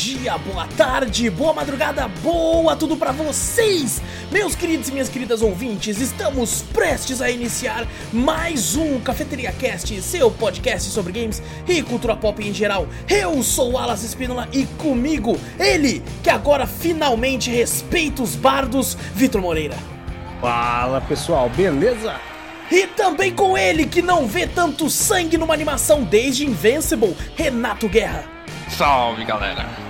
[0.00, 4.00] bom dia, boa tarde, boa madrugada, boa tudo pra vocês,
[4.32, 6.00] meus queridos e minhas queridas ouvintes.
[6.00, 12.42] Estamos prestes a iniciar mais um Cafeteria Cast, seu podcast sobre games e cultura pop
[12.42, 12.88] em geral.
[13.06, 19.42] Eu sou o Alas Espínola e comigo ele, que agora finalmente respeita os bardos, Vitor
[19.42, 19.76] Moreira.
[20.40, 22.14] Fala pessoal, beleza?
[22.72, 28.24] E também com ele, que não vê tanto sangue numa animação desde Invincible, Renato Guerra.
[28.70, 29.89] Salve galera!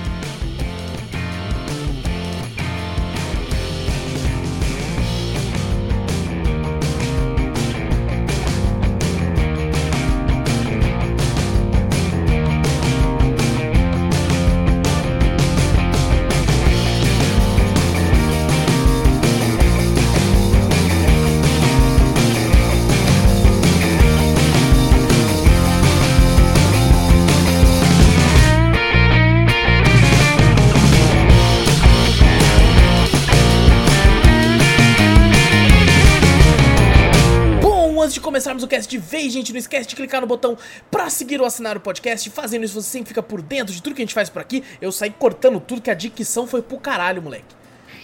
[38.91, 40.57] De vez, gente, não esquece de clicar no botão
[40.89, 42.29] pra seguir ou assinar o podcast.
[42.29, 44.63] Fazendo isso, você sempre fica por dentro de tudo que a gente faz por aqui.
[44.81, 47.55] Eu saí cortando tudo, que a dicção foi pro caralho, moleque.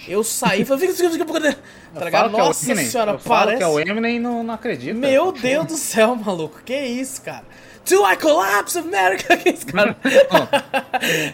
[0.07, 1.59] Eu saí e falei, fica, fica, fica, fica,
[1.93, 2.33] tá ligado?
[2.33, 2.89] é Nossa Eminem.
[2.89, 3.57] senhora, eu parece...
[3.57, 4.95] que é o Eminem e não, não acredito.
[4.95, 7.43] Meu Deus do céu, maluco, que isso, cara?
[7.89, 9.39] Do I Collapse America?
[9.45, 9.95] Esse cara?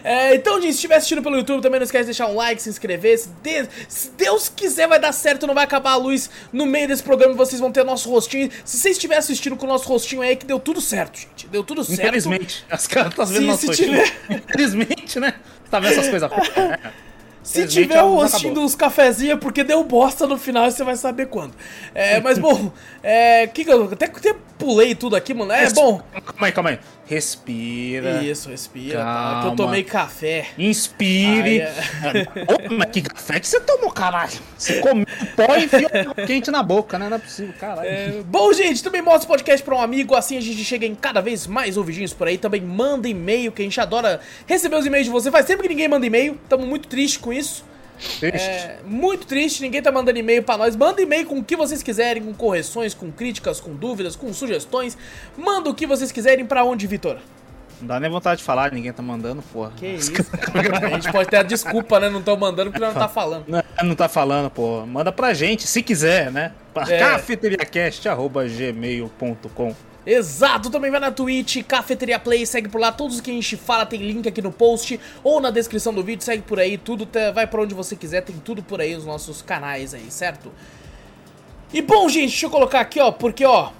[0.04, 2.60] É, então, gente, se estiver assistindo pelo YouTube, também não esquece de deixar um like,
[2.62, 3.18] se inscrever.
[3.18, 6.86] Se, de- se Deus quiser, vai dar certo, não vai acabar a luz no meio
[6.88, 7.34] desse programa.
[7.34, 8.50] Vocês vão ter nosso rostinho.
[8.64, 11.46] Se você estiver assistindo com o nosso rostinho aí, que deu tudo certo, gente.
[11.48, 12.00] Deu tudo certo.
[12.00, 12.64] Infelizmente.
[12.70, 14.04] As caras estão vendo Se- nosso se rostinho.
[14.04, 15.34] tiver- Infelizmente, né?
[15.64, 16.30] Você tá vendo essas coisas.
[17.44, 18.54] Se tiver o acabou.
[18.54, 21.52] dos cafezinhos, é porque deu bosta no final e você vai saber quando.
[21.94, 22.72] É, mas bom,
[23.02, 25.52] é, que até, até pulei tudo aqui, mano.
[25.52, 26.00] É bom.
[26.24, 26.78] Calma aí, calma aí.
[27.06, 28.22] Respira.
[28.22, 28.98] Isso, respira.
[28.98, 29.40] Tá, Calma.
[29.42, 30.46] que eu tomei café.
[30.58, 31.62] Inspire.
[31.62, 34.32] Ai, Ô, mas que café que você tomou, caralho?
[34.56, 35.06] Você comeu
[35.36, 35.90] pó e enfiou
[36.26, 37.08] quente na boca, né?
[37.08, 37.86] Não é possível, caralho.
[37.88, 40.94] É, bom, gente, também mostra o podcast pra um amigo, assim a gente chega em
[40.94, 42.38] cada vez mais ouvidinhos por aí.
[42.38, 45.30] Também manda e-mail, que a gente adora receber os e-mails de você.
[45.30, 47.64] Faz sempre que ninguém manda e-mail, estamos muito tristes com isso.
[47.98, 48.48] Triste.
[48.48, 50.76] É, muito triste, ninguém tá mandando e-mail pra nós.
[50.76, 54.96] Manda e-mail com o que vocês quiserem, com correções, com críticas, com dúvidas, com sugestões.
[55.36, 57.18] Manda o que vocês quiserem pra onde, Vitor?
[57.80, 59.72] Não dá nem vontade de falar, ninguém tá mandando, porra.
[59.76, 60.86] Que isso, cara.
[60.86, 62.08] A gente pode ter a desculpa, né?
[62.08, 63.44] Não tão mandando porque não tá falando.
[63.48, 64.86] Não, não tá falando, pô.
[64.86, 66.52] Manda pra gente, se quiser, né?
[66.72, 66.98] Pra É.
[66.98, 69.74] cafeteriacast.gmail.com
[70.06, 73.86] Exato, também vai na Twitch, Cafeteria Play, segue por lá, todos que a gente fala
[73.86, 77.30] tem link aqui no post ou na descrição do vídeo, segue por aí, tudo tá-
[77.30, 80.52] vai pra onde você quiser, tem tudo por aí, os nossos canais aí, certo?
[81.72, 83.70] E bom, gente, deixa eu colocar aqui, ó, porque, ó,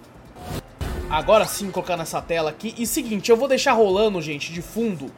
[1.11, 5.13] agora sim colocar nessa tela aqui, e seguinte, eu vou deixar rolando, gente, de fundo,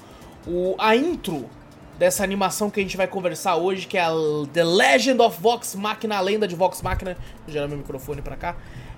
[0.45, 1.49] o, a intro
[1.97, 4.11] dessa animação que a gente vai conversar hoje, que é a
[4.53, 8.34] The Legend of Vox Machina, a lenda de Vox Machina, vou gerar meu microfone pra
[8.37, 8.56] cá,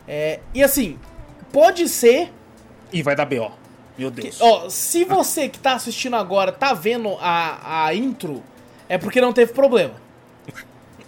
[0.08, 0.98] é, e assim,
[1.52, 2.32] pode ser
[2.92, 3.50] E vai dar B.O.
[3.98, 4.40] Meu Deus.
[4.40, 8.42] Ó, se você que tá assistindo agora tá vendo a, a intro,
[8.88, 9.94] é porque não teve problema.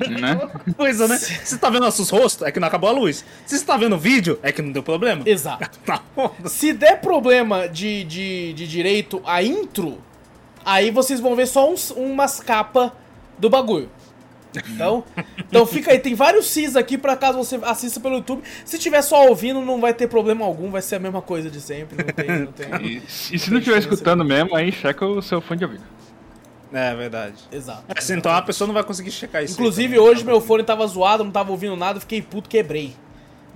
[0.00, 0.50] né?
[0.76, 1.16] coisa, né?
[1.16, 3.24] Se você tá vendo nossos rostos, é que não acabou a luz.
[3.46, 5.22] Se você tá vendo o vídeo, é que não deu problema.
[5.24, 5.78] Exato.
[5.86, 6.02] Tá.
[6.46, 9.98] Se der problema de, de, de direito a intro,
[10.64, 12.90] aí vocês vão ver só uns, umas capas
[13.38, 13.88] do bagulho.
[14.54, 15.04] Então,
[15.38, 18.42] então fica aí, tem vários Cs aqui pra caso você assista pelo YouTube.
[18.64, 21.60] Se tiver só ouvindo, não vai ter problema algum, vai ser a mesma coisa de
[21.60, 22.04] sempre.
[22.04, 22.70] Não tem, não tem.
[22.80, 23.02] E,
[23.34, 25.84] e se não estiver escutando mesmo, aí checa o seu fone de ouvido.
[26.72, 27.34] É verdade.
[27.50, 27.84] Exato.
[27.96, 29.54] Assim, então a pessoa não vai conseguir checar isso.
[29.54, 30.10] Inclusive, também.
[30.10, 32.94] hoje meu fone tava zoado, não tava ouvindo nada, fiquei puto, quebrei.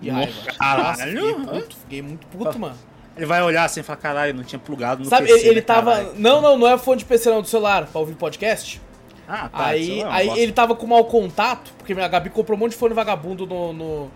[0.00, 0.32] De raiva.
[0.58, 0.84] Caralho.
[0.84, 2.76] Nossa, fiquei puto, fiquei muito puto, mano.
[3.16, 5.54] Ele vai olhar assim e falar, caralho, não tinha plugado no Sabe, PC, ele, ele
[5.56, 5.92] né, tava.
[5.92, 8.80] caralho?" Não, não, não é fone de PC não, do celular, pra ouvir podcast.
[9.28, 9.66] Ah, tá.
[9.66, 12.76] aí é aí ele tava com mau contato, porque minha Gabi comprou um monte de
[12.78, 13.72] fone vagabundo no.
[13.72, 14.10] no,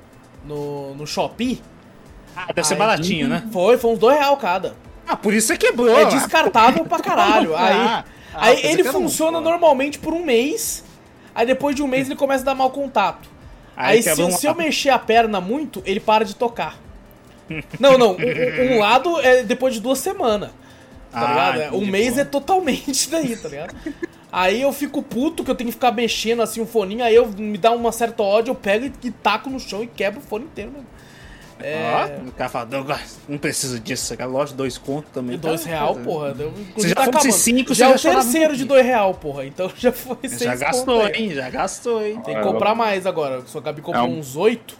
[0.44, 1.62] no, no Shopee.
[2.36, 3.42] Ah, deve ser Aí- baratinho, né?
[3.52, 4.76] Foi, foi uns dois real cada.
[5.06, 5.88] Ah, por isso você quebrou.
[5.88, 7.56] É ah, descartável pra caralho.
[7.56, 10.84] Aí, Ah, ah, aí ele funciona normalmente por um mês.
[11.34, 13.28] Aí depois de um mês ele começa a dar mau contato.
[13.76, 16.76] Aí Aí, se, um se eu mexer a perna muito, ele para de tocar.
[17.80, 18.12] Não, não.
[18.12, 20.50] Um, um- lado é depois de duas semanas.
[21.10, 21.60] Tá Ah, ligado?
[21.62, 23.74] É, Um mês é totalmente daí, tá ligado?
[24.30, 27.26] Aí eu fico puto que eu tenho que ficar mexendo assim o foninho, aí eu
[27.28, 30.22] me dá uma certa ódio, eu pego e, e taco no chão e quebro o
[30.22, 30.86] fone inteiro mesmo.
[31.60, 32.20] É.
[32.24, 34.30] Ó, o cara fala, Douglas, não preciso disso, cara.
[34.30, 35.34] Loja de dois contos também.
[35.34, 36.34] E dois tá, real, tá, porra.
[36.76, 37.32] Você já tá fosse acabando.
[37.32, 39.44] cinco, já você é o já um terceiro de dois real, porra.
[39.44, 41.34] Então já foi seis Já gastou, conto hein?
[41.34, 42.20] Já gastou, hein?
[42.24, 43.42] Tem que É, comprar mais agora.
[43.46, 44.76] Sua Gabi comprou É um- uns oito.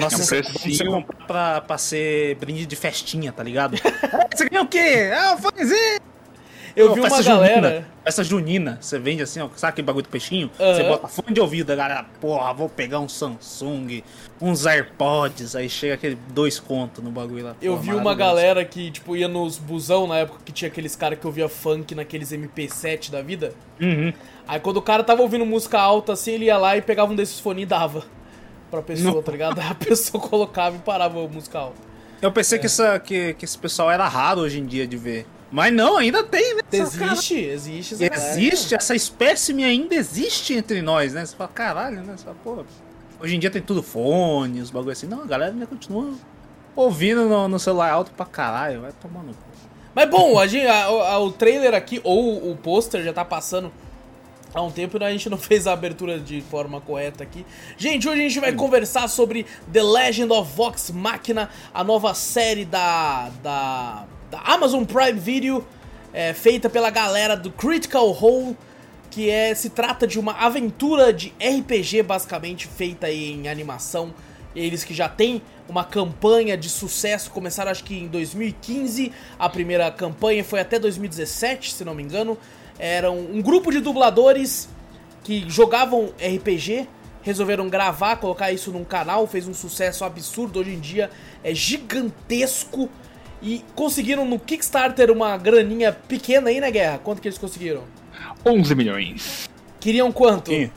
[0.00, 0.76] Nossa, É um você, precinho.
[0.76, 3.76] você comprar pra, pra ser brinde de festinha, tá ligado?
[3.76, 3.80] É,
[4.34, 5.10] você ganhou o quê?
[5.12, 6.00] Ah, um fonezinho!
[6.78, 7.68] Eu Pô, vi uma galera.
[7.68, 10.48] Junina, festa junina, você vende assim, ó, sabe aquele bagulho do peixinho?
[10.60, 10.74] Aham.
[10.74, 14.04] Você bota fone de ouvido, a galera, porra, vou pegar um Samsung,
[14.40, 17.56] uns AirPods, aí chega aquele dois contos no bagulho lá.
[17.60, 21.18] Eu vi uma galera que, tipo, ia nos busão na época que tinha aqueles caras
[21.18, 23.52] que ouvia funk naqueles MP7 da vida.
[23.80, 24.12] Uhum.
[24.46, 27.16] Aí quando o cara tava ouvindo música alta, assim, ele ia lá e pegava um
[27.16, 28.04] desses fones e dava
[28.70, 29.22] pra pessoa, Não.
[29.22, 29.58] tá ligado?
[29.58, 31.88] Aí a pessoa colocava e parava a música alta.
[32.22, 35.26] Eu pensei que, essa, que, que esse pessoal era raro hoje em dia de ver.
[35.50, 36.62] Mas não, ainda tem, né?
[36.70, 38.04] Existe, existe.
[38.04, 38.38] essa.
[38.38, 41.24] Existe, essa espécime ainda existe entre nós, né?
[41.24, 42.14] Você fala, caralho, né?
[42.16, 42.64] Você fala, pô,
[43.20, 45.06] hoje em dia tem tudo fone, os bagulho assim.
[45.06, 46.12] Não, a galera ainda continua
[46.76, 49.40] ouvindo no, no celular alto pra caralho, vai tomar no cu.
[49.94, 53.72] Mas bom, a gente, a- a- o trailer aqui, ou o pôster já tá passando
[54.54, 57.44] há um tempo e a gente não fez a abertura de forma correta aqui.
[57.76, 62.64] Gente, hoje a gente vai conversar sobre The Legend of Vox Machina, a nova série
[62.66, 65.66] da, da, da Amazon Prime Video,
[66.12, 68.56] é, feita pela galera do Critical Role,
[69.10, 74.12] que é, se trata de uma aventura de RPG, basicamente, feita em animação.
[74.54, 79.90] Eles que já têm uma campanha de sucesso, começaram acho que em 2015, a primeira
[79.90, 82.36] campanha foi até 2017, se não me engano.
[82.78, 84.68] Era um, um grupo de dubladores
[85.24, 86.88] que jogavam RPG,
[87.22, 91.10] resolveram gravar, colocar isso num canal, fez um sucesso absurdo, hoje em dia
[91.42, 92.88] é gigantesco.
[93.40, 96.98] E conseguiram no Kickstarter uma graninha pequena aí, né, Guerra?
[96.98, 97.84] Quanto que eles conseguiram?
[98.44, 99.48] 11 milhões.
[99.80, 100.52] Queriam quanto?
[100.52, 100.70] Ih,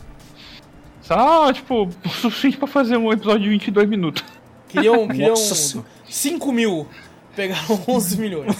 [1.02, 4.24] Só, tipo, o suficiente pra fazer um episódio de 22 minutos.
[4.68, 5.88] Queriam, queriam Nossa Senhora.
[6.08, 6.88] 5 mil.
[7.36, 8.56] Pegaram 11 milhões.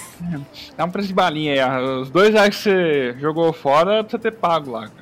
[0.76, 1.84] Dá um preço de balinha aí.
[2.02, 4.88] Os dois reais que você jogou fora, pra você ter pago lá.
[4.88, 5.02] cara.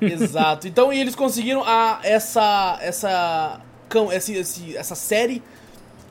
[0.00, 0.68] Exato.
[0.68, 5.42] Então, e eles conseguiram a, essa, essa, cão- esse, esse- essa série.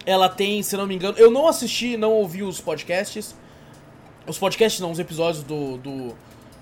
[0.07, 3.35] Ela tem, se não me engano, eu não assisti, não ouvi os podcasts.
[4.25, 6.15] Os podcasts não, os episódios do, do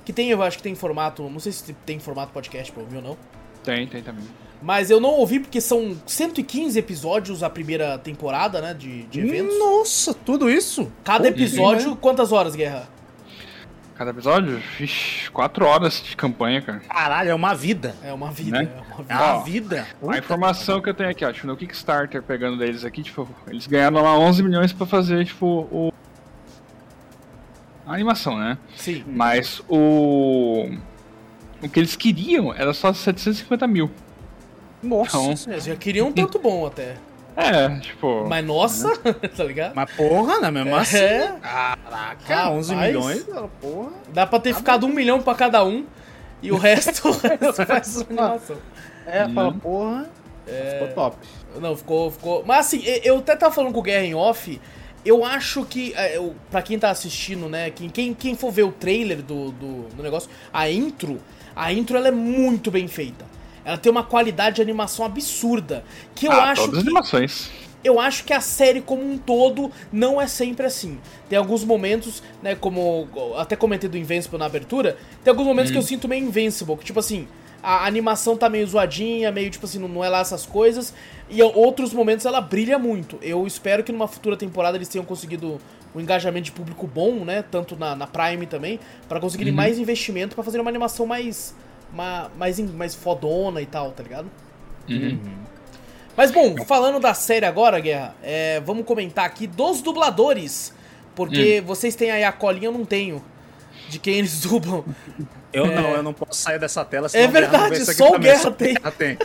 [0.03, 2.97] que tem, eu acho que tem formato, não sei se tem formato podcast pra ouvir
[2.97, 3.17] ou não.
[3.63, 4.23] Tem, tem também.
[4.61, 9.59] Mas eu não ouvi porque são 115 episódios a primeira temporada, né, de, de eventos.
[9.59, 10.91] Nossa, tudo isso?
[11.03, 12.89] Cada episódio, quantas horas, Guerra?
[13.97, 16.79] Cada episódio, ixi, 4 horas de campanha, cara.
[16.81, 17.95] Caralho, é uma vida.
[18.03, 18.69] É uma vida, Né?
[18.75, 19.15] é uma É vida.
[19.15, 19.87] uma Ó, vida.
[20.09, 23.65] A informação que eu tenho aqui, ó, tipo, no Kickstarter, pegando deles aqui, tipo, eles
[23.67, 25.93] ganharam lá 11 milhões pra fazer, tipo, o...
[27.87, 28.57] A animação, né?
[28.75, 29.03] Sim.
[29.07, 30.69] Mas o...
[31.63, 33.89] O que eles queriam era só 750 mil.
[34.83, 35.17] Nossa.
[35.17, 35.53] Então-.
[35.53, 36.97] Eles já queriam um tanto bom até.
[37.35, 38.25] É, tipo...
[38.27, 38.95] Mas nossa,
[39.35, 39.73] tá ligado?
[39.75, 40.51] Mas porra, né?
[40.51, 40.97] Mesmo assim.
[40.97, 41.33] É.
[41.41, 42.87] Caraca, 11 Rapaz.
[42.93, 43.25] milhões,
[43.61, 43.91] porra.
[44.13, 45.85] Dá pra ter ficado um milhão pra cada um
[46.41, 48.57] e o resto, o resto faz animação.
[49.05, 49.33] É, Hum.
[49.33, 50.09] fala, porra.
[50.45, 51.17] Ficou top.
[51.59, 52.43] Não, ficou, ficou.
[52.45, 54.59] Mas assim, eu até tava falando com o Guerra em off.
[55.03, 58.63] Eu acho que, é, eu, pra quem tá assistindo, né, quem, quem, quem for ver
[58.63, 61.19] o trailer do, do, do negócio, a intro,
[61.55, 63.23] a intro ela é muito bem feita.
[63.65, 65.83] Ela tem uma qualidade de animação absurda.
[66.13, 66.89] Que eu ah, acho todas as que.
[66.89, 67.49] animações.
[67.83, 70.99] eu acho que a série como um todo não é sempre assim.
[71.27, 75.77] Tem alguns momentos, né, como até comentei do Invincible na abertura, tem alguns momentos que
[75.77, 77.27] eu sinto meio Invincible, que tipo assim,
[77.61, 80.93] a animação tá meio zoadinha, meio tipo assim, não, é lá essas coisas,
[81.29, 83.17] e em outros momentos ela brilha muito.
[83.21, 85.59] Eu espero que numa futura temporada eles tenham conseguido
[85.95, 90.35] um engajamento de público bom, né, tanto na, na Prime também, pra conseguirem mais investimento
[90.35, 94.29] pra fazer uma animação mais ma- mais mais fodona e tal, tá ligado?
[96.17, 100.73] Mas bom, falando da série agora, Guerra, é, vamos comentar aqui dos dubladores.
[101.13, 103.23] Porque vocês têm aí a colinha, eu não tenho.
[103.89, 104.83] De quem eles dublam.
[105.53, 105.75] Eu É.
[105.75, 107.07] não, eu não posso sair dessa tela.
[107.13, 108.73] É verdade, só o Guerra tem.
[108.73, 109.17] Guerra tem.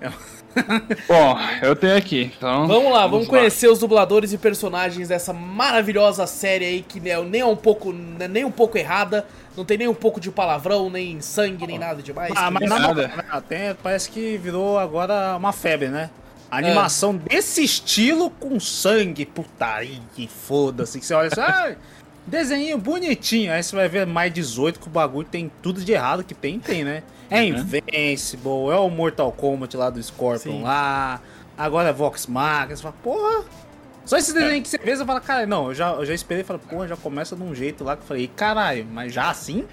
[1.08, 2.66] Bom, eu tenho aqui, então...
[2.66, 7.40] Vamos lá, vamos conhecer os dubladores e personagens dessa maravilhosa série aí, que é nem
[7.40, 10.30] é um pouco, não é nem um pouco errada, não tem nem um pouco de
[10.30, 12.32] palavrão, nem sangue, nem nada demais.
[12.36, 13.24] Ah, mas é na nada.
[13.30, 16.10] até parece que virou agora uma febre, né?
[16.50, 21.00] Animação desse estilo com sangue, putaria, foda-se.
[21.00, 21.74] Que você olha assim, ah,
[22.26, 23.52] desenho bonitinho.
[23.52, 26.58] Aí você vai ver mais 18 que o bagulho tem tudo de errado que tem,
[26.58, 27.02] tem, né?
[27.32, 30.62] É Invincible, é o Mortal Kombat lá do Scorpion Sim.
[30.62, 31.20] lá.
[31.56, 32.76] Agora é Vox Machina.
[32.76, 33.44] Você fala, porra.
[34.04, 36.42] Só esse desenho que você vê, você fala, cara, não, eu já, eu já esperei,
[36.42, 39.64] fala, porra, já começa de um jeito lá que eu falei, caralho, mas já assim?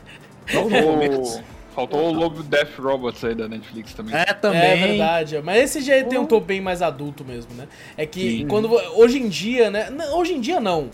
[0.53, 1.43] Logo no começo.
[1.73, 4.15] Faltou o Lobo Death Robots aí da Netflix também.
[4.15, 4.61] É, também.
[4.61, 7.67] É verdade, mas esse já tem um tom bem mais adulto mesmo, né?
[7.95, 9.87] É que quando hoje em dia, né?
[10.11, 10.89] Hoje em dia não.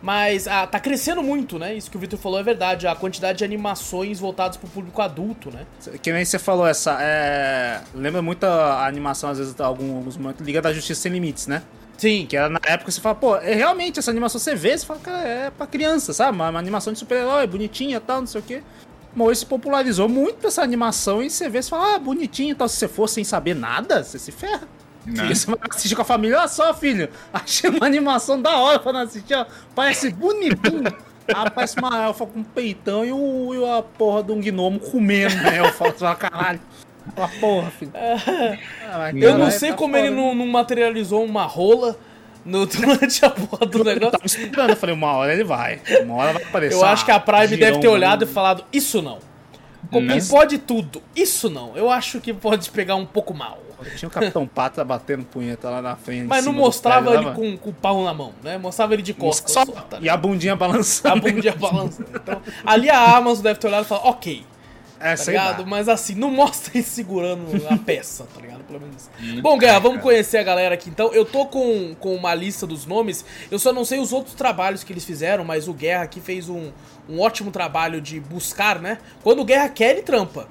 [0.00, 1.74] Mas ah, tá crescendo muito, né?
[1.74, 2.86] Isso que o Victor falou é verdade.
[2.86, 5.66] A quantidade de animações voltadas pro público adulto, né?
[6.00, 6.96] Que nem você falou, essa.
[7.00, 7.80] É...
[7.94, 11.62] Lembra muito a animação, às vezes, alguns, alguns momentos, Liga da Justiça Sem Limites, né?
[11.96, 12.26] Sim.
[12.26, 15.00] Que era na época você fala, pô, é realmente essa animação você vê, você fala,
[15.00, 16.30] cara, é pra criança, sabe?
[16.30, 18.62] Uma, uma animação de super-herói, bonitinha e tal, não sei o quê.
[19.16, 22.54] Mas hoje se popularizou muito essa animação e você vê, você fala, ah, bonitinho e
[22.54, 22.68] tal.
[22.68, 24.68] Se você for sem saber nada, você se ferra.
[25.14, 25.30] Né?
[25.30, 28.78] E você vai assistir com a família, olha só, filho, achei uma animação da hora
[28.78, 29.46] pra não assistir, ó.
[29.74, 30.84] Parece bonitinho.
[31.34, 34.78] Ah, parece uma elfa com um peitão e, o, e a porra de um gnomo
[34.80, 35.84] comendo a elfa.
[35.86, 36.60] Você fala, caralho.
[37.14, 37.92] Fala, porra, filho.
[37.94, 40.22] Ah, Eu não sei tá como foda, ele né?
[40.22, 41.98] não, não materializou uma rola
[42.44, 44.10] no, durante a porra do Eu negócio.
[44.12, 45.80] tava esperando, eu falei, uma hora ele vai.
[46.02, 46.76] Uma hora vai aparecer.
[46.76, 48.32] Eu acho que a Prime girão, deve ter olhado e né?
[48.32, 49.18] falado, isso não.
[49.90, 50.18] Porque Né?
[50.28, 51.76] pode tudo, isso não.
[51.76, 53.58] Eu acho que pode pegar um pouco mal.
[53.96, 56.26] Tinha o Capitão Pata batendo punheta lá na frente.
[56.26, 58.58] Mas não mostrava ele com, com o pau na mão, né?
[58.58, 59.52] Mostrava ele de costas.
[59.52, 61.14] Só, só, tá e a bundinha balançando.
[61.16, 62.08] a bundinha balançando.
[62.14, 64.44] Então, ali a Amazon deve ter olhado e falado, ok,
[65.00, 65.60] É, tá sei ligado?
[65.62, 65.66] lá.
[65.68, 68.64] Mas assim, não mostra ele segurando a peça, tá ligado?
[68.64, 69.40] Pelo menos isso.
[69.42, 71.12] Bom, Guerra, vamos conhecer a galera aqui então.
[71.14, 74.82] Eu tô com, com uma lista dos nomes, eu só não sei os outros trabalhos
[74.84, 76.70] que eles fizeram, mas o Guerra aqui fez um,
[77.08, 78.98] um ótimo trabalho de buscar, né?
[79.22, 80.48] Quando o Guerra quer, ele trampa.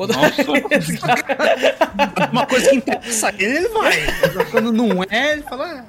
[0.00, 0.14] Quando...
[2.32, 3.92] Uma coisa que interessa ele, ele vai.
[4.50, 5.84] Quando não é, ele fala.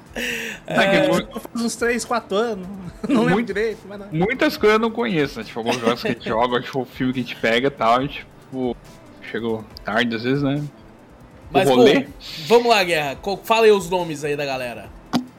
[0.66, 1.08] Ah, É.
[1.10, 2.66] faz uns 3, 4 anos.
[3.08, 4.06] Não lembro Muito- direito, mas não.
[4.12, 5.44] Muitas coisas eu não conheço, né?
[5.44, 7.70] Tipo, alguns jogos que a gente joga, tipo, o filme que a gente pega e
[7.70, 8.76] tal, a gente, tipo,
[9.28, 10.62] chegou tarde às vezes, né?
[11.50, 11.84] Mas, o pô,
[12.46, 13.16] vamos lá, Guerra.
[13.42, 14.88] Fala aí os nomes aí da galera.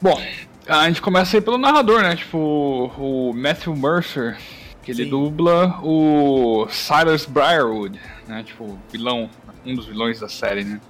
[0.02, 0.20] Bom,
[0.68, 2.16] a gente começa aí pelo narrador, né?
[2.16, 4.36] Tipo, o Matthew Mercer,
[4.82, 5.10] que ele Sim.
[5.10, 8.42] dubla o Silas Briarwood, né?
[8.42, 9.28] Tipo, vilão,
[9.64, 10.80] um dos vilões da série, né?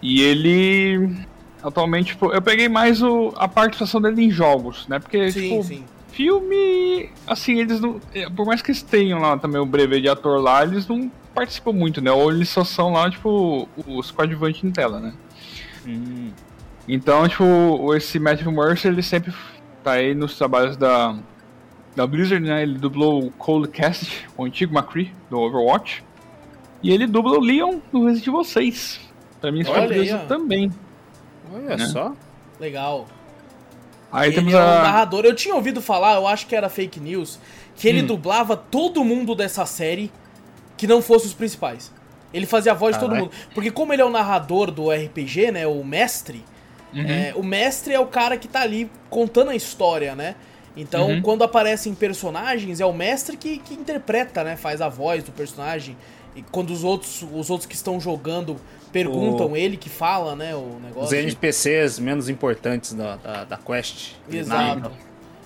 [0.00, 1.16] E ele.
[1.62, 4.98] Atualmente, tipo, eu peguei mais o, a participação dele em jogos, né?
[4.98, 5.84] Porque, Sim, tipo, sim.
[6.10, 7.08] filme.
[7.26, 8.00] Assim, eles não.
[8.12, 11.10] é, Por mais que eles tenham lá também o brevet de ator lá, eles não
[11.32, 12.10] participam muito, né?
[12.10, 15.14] Ou eles só são lá, tipo, os coadjuvantes em tela, né?
[16.88, 19.32] Então, tipo, esse Matthew Mercer, ele sempre
[19.84, 21.16] tá aí nos trabalhos da,
[21.94, 22.62] da Blizzard, né?
[22.62, 26.04] Ele dublou o Cold Cast, o antigo McCree, do Overwatch.
[26.82, 29.00] E ele dubla o Leon do Resident Evil 6.
[29.40, 30.70] Pra mim, Olha aí, também.
[31.52, 31.86] Olha Né?
[31.86, 32.12] só.
[32.60, 33.06] Legal.
[34.10, 34.82] Aí ele temos é um a.
[34.82, 35.24] narrador.
[35.24, 37.38] Eu tinha ouvido falar, eu acho que era fake news,
[37.76, 38.06] que ele Hum.
[38.06, 40.12] dublava todo mundo dessa série
[40.76, 41.92] que não fosse os principais.
[42.32, 43.30] Ele fazia a voz de todo mundo.
[43.54, 45.66] Porque como ele é o narrador do RPG, né?
[45.66, 46.44] O mestre,
[46.94, 47.02] Uhum.
[47.06, 50.34] é, o mestre é o cara que tá ali contando a história, né?
[50.76, 51.22] Então, Uhum.
[51.22, 54.56] quando aparecem personagens, é o mestre que, que interpreta, né?
[54.56, 55.96] Faz a voz do personagem.
[56.34, 58.56] E quando os outros, os outros que estão jogando
[58.92, 60.54] perguntam, O- ele que fala, né?
[60.54, 61.16] O Os negócio.
[61.18, 64.14] NPCs menos importantes da, da, da quest.
[64.30, 64.90] Exato.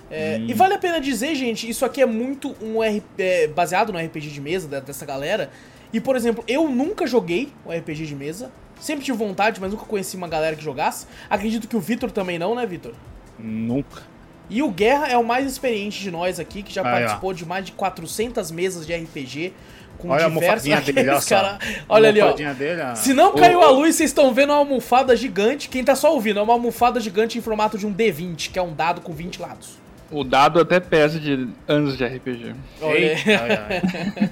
[0.09, 3.91] É, E vale a pena dizer, gente, isso aqui é muito um RP, é, baseado
[3.91, 5.49] no RPG de mesa dessa galera.
[5.91, 8.49] E, por exemplo, eu nunca joguei o RPG de mesa.
[8.79, 11.07] Sempre tive vontade, mas nunca conheci uma galera que jogasse.
[11.29, 12.93] Acredito que o Vitor também não, né, Vitor?
[13.39, 14.03] Nunca.
[14.49, 16.91] E o Guerra é o mais experiente de nós aqui, que já Aí, ó.
[16.99, 19.51] participou de mais de 400 mesas de RPG.
[19.97, 22.23] Com Olha a diversos almofadinha dele, olha cara- Olha ali, ó.
[22.25, 22.95] almofadinha Dele, ó.
[22.95, 25.69] Se não O- caiu a luz, vocês estão vendo uma almofada gigante.
[25.69, 28.61] Quem tá só ouvindo, é uma almofada gigante em formato de um D20, que é
[28.61, 29.77] um dado com 20 lados.
[30.11, 33.03] O dado até pesa de anos de RPG, Olha aí.
[33.05, 33.81] Eita, ai,
[34.21, 34.29] ai.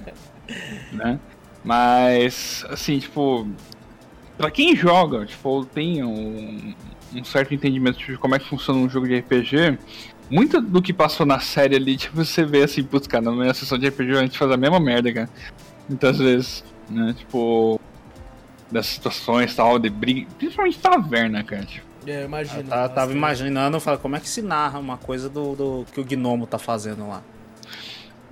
[0.94, 1.20] né?
[1.64, 3.48] Mas, assim, tipo.
[4.38, 6.74] Pra quem joga, tipo, tem um,
[7.16, 9.78] um certo entendimento de como é que funciona um jogo de RPG,
[10.30, 13.54] muito do que passou na série ali, tipo, você vê assim, putz, cara, na minha
[13.54, 15.30] sessão de RPG a gente faz a mesma merda, cara.
[15.88, 17.14] Muitas vezes, né?
[17.18, 17.80] Tipo.
[18.72, 20.28] Das situações e tal, de briga.
[20.40, 21.64] Principalmente taverna, cara.
[21.66, 22.64] Tipo, É, Eu imagina.
[22.64, 23.18] tava, tava bastante.
[23.18, 26.48] imaginando, eu falei, como é que se narra uma coisa do, do que o gnomo
[26.48, 27.22] tá fazendo lá?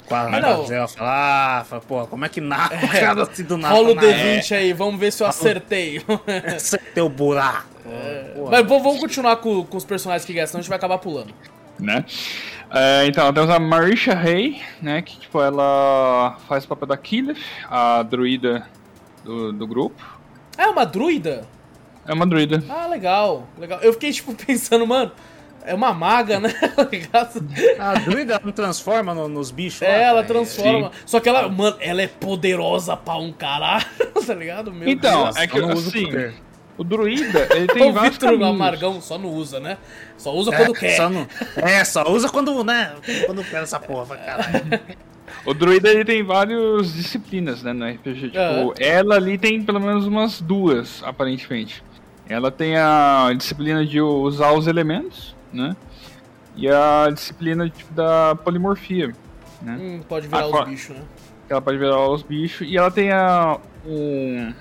[0.08, 0.62] Com a Mas não.
[0.62, 3.76] Razel fala, ah, fala, pô, como é que narra o cara assim do nada?
[3.76, 6.02] Rola o na- D20 aí, vamos ver se eu acertei.
[6.28, 7.68] É, Esse é teu buraco.
[8.36, 10.98] Pô, Mas vamos vamos continuar com, com os personagens que gastam, a gente vai acabar
[10.98, 11.34] pulando.
[11.80, 12.06] Né?
[12.72, 15.02] É, então, temos a Marisha Hay, né?
[15.02, 17.38] Que, tipo, ela faz o papel da Killeth,
[17.70, 18.66] a druida
[19.24, 20.04] do, do grupo.
[20.58, 21.46] Ah, é uma druida?
[22.08, 22.64] É uma druida.
[22.70, 23.80] Ah, legal, legal.
[23.82, 25.12] Eu fiquei, tipo, pensando, mano,
[25.66, 26.54] é uma maga, né?
[27.12, 27.30] Tá?
[27.80, 30.28] A druida não transforma no- nos bichos lá, É, ela cara?
[30.34, 30.88] transforma.
[30.92, 31.00] Sim.
[31.06, 33.86] Só que ela, mano, ela é poderosa pra um caralho,
[34.26, 34.72] tá ligado?
[34.74, 35.36] Meu Então, Deus.
[35.38, 36.34] é que eu não uso assim, poder.
[36.78, 38.50] O druida, ele tem o vários Vitor caminhos.
[38.56, 39.78] Amargão só não usa, né?
[40.18, 40.96] Só usa É, quando quer.
[40.98, 41.28] Só não,
[41.58, 42.94] é, só usa quando, né?
[43.26, 44.80] Quando quer essa porra, pra caralho.
[45.46, 48.28] O druida ele tem várias disciplinas, né, no RPG.
[48.28, 48.74] Tipo, Aham.
[48.80, 51.84] ela ali tem pelo menos umas duas, aparentemente.
[52.30, 55.76] Ela tem a disciplina de usar os elementos, né?
[56.56, 59.14] E a disciplina tipo, da polimorfia,
[59.62, 59.78] né?
[59.80, 61.02] Hum, pode virar Ah, os bichos, né?
[61.50, 62.68] Ela pode virar os bichos.
[62.70, 64.54] E ela tem a, um-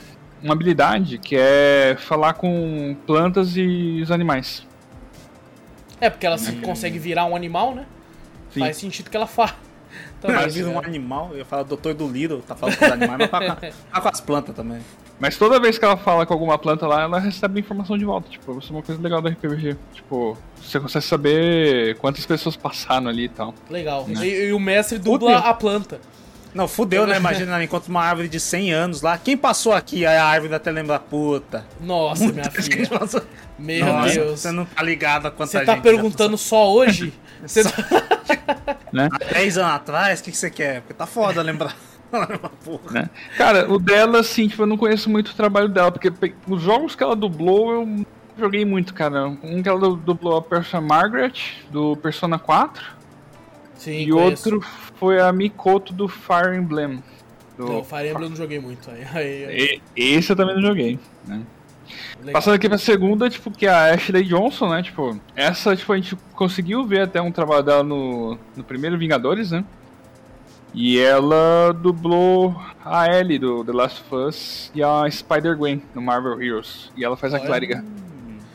[0.43, 4.67] uma habilidade que é falar com plantas e os animais.
[6.01, 7.87] É, porque ela se consegue virar um animal, né?
[8.53, 8.61] Sim.
[8.61, 9.55] Faz sentido que ela faz.
[10.19, 12.93] Então, Mas vira um animal, eu ia falar doutor do Little, tá falando com os
[12.93, 14.81] animais, mas tá com, com as plantas também.
[15.21, 18.29] Mas toda vez que ela fala com alguma planta lá, ela recebe informação de volta.
[18.29, 19.77] Tipo, isso é uma coisa legal do RPG.
[19.95, 23.55] Tipo, você consegue saber quantas pessoas passaram ali e tal.
[23.71, 24.05] Legal.
[24.09, 24.27] Né?
[24.27, 25.51] E, e o mestre dubla Fudeu.
[25.51, 26.01] a planta.
[26.55, 27.17] Não, fudeu, né?
[27.17, 29.17] Imagina, ela encontra uma árvore de 100 anos lá.
[29.17, 30.05] Quem passou aqui?
[30.05, 31.65] Aí a árvore até lembra, puta.
[31.81, 32.77] Nossa, minha Muita filha.
[32.85, 33.23] gente passou.
[33.59, 34.41] Meu Nossa, Deus.
[34.41, 37.13] Você não tá ligado a quanta Você tá perguntando só hoje?
[37.47, 37.73] Você tá-
[38.93, 39.09] Né?
[39.11, 40.81] Há 10 anos atrás, o que, que você quer?
[40.83, 41.75] Porque tá foda lembrar.
[42.63, 42.91] Porra.
[42.93, 43.11] né?
[43.39, 46.13] Cara, o dela, assim, tipo, eu não conheço muito o trabalho dela, porque
[46.47, 48.07] os jogos que ela dublou eu
[48.39, 49.29] joguei muito, cara.
[49.43, 51.33] Um que ela du- dublou a Persona Margaret,
[51.71, 52.85] do Persona 4,
[53.79, 54.55] Sim, e conheço.
[54.55, 54.69] outro
[55.03, 57.03] foi a Mikoto do Fire Emblem.
[57.59, 57.67] Do...
[57.67, 58.89] Não, Fire Emblem eu não joguei muito.
[58.89, 61.43] Aí, aí, aí, esse eu também não joguei, né?
[62.21, 62.35] legal.
[62.35, 64.81] Passando aqui pra segunda, tipo, que é a Ashley Johnson, né?
[64.81, 69.51] Tipo, essa, tipo, a gente conseguiu ver até um trabalho dela no, no primeiro Vingadores,
[69.51, 69.65] né?
[70.73, 76.41] E ela dublou a Ellie do The Last of Us e a Spider-Gwen no Marvel
[76.41, 76.93] Heroes.
[76.97, 77.47] E ela faz a Olha.
[77.47, 77.85] clériga.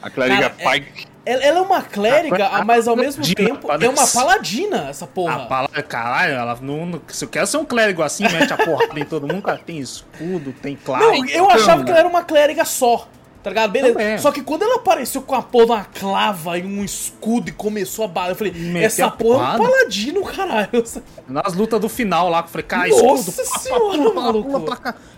[0.01, 1.07] A clériga Cara, é- Pike.
[1.25, 3.91] Ela, ela é uma clériga, A- a- mas ao mesmo paladina, tempo paladina.
[3.91, 5.45] é uma paladina, essa A porra.
[5.45, 9.03] palavra, caralho, ela não, Se eu quero ser um clérigo assim, mete a porrada em
[9.03, 9.57] todo mundo, cara.
[9.57, 11.05] Tem escudo, tem clave.
[11.05, 13.09] Não, eu achava que ela era uma clériga só.
[13.43, 13.71] Tá ligado?
[13.71, 13.93] Beleza.
[13.93, 14.17] Também.
[14.17, 17.51] Só que quando ela apareceu com a porra de uma clava e um escudo e
[17.53, 20.83] começou a bala, eu falei, Meteu essa a porra é um paladino, caralho.
[21.27, 23.49] Nas lutas do final lá, que eu falei, cara, Nossa escudo.
[23.49, 24.75] pá, senhora, pula, pula, maluco.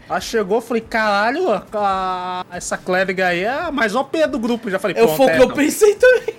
[0.09, 4.69] Ela chegou, falei, caralho, a- essa clériga aí é a mais OP do grupo.
[4.69, 5.55] Já falei, Eu pronto, foi o é, que eu não.
[5.55, 6.35] pensei também.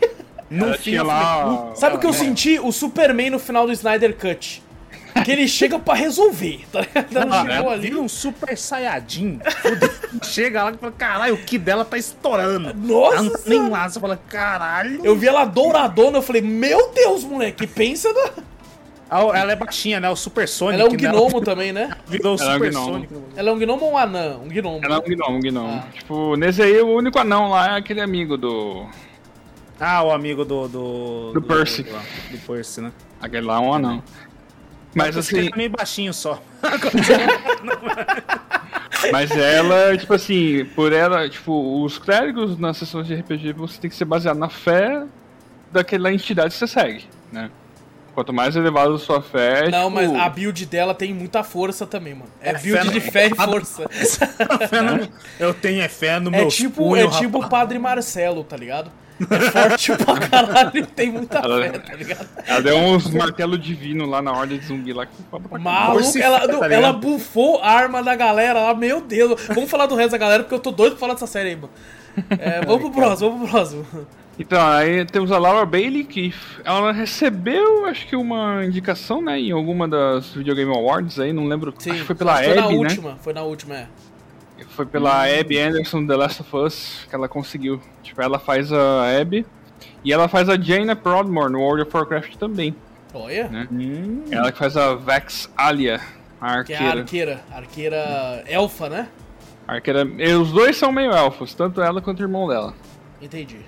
[0.51, 2.15] No fim, eu falei, lá- puta, Sabe o que eu é.
[2.15, 2.59] senti?
[2.59, 4.63] O Superman no final do Snyder Cut.
[5.25, 7.17] Que ele chega pra resolver, tá ligado?
[7.17, 7.83] Ela Ah, chegou ela ali.
[7.83, 9.41] vira um super saiyajin.
[10.23, 12.73] Chega lá e fala, caralho, o que dela tá estourando.
[12.75, 15.01] Nossa Ela não nem lá, você fala, caralho.
[15.05, 18.31] Eu vi ela douradona, eu falei, meu Deus, moleque, pensa na...
[19.11, 20.09] Ah, Ela é baixinha, né?
[20.09, 20.81] O Super Sonic.
[20.81, 21.11] Ela é um né?
[21.11, 21.91] gnomo também, né?
[22.07, 22.93] Virou o Ela é um Super gnomo.
[22.93, 23.15] Sonic.
[23.37, 24.37] Ela é um gnomo ou um anã?
[24.39, 24.81] Um gnomo.
[24.83, 25.83] Ela é um gnomo, um gnomo.
[25.85, 25.93] Ah.
[25.93, 28.87] Tipo, nesse aí, o único anão lá é aquele amigo do.
[29.81, 30.69] Ah, o amigo do.
[30.69, 31.83] Do, Do Percy.
[31.83, 32.93] Do, do Percy, né?
[33.21, 34.03] Aquele lá é um anão.
[34.95, 36.43] Mas assim, é meio baixinho só.
[39.13, 43.89] Mas ela, tipo assim, por ela, tipo, os clérigos nas sessões de RPG você tem
[43.89, 45.05] que ser baseado na fé
[45.73, 47.51] daquela entidade que você segue, né?
[48.21, 49.71] Quanto mais elevada a sua fé.
[49.71, 52.31] Não, tipo, mas a build dela tem muita força também, mano.
[52.43, 53.85] É, É build fé de fé e força.
[54.85, 55.09] No-
[55.41, 58.93] Eu tenho é fé no É meu tipo, é tipo o Padre Marcelo, tá ligado?
[59.31, 62.29] É forte pra caralho e tem muita Ela- fé, tá ligado?
[62.47, 65.13] Ela deu uns martelo divino lá na ordem de zumbi lá que.
[65.59, 69.41] Maluco, ela, tá ela bufou a arma da galera lá, meu Deus.
[69.47, 71.57] Vamos falar do resto da galera, porque eu tô doido pra falar dessa série aí,
[71.57, 71.71] mano.
[72.39, 73.87] É, vamos pro próximo, vamos pro próximo.
[74.41, 76.33] Então, aí temos a Laura Bailey, que
[76.65, 81.47] ela recebeu, acho que uma indicação, né, em alguma das Video Game Awards aí, não
[81.47, 82.79] lembro, acho que foi pela foi na Abby, né?
[82.89, 83.87] última, foi na última, é.
[84.71, 87.81] Foi pela Abby Anderson The Last of Us que ela conseguiu.
[88.03, 89.45] Tipo, ela faz a Abby
[90.05, 92.75] e ela faz a Jaina Prodmore no World of Warcraft também.
[93.13, 93.69] Olha, Né?
[93.71, 96.01] Hum, Ela que faz a Vex Alia,
[96.41, 97.01] a que é a arqueira.
[97.01, 99.09] arqueira, arqueira elfa, né?
[99.67, 100.09] arqueira.
[100.19, 102.75] e Os dois são meio elfos, tanto ela quanto o irmão dela.
[103.21, 103.59] Entendi.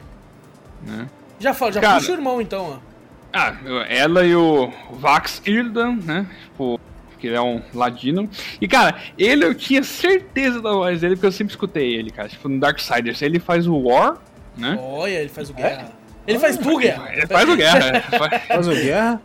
[0.87, 1.07] Né?
[1.39, 2.93] Já, fa- já Cara- puxa o irmão então, ó.
[3.33, 3.55] Ah,
[3.89, 6.27] ela e o Vax Irdan, né?
[6.45, 6.79] Tipo,
[7.19, 8.29] que ele é um ladino.
[8.61, 12.29] E, cara, ele eu tinha certeza da voz dele, porque eu sempre escutei ele, cara.
[12.29, 13.23] Tipo, no Darksiders.
[13.23, 14.19] Ele faz o War,
[14.57, 14.79] né?
[14.81, 15.93] Olha, ele faz o guerra.
[16.27, 17.09] Ele faz tu, guerra.
[17.13, 17.87] Ele faz o Guerra.
[17.97, 18.01] é.
[18.47, 19.23] Faz- o guerra.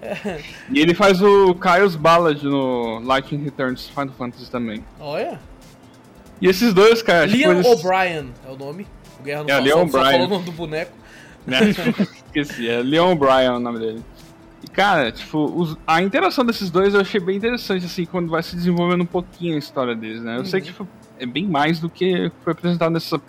[0.72, 4.84] E ele faz o Kyle's Ballad no Lightning Returns Final Fantasy também.
[5.00, 5.40] Olha.
[6.42, 8.88] E esses dois, cara, tipo, Liam eles- O'Brien é o nome.
[9.20, 10.12] O Guerra não É, fala, só O'Brien.
[10.12, 10.92] falou o nome do boneco.
[11.48, 11.60] Né?
[12.28, 14.04] Esqueci, é Leon Bryan o nome dele.
[14.64, 18.44] E, cara, tipo, os- a interação desses dois eu achei bem interessante, assim, quando vai
[18.44, 20.38] se desenvolvendo um pouquinho a história deles, né?
[20.38, 20.88] Eu sei que tipo,
[21.20, 23.20] é bem mais do que foi apresentado nessa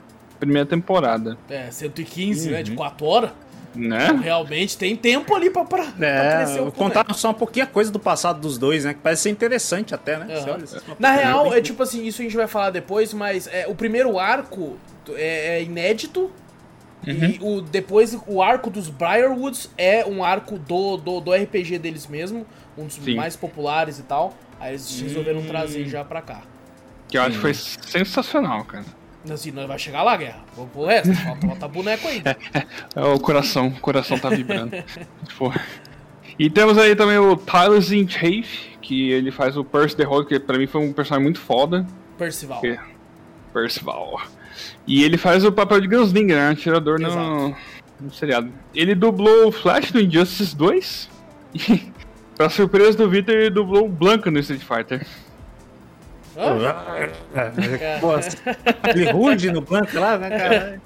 [0.41, 2.53] primeira temporada, É, 115, Uhum.
[2.55, 2.63] né?
[2.63, 3.31] De 4 horas.
[3.75, 4.19] né?
[4.23, 7.15] Realmente tem tempo ali pra, pra, pra crescer É, o contar boneco.
[7.15, 8.95] só um pouquinho a coisa do passado dos dois, né?
[8.95, 10.27] Que parece ser interessante até, né?
[10.41, 10.65] Você olha,
[10.99, 14.19] Na real, é tipo assim, isso a gente vai falar depois, mas é, o primeiro
[14.19, 14.77] arco
[15.11, 16.31] é, é inédito
[17.07, 22.07] E o, depois o arco dos Briarwoods é um arco do, do, do RPG deles
[22.07, 23.15] mesmo, um dos Sim.
[23.15, 24.35] mais populares e tal.
[24.61, 26.43] Aí eles resolveram trazer já pra cá.
[27.09, 28.85] Que eu acho que foi sensacional, cara.
[29.31, 30.41] Assim, nós vai chegar lá, guerra.
[30.57, 32.37] Vamos pro resto, falta botar boneco ainda.
[32.95, 34.73] É o coração, o coração tá vibrando.
[35.29, 35.53] Tipo,
[36.39, 40.39] E temos aí também o Tyler Zinchafe, que ele faz o Percy the Road, que
[40.41, 41.87] pra mim foi um personagem muito foda.
[42.17, 42.61] Percival.
[42.61, 42.79] Que-
[43.53, 44.21] Percival.
[44.87, 46.51] E ele faz o papel de Gunslinger, né?
[46.51, 47.55] Atirador no,
[48.01, 48.51] no seriado.
[48.75, 51.11] Ele dublou o Flash no Injustice 2.
[51.55, 51.83] E,
[52.37, 55.07] pra surpresa do Victor, ele dublou o Blanca no Street Fighter.
[58.01, 58.13] Pô,
[58.91, 60.81] ele ruge no banco lá, né, cara?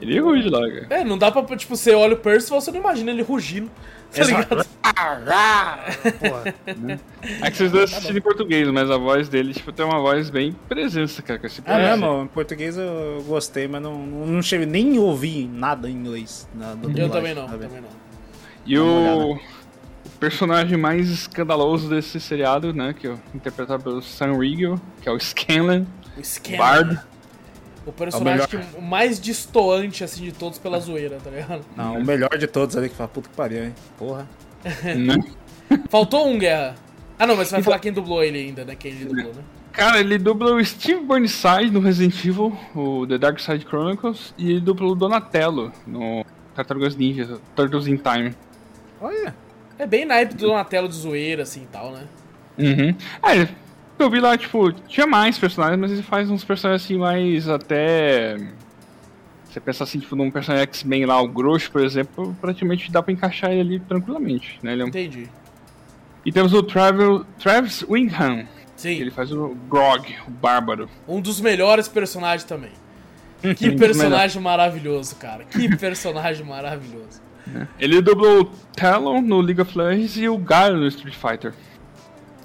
[0.00, 0.86] Ele rude lá, cara.
[0.90, 3.70] É, não dá pra, tipo, você olha o Percival, você não imagina ele rugindo.
[4.12, 4.66] Tá ligado?
[6.18, 6.54] Porra.
[7.42, 10.30] É que vocês dois assistiram em português, mas a voz dele, tipo, tem uma voz
[10.30, 12.00] bem presença, cara, com esse É personagem.
[12.00, 16.48] mesmo, em português eu gostei, mas não, não, não cheguei nem ouvi nada em inglês.
[16.54, 17.88] Na, na Eu também não, também não.
[18.66, 19.34] E o...
[19.34, 19.38] o
[20.18, 25.20] personagem mais escandaloso desse seriado, né, que é interpretado pelo Sam Riegel, que é o
[25.20, 26.58] Scanlan, O esquema.
[26.64, 27.00] Bard.
[27.88, 31.64] O personagem É o que, o mais distoante, assim, de todos pela zoeira, tá ligado?
[31.74, 33.74] Não, o melhor de todos ali que fala, puta que pariu, hein?
[33.96, 34.28] Porra.
[34.84, 35.16] né?
[35.88, 36.74] Faltou um, Guerra.
[37.18, 38.76] Ah, não, mas você vai falar quem dublou ele ainda, né?
[38.76, 39.42] Quem ele dublou, né?
[39.72, 44.50] Cara, ele dubla o Steve Burnside no Resident Evil, o The Dark Side Chronicles, e
[44.50, 46.24] ele dubla o Donatello no
[46.54, 48.34] Tartarugas Ninja, Turtles in Time.
[49.00, 49.34] Olha.
[49.78, 52.02] É bem naipe do Donatello de zoeira, assim, e tal, né?
[52.58, 52.94] Uhum.
[53.22, 53.48] É,
[54.02, 58.36] eu vi lá, tipo, tinha mais personagens, mas ele faz uns personagens assim mais até.
[59.48, 63.12] Você pensa assim, tipo, num personagem X-Men lá, o Grosso, por exemplo, praticamente dá pra
[63.12, 64.72] encaixar ele ali tranquilamente, né?
[64.72, 65.28] Ele é um- Entendi.
[66.24, 70.88] E temos o Travel, Travis Wingham, Sim, ele faz o Grog, o Bárbaro.
[71.08, 72.72] um dos melhores personagens também.
[73.56, 75.44] Que personagem maravilhoso, cara.
[75.44, 77.22] Que personagem maravilhoso.
[77.78, 78.44] Ele dublou o
[78.76, 81.54] Talon no League of Legends e o Gaio no Street Fighter.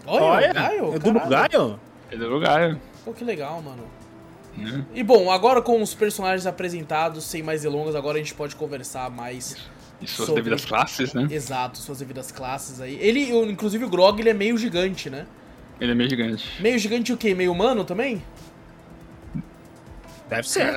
[0.05, 1.49] Olha, o Gaio, eu dublo caralho.
[1.49, 1.79] Gaio?
[2.11, 2.81] Ele era o Gaio.
[3.05, 3.83] Pô, que legal, mano.
[4.57, 4.85] né?
[4.93, 9.09] E bom, agora com os personagens apresentados, sem mais delongas, agora a gente pode conversar
[9.09, 9.55] mais
[10.01, 11.27] E suas Sobre- devidas classes, né?
[11.31, 12.97] exato, suas devidas classes aí.
[13.01, 15.25] Ele, inclusive o Grog, ele é meio gigante, né?
[15.79, 16.61] Ele é meio gigante.
[16.61, 17.33] Meio gigante o quê?
[17.33, 18.21] Meio humano também?
[20.29, 20.73] Deve ser.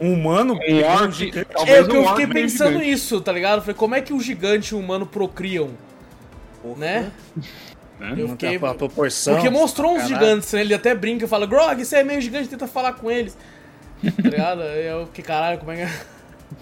[0.00, 1.22] Um humano Um orc,
[1.66, 2.86] é o que um eu fiquei pensando gigante.
[2.90, 3.62] nisso, tá ligado?
[3.62, 5.70] Foi como é que o gigante e o humano procriam,
[6.62, 6.76] Porra.
[6.78, 7.12] né?
[7.98, 8.14] Né?
[8.16, 9.34] Eu fiquei- a proporção.
[9.34, 10.14] Porque mostrou uns Caralho.
[10.14, 10.60] gigantes, né?
[10.60, 13.36] Ele até brinca e fala, Grog, você é meio gigante, tenta falar com eles.
[14.02, 14.62] Tá ligado?
[14.62, 15.90] Aí eu fiquei, caralho, como é que é?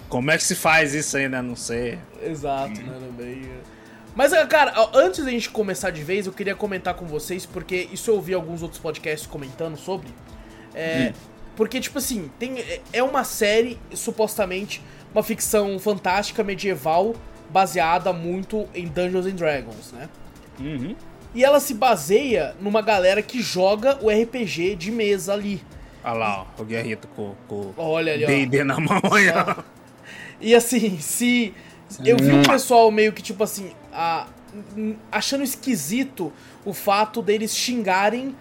[0.07, 1.41] Como é que se faz isso ainda?
[1.41, 1.99] Não sei.
[2.23, 2.93] Exato, né?
[2.99, 3.41] Também.
[4.15, 7.89] Mas, ah, cara, antes da gente começar de vez, eu queria comentar com vocês, porque
[7.91, 10.07] isso eu ouvi alguns outros podcasts comentando sobre.
[10.73, 11.11] É,
[11.57, 14.81] Porque, tipo assim, tem, é- é uma série, supostamente,
[15.13, 17.13] uma ficção fantástica medieval
[17.49, 20.09] baseada muito em Dungeons and Dragons, né?
[20.59, 20.95] Uhum.
[21.35, 25.61] E ela se baseia numa galera que joga o RPG de mesa ali.
[26.03, 28.27] Olha lá, ó, o Guerrito com com Olha ali, ó.
[28.27, 28.99] D&D na mão.
[30.39, 31.53] E assim, se.
[32.03, 34.27] Eu vi um pessoal meio que, tipo assim, a-
[35.11, 36.31] achando esquisito
[36.65, 38.35] o fato deles xingarem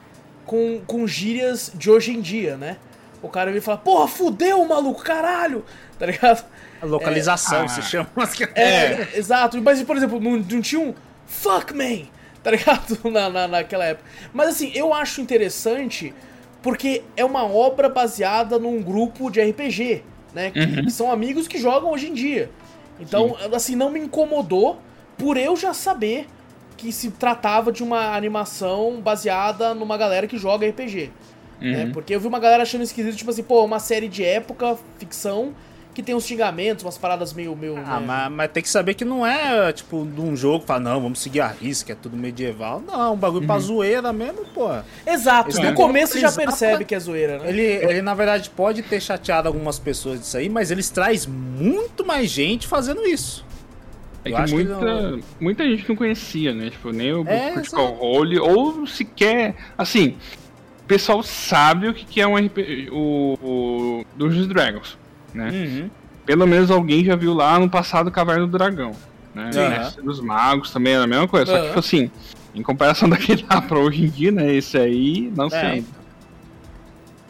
[0.47, 2.79] com, com gírias de hoje em dia, né?
[3.23, 5.65] O cara vem e fala, porra, fudeu, maluco, caralho!
[5.99, 6.45] Tá ligado?
[6.83, 7.69] A localização Ah.
[7.69, 8.09] se chama.
[8.55, 9.61] É, exato.
[9.63, 10.95] Mas, por exemplo, não, não tinha um
[11.27, 12.07] fuck man,
[12.45, 12.99] tá ligado?
[13.11, 14.09] Na, na, naquela época.
[14.33, 16.15] Mas assim, eu acho interessante
[16.63, 20.03] porque é uma obra baseada num grupo de RPG,
[20.33, 20.51] né?
[20.51, 22.51] Que, que são amigos que jogam hoje em dia.
[23.01, 24.79] Então, assim, não me incomodou
[25.19, 26.27] por eu já saber
[26.77, 31.11] que se tratava de uma animação baseada numa galera que joga RPG.
[31.73, 31.91] né?
[31.93, 35.55] Porque eu vi uma galera achando esquisito, tipo assim, pô, uma série de época, ficção,
[35.95, 37.55] que tem uns xingamentos, umas paradas meio.
[37.57, 38.05] meio Ah, né?
[38.07, 41.01] mas, mas tem que saber que não é, tipo, de um jogo que fala, não,
[41.01, 42.83] vamos seguir a risca, é tudo medieval.
[42.87, 44.69] Não, um bagulho pra zoeira mesmo, pô.
[45.07, 47.49] Exato, Esse no começo já percebe que é zoeira, né?
[47.49, 52.05] Ele, ele, na verdade, pode ter chateado algumas pessoas disso aí, mas eles traz muito
[52.05, 53.45] mais gente fazendo isso.
[54.25, 54.81] É Eu que acho que muita,
[55.11, 56.71] não- muita gente não conhecia, né?
[56.71, 57.93] Tipo, nem o É, Critical.
[57.93, 59.55] Role, ou sequer.
[59.77, 60.17] Assim,
[60.83, 62.89] o pessoal sabe o que que é um RPG.
[62.91, 64.99] O, o Dungeons Dragons,
[65.35, 65.51] né?
[65.51, 65.91] Uhum.
[66.25, 68.93] Pelo menos alguém já viu lá no passado Caverna do Dragão,
[69.35, 69.51] né?
[70.03, 71.47] Dos Magos também era a mesma coisa.
[71.47, 72.11] Só que, tipo assim,
[72.55, 74.55] em comparação daquele lá pra hoje em dia, né?
[74.55, 75.59] Esse aí, não sei.
[75.59, 76.05] É, ainda.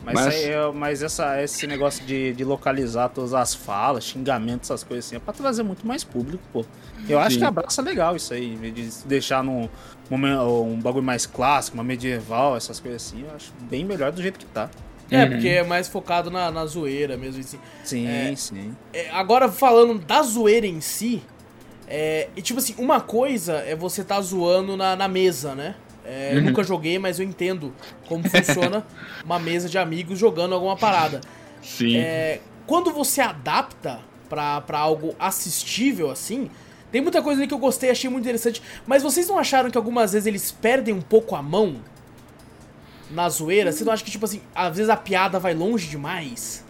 [0.04, 4.68] Mas, Mas- aí é- mas essa, esse negócio de, de localizar todas as falas, xingamentos,
[4.70, 6.64] essas coisas assim, é pra trazer muito mais público, pô.
[7.08, 7.38] Eu acho Sim.
[7.38, 9.66] que abraça legal isso aí, em vez de deixar num
[10.10, 14.20] momento, um bagulho mais clássico, uma medieval, essas coisas assim, eu acho bem melhor do
[14.20, 14.68] jeito que tá.
[15.10, 17.58] É, porque é mais focado na, na zoeira mesmo, assim.
[17.84, 18.34] Sim, É.
[18.36, 18.74] sim.
[18.92, 21.22] É, agora, falando da zoeira em si,
[21.86, 25.74] é, e tipo assim, uma coisa é você tá zoando na, na mesa, né?
[26.06, 27.72] É, Eu nunca joguei, mas eu entendo
[28.06, 28.84] como funciona
[29.24, 31.20] uma mesa de amigos jogando alguma parada.
[31.62, 31.96] Sim.
[31.96, 36.50] É, quando você adapta pra, pra algo assistível assim,
[36.92, 38.62] tem muita coisa ali que eu gostei, achei muito interessante.
[38.86, 41.76] Mas vocês não acharam que algumas vezes eles perdem um pouco a mão
[43.10, 43.72] na zoeira?
[43.72, 46.64] Você não acha que, tipo assim, às vezes a piada vai longe demais?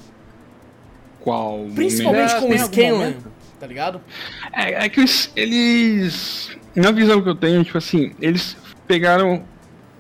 [1.21, 1.67] Qual?
[1.75, 3.15] Principalmente É, com o tem algum Scanlan,
[3.59, 4.01] tá ligado?
[4.53, 6.57] É, é que eles.
[6.75, 9.43] Na visão que eu tenho, tipo assim, eles pegaram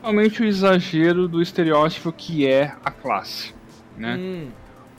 [0.02, 3.54] realmente o exagero do estereótipo que é a classe,
[3.96, 4.16] né?
[4.18, 4.48] Hum,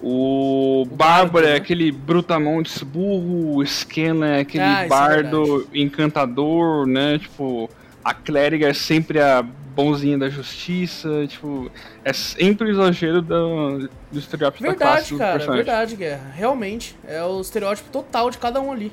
[0.02, 1.54] O bardo, Bárbaro né?
[1.54, 7.20] é aquele brutamontes burro, o Scanlan é aquele Ah, é bardo encantador, né?
[7.20, 7.70] Tipo,
[8.04, 9.46] a clériga é sempre a
[9.76, 11.70] bonzinha da justiça, tipo,
[12.04, 15.66] é sempre o exagero do, do estereótipo da classe verdade, do cara, personagem.
[15.66, 16.32] verdade, Guerra.
[16.34, 18.92] Realmente, é o estereótipo total de cada um ali.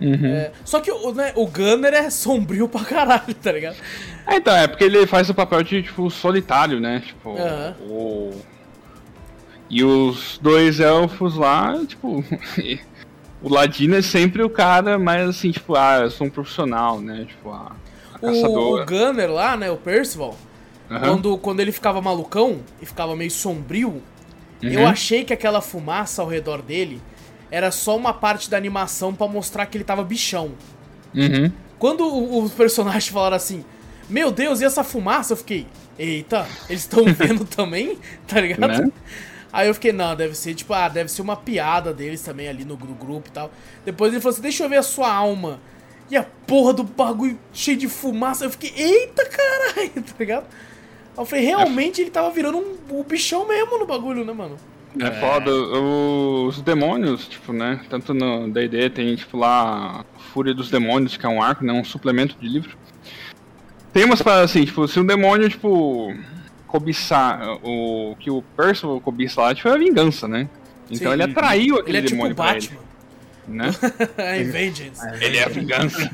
[0.00, 0.26] Uhum.
[0.26, 3.76] É, só que o, né, o Gunner é sombrio pra caralho, tá ligado?
[4.26, 7.02] É, então, é porque ele faz o papel de, tipo, solitário, né?
[7.04, 7.74] Tipo, Aham.
[7.80, 8.30] o...
[9.68, 12.22] E os dois elfos lá, tipo...
[13.42, 17.24] o Ladino é sempre o cara mais assim, tipo, ah, eu sou um profissional, né?
[17.26, 17.81] Tipo, a, a
[18.22, 20.36] O, o Gunner lá, né, o Percival,
[20.90, 21.00] Aham.
[21.00, 24.02] quando, quando ele ficava malucão e ficava meio sombrio,
[24.62, 24.86] eu Uhum.
[24.88, 27.00] achei que aquela fumaça ao redor dele
[27.50, 30.52] era só uma parte da animação pra mostrar que ele tava bichão.
[31.14, 31.50] Uhum.
[31.78, 32.06] Quando
[32.38, 33.64] os personagens falaram assim,
[34.08, 35.32] meu Deus, e essa fumaça?
[35.32, 35.66] Eu fiquei,
[35.98, 37.98] eita, eles estão vendo também?
[38.26, 38.82] Tá ligado?
[38.84, 38.92] Né?
[39.52, 42.64] Aí eu fiquei, não, deve ser tipo, ah, deve ser uma piada deles também ali
[42.64, 43.50] no gru- grupo e tal.
[43.84, 45.60] Depois ele falou assim, deixa eu ver a sua alma.
[46.12, 48.44] E a porra do bagulho cheio de fumaça.
[48.44, 50.44] Eu fiquei, eita caralho, tá ligado?
[51.16, 54.58] Eu falei, realmente ele tava virando um, um bichão mesmo no bagulho, né, mano?
[55.00, 55.50] É foda.
[55.50, 57.80] Os demônios, tipo, né?
[57.88, 61.72] Tanto no D&D tem, tipo, lá Fúria dos Demônios, que é um arco, né?
[61.72, 62.76] Um suplemento de livro.
[63.90, 66.14] Tem umas paradas assim, tipo, se um demônio, tipo,
[66.66, 70.46] cobiçar o que o Percival cobiça lá, tipo, é a vingança, né?
[70.90, 71.14] Então Sim.
[71.14, 72.91] ele atraiu Ele aquele é tipo o demônio pra ele, Batman.
[73.48, 73.70] Né?
[74.16, 75.00] é Vengeance.
[75.20, 76.10] Ele é a vingança.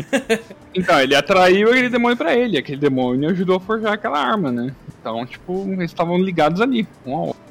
[0.74, 2.58] então, ele atraiu aquele demônio pra ele.
[2.58, 4.74] Aquele demônio ajudou a forjar aquela arma, né?
[5.00, 7.42] Então, tipo, eles estavam ligados ali, um ao outro.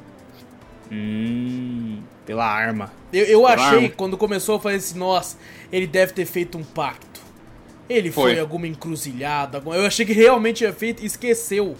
[0.90, 2.92] Hum, pela arma.
[3.12, 3.60] Eu, eu Claro.
[3.60, 5.36] achei, quando começou, eu falei assim, nossa,
[5.72, 7.20] ele deve ter feito um pacto.
[7.88, 8.40] Ele foi, Foi.
[8.40, 9.58] alguma encruzilhada.
[9.58, 11.76] alguma- Eu achei que realmente tinha feito e esqueceu.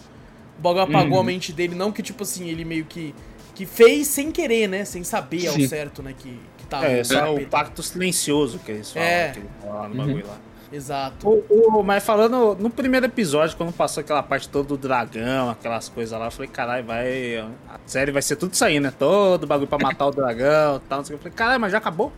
[0.59, 1.21] O bagulho apagou Uhum.
[1.21, 3.15] a mente dele, não que, tipo assim, ele meio que.
[3.55, 4.85] Que fez sem querer, né?
[4.85, 5.69] Sem saber ao Sim.
[5.69, 6.13] certo, né?
[6.17, 6.87] Que, tava.
[6.87, 9.31] É, só o pacto silencioso que eles falam, É.
[9.33, 10.37] que no bagulho lá.
[10.73, 11.29] Exato.
[11.29, 15.89] O, o- mas falando no primeiro episódio, quando passou aquela parte toda do dragão, aquelas
[15.89, 17.39] coisas lá, eu falei, caralho, vai.
[17.69, 18.93] A série vai ser tudo isso aí, né?
[18.99, 20.99] Todo bagulho pra matar o dragão e tal.
[20.99, 21.27] não sei o que.
[21.29, 22.13] Eu falei, caralho, mas já acabou?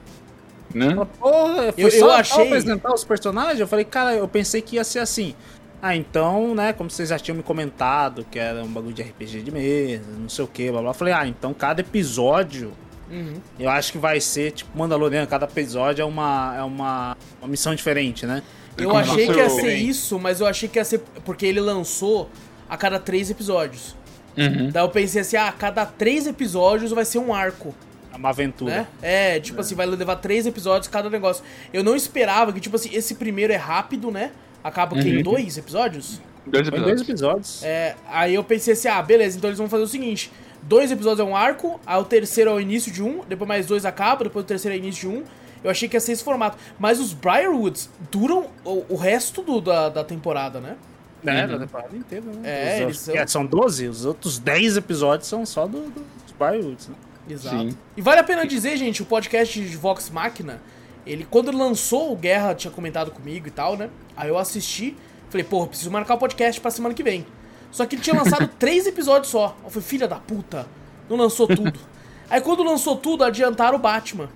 [0.75, 0.87] Né?
[0.93, 3.61] Ela, Porra, foi Eu- só eu pra achei- apresentar os personagens?
[3.61, 5.35] Eu falei, cara, eu pensei que ia ser assim.
[5.83, 9.43] Ah, então, né, como vocês já tinham me comentado, que era um bagulho de RPG
[9.43, 10.91] de mesa, não sei o que, blá blá.
[10.91, 12.73] Eu falei, ah, então cada episódio
[13.11, 13.35] Uhum.
[13.59, 17.75] eu acho que vai ser tipo Mandaloriano, cada episódio é uma, é uma, uma missão
[17.75, 18.43] diferente, né?
[18.77, 21.01] Eu Como achei que ia ser isso, mas eu achei que ia ser.
[21.25, 22.29] Porque ele lançou
[22.69, 23.97] a cada três episódios.
[24.37, 24.69] Uhum.
[24.71, 27.75] Daí eu pensei assim, ah, a cada três episódios vai ser um arco.
[28.13, 28.71] É uma aventura.
[28.81, 28.87] né?
[29.01, 31.43] É, tipo assim, vai levar três episódios cada negócio.
[31.73, 34.33] Eu não esperava que, tipo assim, esse primeiro é rápido, né?
[34.63, 35.23] Acaba que em Uhum.
[35.23, 36.21] dois episódios.
[36.47, 37.09] Dois Foi dois episódios.
[37.09, 37.63] episódios.
[37.65, 40.31] É, aí eu pensei assim, ah, beleza, então eles vão fazer o seguinte:
[40.69, 43.67] dois episódios é um arco, aí o terceiro é o início de um, depois mais
[43.67, 45.25] dois acaba, depois o terceiro é o início de um.
[45.65, 46.57] Eu achei que ia ser esse formato.
[46.79, 50.77] Mas os Briarwoods duram o, o resto do, da, da temporada, né?
[51.23, 51.45] Né?
[51.47, 51.53] Uhum.
[51.53, 52.41] Da temporada inteira, né?
[52.45, 55.91] É, Os- eles são- é, são 12, os outros 10 episódios são só do, do-
[56.25, 56.95] dos Briarwoods, né?
[57.29, 57.57] Exato.
[57.71, 57.77] Sim.
[57.97, 60.61] E vale a pena dizer, gente, o podcast de Vox Machina,
[61.05, 63.89] ele, quando ele lançou, o Guerra tinha comentado comigo e tal, né?
[64.17, 64.97] Aí eu assisti,
[65.31, 67.27] falei, porra, preciso marcar o podcast pra semana que vem.
[67.71, 69.57] Só que ele tinha lançado três episódios só.
[69.65, 70.67] Eu falei, filha da puta,
[71.09, 71.79] não lançou tudo.
[72.29, 74.29] Aí quando lançou tudo, adiantaram o Batman.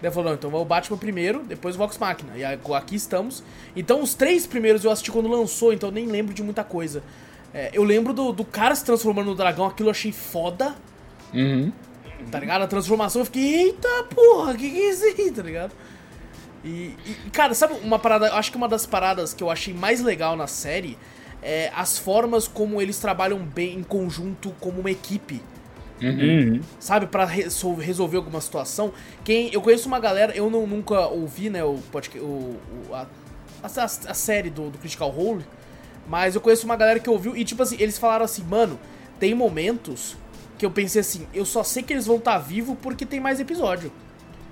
[0.00, 2.36] Daí falou, então vai o Batman primeiro, depois o Vox Machina.
[2.36, 3.42] E aqui estamos.
[3.74, 7.02] Então os três primeiros eu assisti quando lançou, então eu nem lembro de muita coisa.
[7.52, 10.76] É, eu lembro do, do cara se transformando no dragão, aquilo eu achei foda.
[11.34, 11.72] Uhum.
[12.30, 12.62] Tá ligado?
[12.62, 15.72] A transformação eu fiquei, eita porra, que que é isso aí, tá ligado?
[16.64, 20.00] E, e, cara, sabe uma parada, acho que uma das paradas que eu achei mais
[20.00, 20.98] legal na série
[21.42, 25.42] é as formas como eles trabalham bem em conjunto como uma equipe,
[26.00, 26.60] Uhum.
[26.78, 27.06] sabe?
[27.06, 28.92] Pra resol- resolver alguma situação.
[29.24, 32.56] Quem Eu conheço uma galera, eu não, nunca ouvi, né, o podcast, o,
[32.88, 33.06] o- a,
[33.62, 35.44] a, a série do, do Critical Role,
[36.08, 38.78] mas eu conheço uma galera que ouviu e, tipo assim, eles falaram assim, mano,
[39.18, 40.16] tem momentos
[40.56, 43.20] que eu pensei assim, eu só sei que eles vão estar tá vivos porque tem
[43.20, 43.92] mais episódio.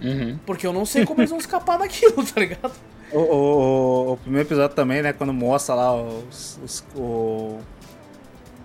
[0.02, 0.38] Uhum.
[0.44, 2.72] Porque eu não sei como eles vão escapar daquilo, tá ligado?
[3.12, 5.12] O, o, o, primeiro episódio também, né?
[5.12, 6.58] Quando mostra lá os.
[6.62, 7.58] os o...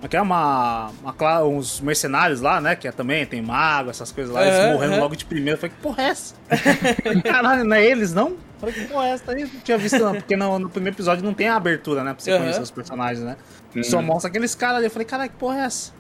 [0.02, 2.76] Aqui é uma, uma, uns mercenários lá, né?
[2.76, 5.58] Que é, também tem mago, essas coisas lá, eles morrendo logo de primeiro.
[5.58, 6.36] Eu falei, que porra é essa?
[7.24, 8.30] Caralho, não é eles, não?
[8.30, 9.32] Eu falei, que porra é essa?
[9.32, 12.16] Aí não tinha visto, não, porque no, no, primeiro episódio não tem a abertura, né?
[12.16, 13.38] Pra você conhecer os personagens, né?
[13.76, 13.84] Uhum.
[13.84, 14.86] Só mostra aqueles caras ali.
[14.88, 15.92] Eu falei, caralho, que porra é essa?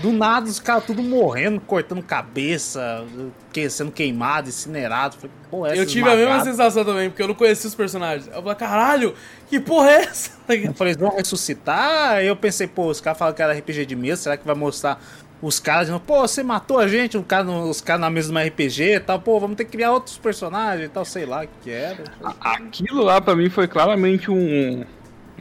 [0.00, 3.04] Do nada, os caras tudo morrendo, cortando cabeça,
[3.52, 5.16] que, sendo queimado, incinerado.
[5.16, 8.28] Falei, porra, é Eu tive a mesma sensação também, porque eu não conhecia os personagens.
[8.28, 9.14] Eu falei, caralho,
[9.48, 10.30] que porra é essa?
[10.48, 12.12] Eu falei, eles vão ressuscitar?
[12.12, 14.54] Aí eu pensei, pô, os caras falam que era RPG de mesa, será que vai
[14.54, 14.98] mostrar
[15.40, 18.94] os caras dizendo, pô, você matou a gente, cara, os caras na mesa uma RPG
[18.94, 21.48] e tal, pô, vamos ter que criar outros personagens e tal, sei lá o que,
[21.64, 22.04] que era.
[22.40, 24.84] Aquilo lá pra mim foi claramente um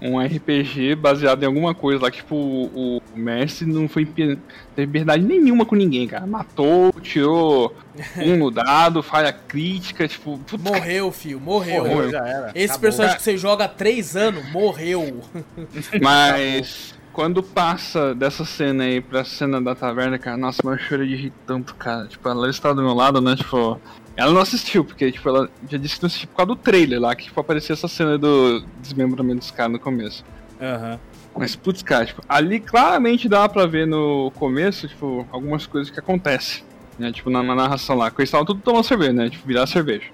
[0.02, 4.38] um RPG baseado em alguma coisa lá, tipo, o, o mestre não foi teve
[4.78, 6.26] liberdade nenhuma com ninguém, cara.
[6.28, 7.76] Matou, tirou
[8.18, 10.38] um no dado, falha crítica, tipo.
[10.40, 11.86] Putz, morreu, filho, morreu.
[11.86, 12.12] morreu.
[12.12, 12.52] Já era.
[12.54, 12.82] Esse Acabou.
[12.82, 15.22] personagem que você joga há três anos, morreu.
[16.02, 16.96] Mas.
[17.12, 21.16] Quando passa dessa cena aí pra cena da taverna, cara, nossa, mas eu chorei de
[21.16, 22.06] rir tanto, cara.
[22.06, 23.36] Tipo, ela está do meu lado, né?
[23.36, 23.82] Tipo,
[24.18, 27.00] ela não assistiu, porque, tipo, ela já disse que não assistiu por causa do trailer
[27.00, 30.26] lá, que, tipo, aparecia essa cena do desmembramento dos caras no começo.
[30.60, 30.94] Aham.
[30.94, 31.00] Uhum.
[31.38, 36.00] Mas, putz, cara, tipo, ali claramente dá pra ver no começo, tipo, algumas coisas que
[36.00, 36.64] acontecem,
[36.98, 37.12] né?
[37.12, 39.30] Tipo, na, na narração lá, que eles estavam tudo tomando cerveja, né?
[39.30, 40.06] Tipo, virar cerveja.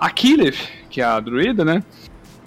[0.00, 0.56] A Killeth,
[0.88, 1.82] que é a druida, né?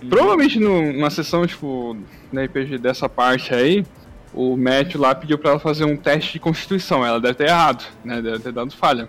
[0.02, 0.10] Uhum.
[0.10, 1.96] Provavelmente numa sessão, tipo,
[2.34, 3.86] na RPG dessa parte aí,
[4.34, 7.06] o Matthew lá pediu pra ela fazer um teste de constituição.
[7.06, 8.20] Ela deve ter errado, né?
[8.20, 9.08] Deve ter dado falha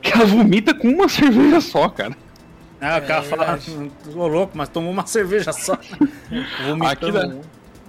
[0.00, 2.16] que ela vomita com uma cerveja só, cara.
[2.80, 3.58] Ah, o cara é, fala,
[4.14, 5.78] ô louco, mas tomou uma cerveja só.
[6.86, 7.42] aquilo,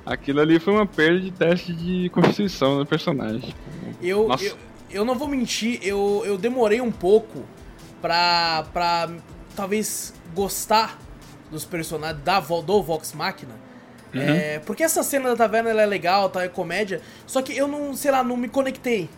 [0.05, 3.55] aquilo ali foi uma perda de teste de constituição do personagem.
[4.01, 4.57] Eu, eu,
[4.89, 7.45] eu, não vou mentir, eu, eu demorei um pouco
[8.01, 9.09] pra, pra
[9.55, 10.99] talvez gostar
[11.49, 13.55] dos personagens da, do Vox Machina.
[14.13, 14.21] Uhum.
[14.21, 16.43] É, porque essa cena da taverna ela é legal, tá?
[16.43, 17.01] É comédia.
[17.25, 19.09] Só que eu não, sei lá, não me conectei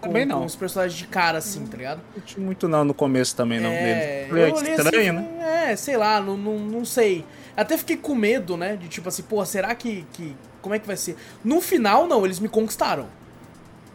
[0.00, 0.40] também com, não.
[0.40, 2.00] com os personagens de cara, assim, tá ligado?
[2.14, 3.70] Não tinha muito não no começo também, não.
[3.70, 4.52] É, dele.
[4.52, 5.70] estranho, assim, né?
[5.72, 7.24] É, sei lá, não, não, não sei.
[7.56, 8.76] Até fiquei com medo, né?
[8.76, 10.36] De tipo assim, pô, será que, que.
[10.62, 11.16] Como é que vai ser?
[11.44, 13.06] No final, não, eles me conquistaram.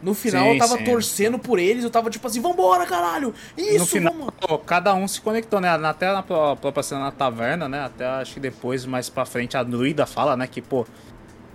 [0.04, 0.84] No final sim, eu tava sim.
[0.84, 3.34] torcendo por eles, eu tava tipo assim, vambora, caralho!
[3.56, 4.60] Isso, No final, vamos...
[4.66, 5.70] cada um se conectou, né?
[5.70, 7.84] Até na própria cena na taverna, né?
[7.86, 10.46] Até acho que depois, mais pra frente, a druida fala, né?
[10.46, 10.86] Que, pô,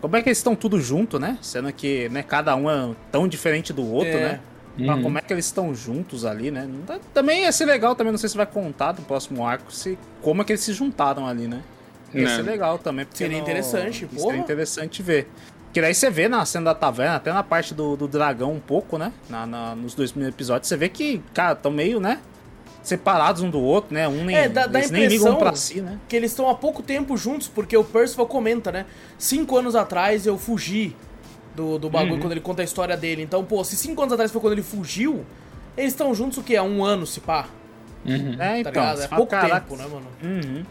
[0.02, 1.38] como é que eles estão tudo junto, né?
[1.42, 4.20] Sendo que né, cada um é tão diferente do outro, é.
[4.20, 4.40] né?
[4.78, 5.04] Uhum.
[5.04, 6.68] Como é que eles estão juntos ali, né?
[7.14, 10.42] Também ia ser legal, também não sei se vai contar no próximo arco se, como
[10.42, 11.62] é que eles se juntaram ali, né?
[12.14, 12.36] Ia não.
[12.36, 13.06] ser legal também.
[13.14, 14.20] Seria no, interessante, pô.
[14.22, 15.28] Seria interessante ver.
[15.74, 18.60] Que daí você vê na cena da taverna, até na parte do, do dragão um
[18.60, 19.12] pouco, né?
[19.30, 22.20] Na, na, nos dois primeiros episódios, você vê que, cara, estão meio, né?
[22.82, 24.08] Separados um do outro, né?
[24.08, 26.00] Um nem, é, dá, dá eles nem ligam pra si, né?
[26.08, 28.86] Que eles estão há pouco tempo juntos, porque o Percival comenta, né?
[29.18, 30.96] Cinco anos atrás eu fugi
[31.56, 32.20] do, do bagulho uhum.
[32.22, 33.22] quando ele conta a história dele.
[33.22, 35.26] Então, pô, se cinco anos atrás foi quando ele fugiu,
[35.76, 36.56] eles estão juntos o quê?
[36.56, 37.48] Há um ano, se pá.
[38.06, 38.42] Uhum.
[38.42, 38.72] É, então.
[38.72, 39.62] Tá é pouco caraca.
[39.62, 40.08] tempo, né, mano?
[40.24, 40.64] Uhum.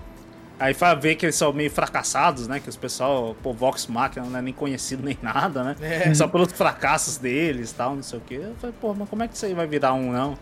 [0.61, 2.59] Aí vai ver que eles são meio fracassados, né?
[2.59, 5.77] Que os pessoal, pô, Vox Machina não é nem conhecido nem nada, né?
[5.81, 6.12] É.
[6.14, 8.40] Só pelos fracassos deles e tal, não sei o quê.
[8.42, 10.37] Eu falei, pô, mas como é que isso aí vai virar um, não?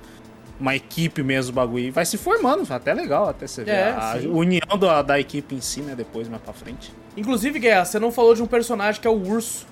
[0.59, 1.85] Uma equipe mesmo o bagulho.
[1.85, 4.29] E vai se formando, até legal, até você ver é, a sim.
[4.29, 5.95] união da, da equipe em si, né?
[5.95, 6.93] Depois, mais pra frente.
[7.17, 9.67] Inclusive, Guerra, você não falou de um personagem que é o urso.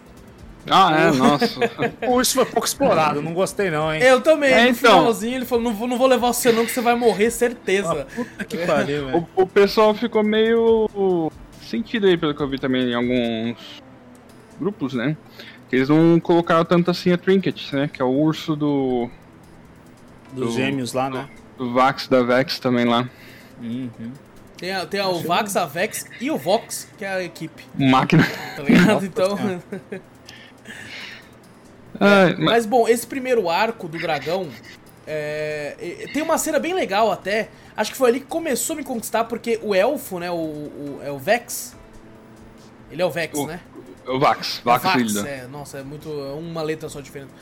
[0.68, 1.60] Ah, é, nossa.
[2.08, 4.02] o urso foi pouco explorado, não gostei não, hein?
[4.02, 4.98] Eu também, é, no então...
[4.98, 8.06] finalzinho ele falou, não vou, não vou levar você não que você vai morrer, certeza.
[8.10, 9.28] Ah, puta que pariu, velho.
[9.36, 11.30] O, o, pessoal ficou meio
[11.68, 13.82] sentido aí, pelo que eu vi também em alguns
[14.58, 15.16] grupos, né?
[15.68, 17.90] Que eles não colocaram tanto assim a Trinket, né?
[17.92, 19.10] Que é o urso do
[20.34, 21.28] dos do, gêmeos lá, né?
[21.56, 23.08] Do Vax da Vex também lá.
[23.60, 23.90] Uhum.
[24.56, 27.64] Tem, a, tem a, o Vax, a Vex e o Vox, que é a equipe.
[27.78, 28.24] Máquina.
[28.56, 29.04] Tá ligado?
[29.04, 29.38] Então.
[32.00, 34.48] é, mas bom, esse primeiro arco do dragão.
[35.06, 37.50] É, tem uma cena bem legal até.
[37.76, 40.30] Acho que foi ali que começou a me conquistar, porque o elfo, né?
[40.30, 41.76] O, o é o Vex.
[42.90, 43.60] Ele é o Vex, o, né?
[44.06, 46.08] O Vax, Vax, é Vax é, nossa, é muito.
[46.08, 47.32] É uma letra só diferente.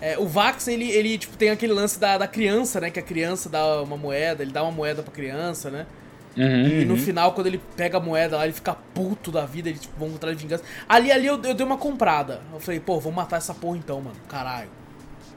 [0.00, 2.90] É, o Vax, ele, ele tipo, tem aquele lance da, da criança, né?
[2.90, 5.86] Que a criança dá uma moeda, ele dá uma moeda pra criança, né?
[6.36, 7.00] Uhum, e no uhum.
[7.00, 10.14] final, quando ele pega a moeda lá, ele fica puto da vida, ele tipo, vão
[10.14, 10.64] atrás de vingança.
[10.88, 12.40] Ali, ali eu, eu dei uma comprada.
[12.52, 14.16] Eu falei, pô, vou matar essa porra então, mano.
[14.28, 14.70] Caralho.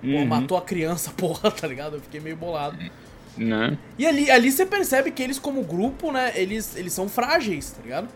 [0.04, 0.20] Uhum.
[0.20, 1.98] Pô, matou a criança, porra, tá ligado?
[1.98, 2.78] Eu fiquei meio bolado.
[3.36, 3.78] Né?
[3.98, 7.82] E ali, ali você percebe que eles, como grupo, né, eles, eles são frágeis, tá
[7.82, 8.08] ligado?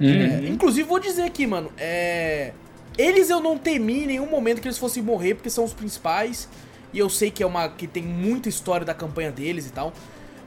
[0.00, 0.08] Uhum.
[0.08, 2.52] É, inclusive, vou dizer aqui, mano, é
[2.98, 6.48] Eles eu não temi em nenhum momento que eles fossem morrer, porque são os principais.
[6.92, 7.68] E eu sei que é uma.
[7.68, 9.92] que tem muita história da campanha deles e tal.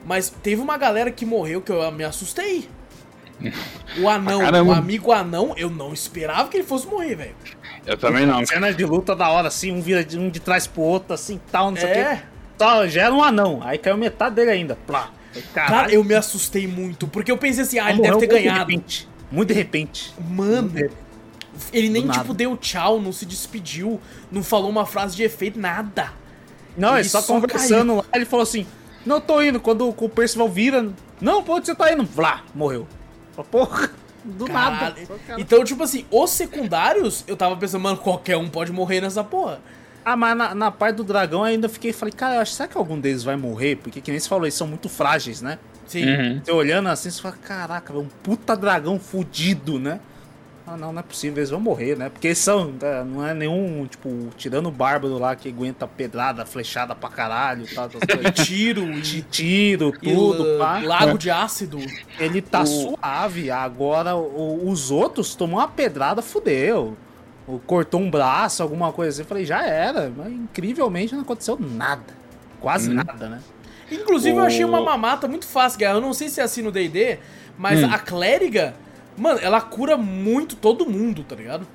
[0.06, 2.68] Mas teve uma galera que morreu que eu me assustei.
[4.00, 7.36] O anão, Ah, o amigo anão, eu não esperava que ele fosse morrer, velho.
[7.86, 8.46] Eu também não.
[8.46, 11.40] Cenas de luta da hora, assim, um vira de, um de trás pro outro, assim,
[11.52, 12.16] tal, não sei o É.
[12.16, 12.22] quê.
[12.60, 13.60] Só, já era um anão.
[13.64, 14.76] Aí caiu metade dele ainda.
[14.86, 15.12] Plá.
[15.54, 18.34] Caralho, Cara, eu me assustei muito, porque eu pensei assim, ah, ele morreu deve ter
[18.34, 18.66] muito ganhado.
[18.68, 19.10] De repente.
[19.32, 20.14] Muito de repente.
[20.30, 20.72] Mano,
[21.72, 22.20] ele nem, nada.
[22.20, 24.00] tipo, deu tchau, não se despediu,
[24.32, 26.12] não falou uma frase de efeito, nada.
[26.78, 28.66] Não, ele, só só conversando lá, ele falou assim:
[29.06, 29.60] Não tô indo.
[29.60, 30.90] Quando o Percival vira,
[31.20, 32.04] não, pô, onde você tá indo?
[32.04, 32.88] Vlá, morreu.
[33.50, 33.90] Porra,
[34.24, 34.92] do nada.
[34.92, 35.42] Caralho.
[35.42, 39.60] Então, tipo assim, os secundários, eu tava pensando, mano, qualquer um pode morrer nessa porra.
[40.04, 42.78] Ah, mas na, na parte do dragão ainda fiquei, falei, cara, eu acho, será que
[42.78, 43.76] algum deles vai morrer?
[43.76, 45.60] Porque que nem você falou, eles são muito frágeis, né?
[45.86, 46.06] Sim.
[46.06, 46.42] Uhum.
[46.44, 50.00] Você olhando assim, você fala, caraca, um puta dragão fudido, né?
[50.74, 52.10] Ah, não, não é possível, eles vão morrer, né?
[52.10, 56.46] Porque eles são, tá, não é nenhum, tipo, tirando o bárbaro lá que aguenta pedrada,
[56.46, 57.90] flechada pra caralho e tal,
[58.26, 60.80] E tiro, e, de tiro, e tudo, la- pá.
[60.86, 61.78] lago de ácido.
[62.20, 63.52] Ele tá O- suave.
[63.52, 66.96] Agora, o- os outros tomou uma pedrada, fudeu.
[67.48, 69.22] Ou cortou um braço, alguma coisa assim.
[69.24, 70.10] Eu falei, já era.
[70.16, 72.14] Mas incrivelmente não aconteceu nada.
[72.62, 73.40] Quase nada, né?
[73.92, 75.98] Inclusive, eu achei O- uma mamata muito fácil, cara.
[75.98, 77.20] Eu não sei se é assim no D&D,
[77.58, 77.90] mas Hum.
[77.92, 78.74] a clériga,
[79.22, 81.68] mano, ela cura muito todo mundo, tá ligado?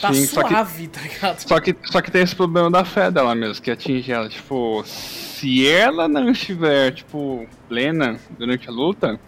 [0.00, 1.38] Tá Sim, só que- suave, tá ligado?
[1.40, 4.28] Só que, só que tem esse problema da fé dela mesmo, que atinge ela.
[4.28, 9.18] Tipo, se ela não estiver, tipo, plena durante a luta,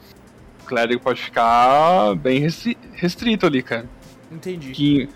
[0.63, 3.89] o clérigo pode ficar bem restri- restrito ali, cara.
[4.31, 4.73] Entendi.
[4.73, 5.09] Que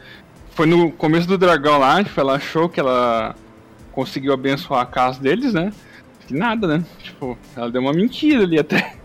[0.52, 3.34] foi no começo do dragão lá, tipo, ela achou que ela
[3.90, 5.72] conseguiu abençoar a casa deles, né?
[6.28, 6.84] Que nada, né?
[7.02, 8.99] Tipo, ela deu uma mentira ali até.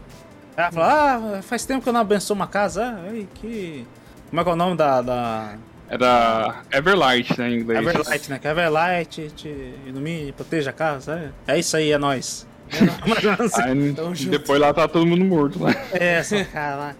[0.57, 2.83] Ela falou, ah, faz tempo que eu não abençoo uma casa.
[2.85, 3.85] Ah, ai, que...
[4.29, 5.01] Como é que é o nome da...
[5.01, 5.55] da...
[5.87, 7.79] Era Everlight, né, em inglês.
[7.85, 8.39] Everlight, né?
[8.39, 11.31] Que Everlight te ilumine, proteja a casa.
[11.47, 12.47] É, é isso aí, é nóis.
[13.95, 14.31] Tamo junto.
[14.31, 15.71] depois lá tá todo mundo morto lá.
[15.93, 16.95] é, essa, caralho.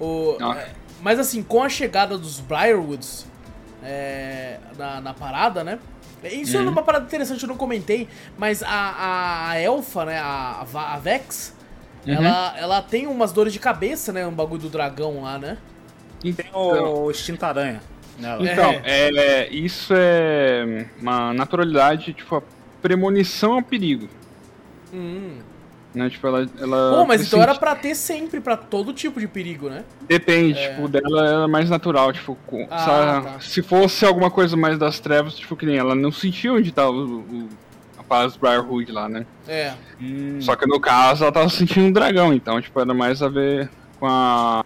[0.00, 0.56] O- Ah.
[0.58, 0.70] é,
[1.00, 3.26] mas assim, com a chegada dos Briarwoods
[3.84, 5.78] é, na, na parada, né?
[6.24, 10.18] Isso é uma parada interessante, eu não comentei, mas a, a, a Elfa, né?
[10.18, 10.94] A, a Va-
[12.16, 14.26] Vex, ela, ela tem umas dores de cabeça, né?
[14.26, 15.58] Um bagulho do dragão lá, né?
[16.22, 17.80] Tem o extinto aranha.
[18.18, 18.42] nela.
[18.42, 22.42] Então, é, isso é uma naturalidade, tipo, a
[22.82, 24.08] premonição ao perigo.
[24.92, 25.38] Hum.
[25.94, 26.10] Né?
[26.10, 26.46] Tipo, ela.
[26.60, 29.84] ela Pô, mas então era pra ter sempre, pra todo tipo de perigo, né?
[30.06, 32.36] Depende, tipo, dela ela é mais natural, tipo,
[32.70, 33.40] Ah, se, ela- tá.
[33.40, 36.90] se fosse alguma coisa mais das trevas, tipo, que nem ela não sentia onde tava
[36.90, 37.48] o, o,
[38.08, 39.26] paz Briarwood lá, né?
[39.46, 39.72] É.
[40.00, 40.38] Hum.
[40.40, 43.68] Só que no caso ela tava sentindo um dragão, então, tipo, era mais a ver
[44.00, 44.64] com a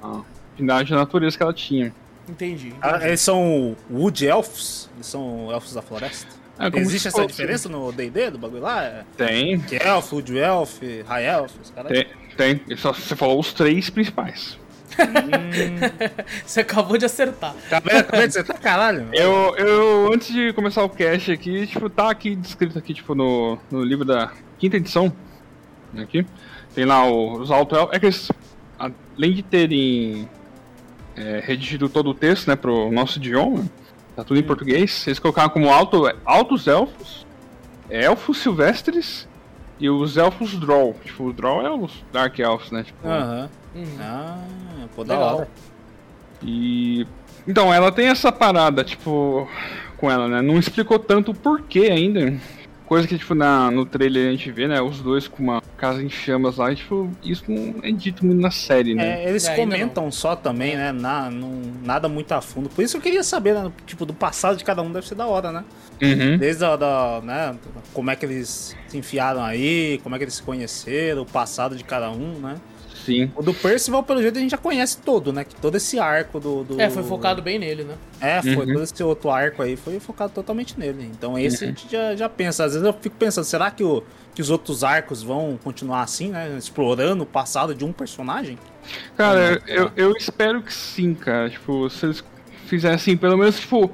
[0.54, 1.92] afinidade da natureza que ela tinha.
[2.28, 2.72] Entendi.
[2.80, 3.06] Ah, entendi.
[3.08, 4.88] eles são Wood Elfos?
[4.94, 6.28] Eles são elfos da floresta?
[6.58, 8.84] É, como Existe essa fosse- diferença no D&D do bagulho lá?
[8.84, 11.90] É Tem, que elfo, Wood Elf, High Elf, os caras...
[12.36, 12.76] tem, tem.
[12.76, 14.56] Só você falou os três principais.
[16.44, 17.54] Você acabou de acertar.
[17.66, 19.08] Acabei, acabei de acertar, caralho.
[19.12, 23.58] Eu, eu, antes de começar o cast aqui, tipo, tá aqui descrito aqui, tipo, no,
[23.70, 25.12] no livro da quinta edição,
[25.96, 26.26] aqui,
[26.74, 28.30] tem lá o- os alto é que eles,
[28.78, 30.28] além de terem
[31.16, 33.64] é, redigido todo o texto, né, pro nosso idioma,
[34.16, 37.26] tá tudo em português, eles colocaram como alto, altos elfos,
[37.90, 39.28] elfos silvestres
[39.78, 40.96] e os elfos Drow.
[41.04, 43.06] Tipo, o Drow é os Dark Elves, né, tipo...
[43.06, 43.50] Aham.
[43.74, 43.84] Uhum.
[44.00, 44.44] Ah,
[44.94, 45.48] pô, da hora.
[46.42, 47.06] E.
[47.46, 49.48] Então, ela tem essa parada, tipo,
[49.96, 50.42] com ela, né?
[50.42, 52.34] Não explicou tanto o porquê ainda.
[52.86, 54.80] Coisa que, tipo, na, no trailer a gente vê, né?
[54.80, 58.40] Os dois com uma casa em chamas lá, e, tipo, isso não é dito muito
[58.40, 59.24] na série, né?
[59.24, 60.92] É, eles É, comentam só também, né?
[60.92, 62.68] Na, não, nada muito a fundo.
[62.68, 63.72] Por isso eu queria saber, né?
[63.86, 65.64] Tipo, do passado de cada um deve ser da hora, né?
[66.02, 66.36] Uhum.
[66.36, 67.56] Desde a, da, né?
[67.94, 71.74] Como é que eles se enfiaram aí, como é que eles se conheceram, o passado
[71.74, 72.56] de cada um, né?
[73.04, 73.30] Sim.
[73.34, 75.44] O do Percival, pelo jeito, a gente já conhece todo, né?
[75.44, 76.64] Que todo esse arco do.
[76.64, 77.94] do- É, foi focado bem nele, né?
[78.20, 78.72] É, foi Uhum.
[78.74, 81.10] todo esse outro arco aí, foi focado totalmente nele.
[81.12, 82.64] Então esse a gente já, já pensa.
[82.64, 84.02] Às vezes eu fico pensando, será que, o,
[84.34, 86.54] que os outros arcos vão continuar assim, né?
[86.56, 88.58] Explorando o passado de um personagem?
[89.16, 91.50] Cara, eu, eu espero que sim, cara.
[91.50, 92.24] Tipo, se eles
[92.66, 93.90] fizessem pelo menos, tipo.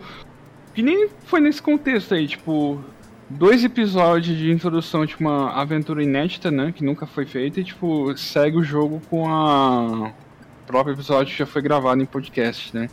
[0.74, 2.82] Que nem foi nesse contexto aí, tipo.
[3.31, 6.72] Dois episódios de introdução de uma aventura inédita, né?
[6.74, 10.09] Que nunca foi feita, e, tipo, segue o jogo com a.
[10.09, 12.91] O próprio episódio que já foi gravado em podcast, né?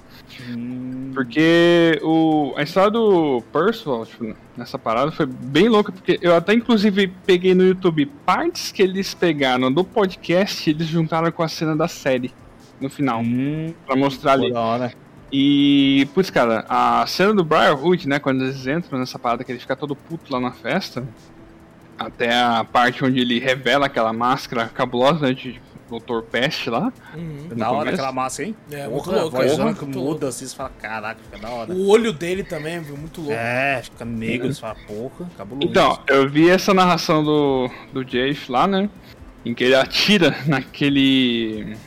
[1.13, 6.53] Porque o, a história do Percival, tipo, nessa parada foi bem louca, porque eu até
[6.53, 11.47] inclusive peguei no YouTube partes que eles pegaram do podcast e eles juntaram com a
[11.49, 12.31] cena da série
[12.79, 14.53] no final, Hum, pra mostrar ali.
[14.53, 14.93] hora.
[15.31, 19.59] E, putz, cara, a cena do Briarwood, né, quando eles entram nessa parada que ele
[19.59, 21.03] fica todo puto lá na festa,
[21.97, 26.91] até a parte onde ele revela aquela máscara cabulosa né, de Doutor Peste lá.
[27.15, 27.49] Uhum.
[27.55, 27.93] Da hora começo.
[27.95, 28.55] aquela massa, hein?
[28.71, 31.49] É, Porra, muito louco, A voz é, que muda assim, você fala, caraca, fica da
[31.49, 31.71] hora.
[31.71, 32.97] O olho dele também, viu?
[32.97, 33.33] Muito louco.
[33.33, 35.67] É, fica negro, você fala, porra, cabuloso.
[35.67, 38.89] Então, eu vi essa narração do, do Jace lá, né?
[39.45, 41.77] Em que ele atira naquele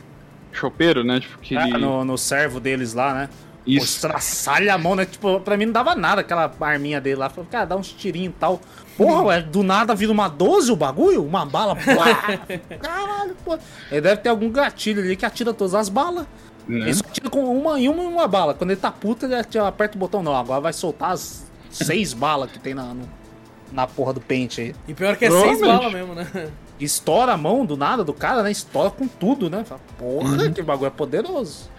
[0.51, 1.19] chopeiro, né?
[1.19, 1.77] Tipo, que Ah, ele...
[1.77, 3.29] no, no servo deles lá, né?
[3.67, 3.85] Isso.
[3.85, 5.05] Estraçalha a mão, né?
[5.05, 7.29] Tipo, pra mim não dava nada aquela arminha dele lá.
[7.29, 8.59] Falei, cara, dá uns tirinhos e tal.
[8.97, 11.23] Porra, ué, do nada vira uma 12 o bagulho?
[11.23, 11.75] Uma bala.
[11.77, 12.39] Pá!
[12.79, 13.57] Caralho, pô.
[13.91, 16.25] Ele deve ter algum gatilho ali que atira todas as balas.
[16.67, 16.79] né?
[16.81, 18.53] Ele só atira com uma em uma e uma bala.
[18.55, 20.23] Quando ele tá puto, ele atira- aperta o botão.
[20.23, 23.09] Não, agora vai soltar as seis balas que tem na, no-
[23.71, 24.75] na porra do pente aí.
[24.87, 26.25] E pior que é seis balas mesmo, né?
[26.79, 28.51] Estoura a mão do nada do cara, né?
[28.51, 29.63] Estoura com tudo, né?
[29.65, 30.53] Fala, Porra, Uhum.
[30.53, 31.69] que bagulho é poderoso.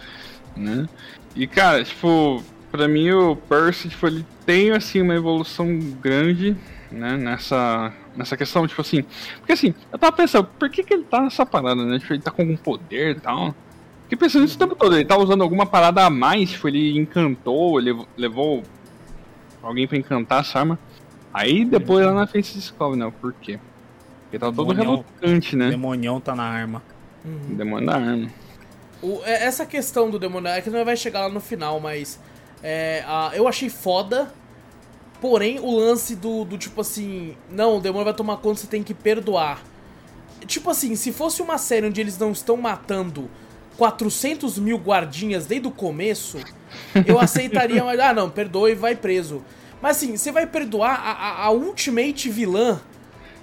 [0.56, 0.86] né?
[1.34, 6.56] E cara, tipo, pra mim o Percy, tipo, ele tem assim uma evolução grande,
[6.90, 9.04] né, nessa nessa questão, tipo assim,
[9.38, 11.98] porque assim, eu tava pensando, por que que ele tá nessa parada, né?
[12.00, 13.54] Tipo, ele tá com algum poder e tal.
[14.02, 16.98] Fiquei pensando isso o tempo todo, ele tá usando alguma parada a mais, tipo, ele
[16.98, 18.64] encantou, ele levou
[19.62, 20.78] alguém pra encantar essa arma.
[21.32, 23.60] Aí depois lá na frente se descobre, né, o porquê.
[24.30, 25.04] Porque tá todo Demonião.
[25.20, 25.70] relutante, O né?
[25.70, 26.82] demonião tá na arma.
[27.24, 28.28] Demônio da arma.
[29.02, 32.20] O- é- essa questão do demônio, é que não vai chegar lá no final, mas
[32.62, 34.32] é, a- eu achei foda.
[35.20, 38.82] Porém, o lance do, do tipo assim, não, o demônio vai tomar conta, você tem
[38.82, 39.62] que perdoar.
[40.46, 43.28] Tipo assim, se fosse uma série onde eles não estão matando
[43.76, 46.38] 400 mil guardinhas desde o começo,
[47.06, 49.42] eu aceitaria, mas, ah não, perdoa e vai preso.
[49.82, 52.80] Mas assim, você vai perdoar a, a, a ultimate vilã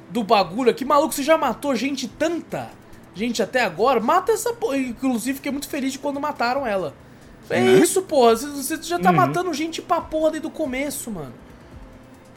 [0.09, 2.69] do bagulho aqui, maluco, você já matou gente tanta,
[3.13, 4.77] gente até agora, mata essa porra.
[4.77, 6.93] Inclusive, fiquei muito feliz de quando mataram ela.
[7.49, 7.71] É Né?
[7.79, 9.15] isso, porra, você, já tá Uhum.
[9.15, 11.33] matando gente pra porra desde o começo, mano.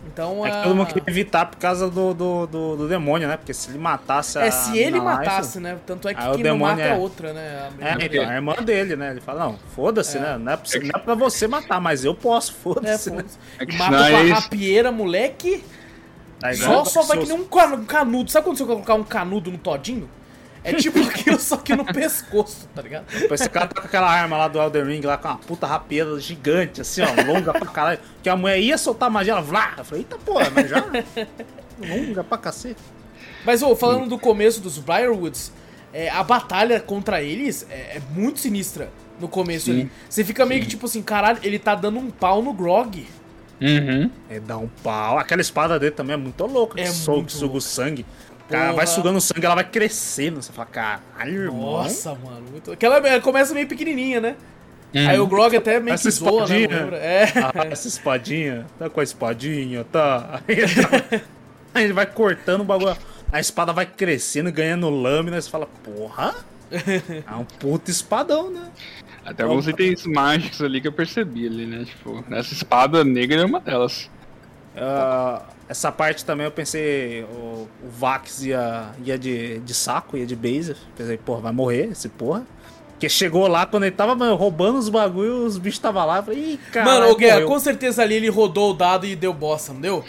[0.06, 3.28] Então, É que ah, todo mundo queria evitar por causa do, do, do, do demônio,
[3.28, 3.36] né?
[3.36, 4.46] Porque se ele matasse a.
[4.46, 5.76] É, se ele matasse, isso- né?
[5.86, 7.68] Tanto é que o quem não demônio mata é é- a outra, né?
[7.80, 9.10] A É, então, a irmã dele, né?
[9.10, 10.20] Ele fala, não, foda-se, É.
[10.20, 10.38] né?
[10.38, 13.16] Não é, pra, você- não é pra você matar, mas eu posso, É, foda-se, né?
[13.18, 13.38] foda-se.
[13.58, 14.34] É que Mata senão com a é isso.
[14.34, 15.64] rapieira, moleque.
[16.40, 18.30] Tá Só, só vai que nem um canu- canudo.
[18.30, 20.08] Sabe quando você colocar um canudo no todinho?
[20.64, 23.04] É tipo aquilo, só que no pescoço, tá ligado?
[23.32, 26.18] Esse cara tá com aquela arma lá do Elden Ring, lá com uma puta rapieira
[26.18, 27.98] gigante, assim, ó, longa pra caralho.
[28.22, 29.74] Que a mulher ia soltar magia, ela vlá.
[29.78, 30.84] Eu falei, eita porra, mas já.
[31.80, 32.80] longa pra cacete.
[33.44, 35.52] Mas, ô, falando do começo dos Briarwoods,
[35.92, 39.72] é, a batalha contra eles é, é muito sinistra no começo Sim.
[39.72, 39.90] ali.
[40.08, 43.06] Você fica meio que tipo assim, caralho, ele tá dando um pau no Grog.
[43.60, 44.10] Uhum.
[44.28, 45.18] É, dá um pau.
[45.18, 48.06] Aquela espada dele também é muito louca, que É suga, muito que suga o sangue.
[48.46, 50.42] O cara vai sugando o sangue, ela vai crescendo.
[50.42, 51.60] Você fala, caralho, irmão.
[51.60, 52.42] Nossa, mano.
[52.50, 52.72] Muito...
[52.72, 54.36] Aquela ela começa meio pequenininha, né?
[54.94, 55.08] Uhum.
[55.08, 56.62] Aí o Grog até meio Essa que zoa, né?
[56.62, 56.96] espadinha.
[56.96, 57.24] É.
[57.36, 60.40] Ah, essa espadinha, tá com a espadinha, tá.
[60.48, 61.20] Aí, tá.
[61.72, 62.96] Aí ele vai cortando o bagulho.
[63.32, 65.40] A espada vai crescendo, ganhando lâmina.
[65.40, 66.34] Você fala, porra.
[66.72, 68.70] É um puto espadão, né?
[69.24, 71.84] Até alguns itens mágicos ali que eu percebi ali, né?
[71.84, 74.10] Tipo, essa espada negra é uma delas.
[74.76, 80.26] Ah, essa parte também eu pensei, o, o Vax ia, ia de, de saco, ia
[80.26, 80.74] de base.
[80.96, 82.44] Pensei, porra, vai morrer esse porra.
[82.92, 86.18] Porque chegou lá, quando ele tava mano, roubando os bagulhos, os bichos tava lá.
[86.18, 86.86] Eu falei, ih, cara.
[86.86, 90.04] Mano, o Guerra, com certeza ali ele rodou o dado e deu bosta, não deu?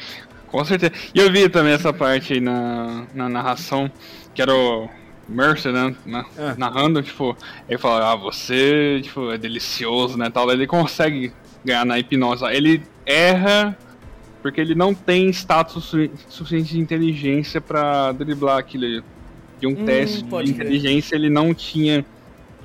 [0.48, 0.92] Com certeza.
[1.14, 3.90] E eu vi também essa parte aí na, na narração,
[4.34, 4.90] que era o
[5.32, 5.96] Mercer, né?
[6.06, 6.56] na- Ah.
[6.58, 7.36] Narrando, tipo,
[7.70, 10.30] ele fala, ah, você, tipo, é delicioso, né?
[10.30, 11.32] Tal, ele consegue
[11.64, 12.44] ganhar na hipnose.
[12.46, 13.78] Ele erra
[14.42, 19.04] porque ele não tem status su- suficiente de inteligência pra driblar aquilo.
[19.60, 22.04] De um Hum, teste de inteligência ele não tinha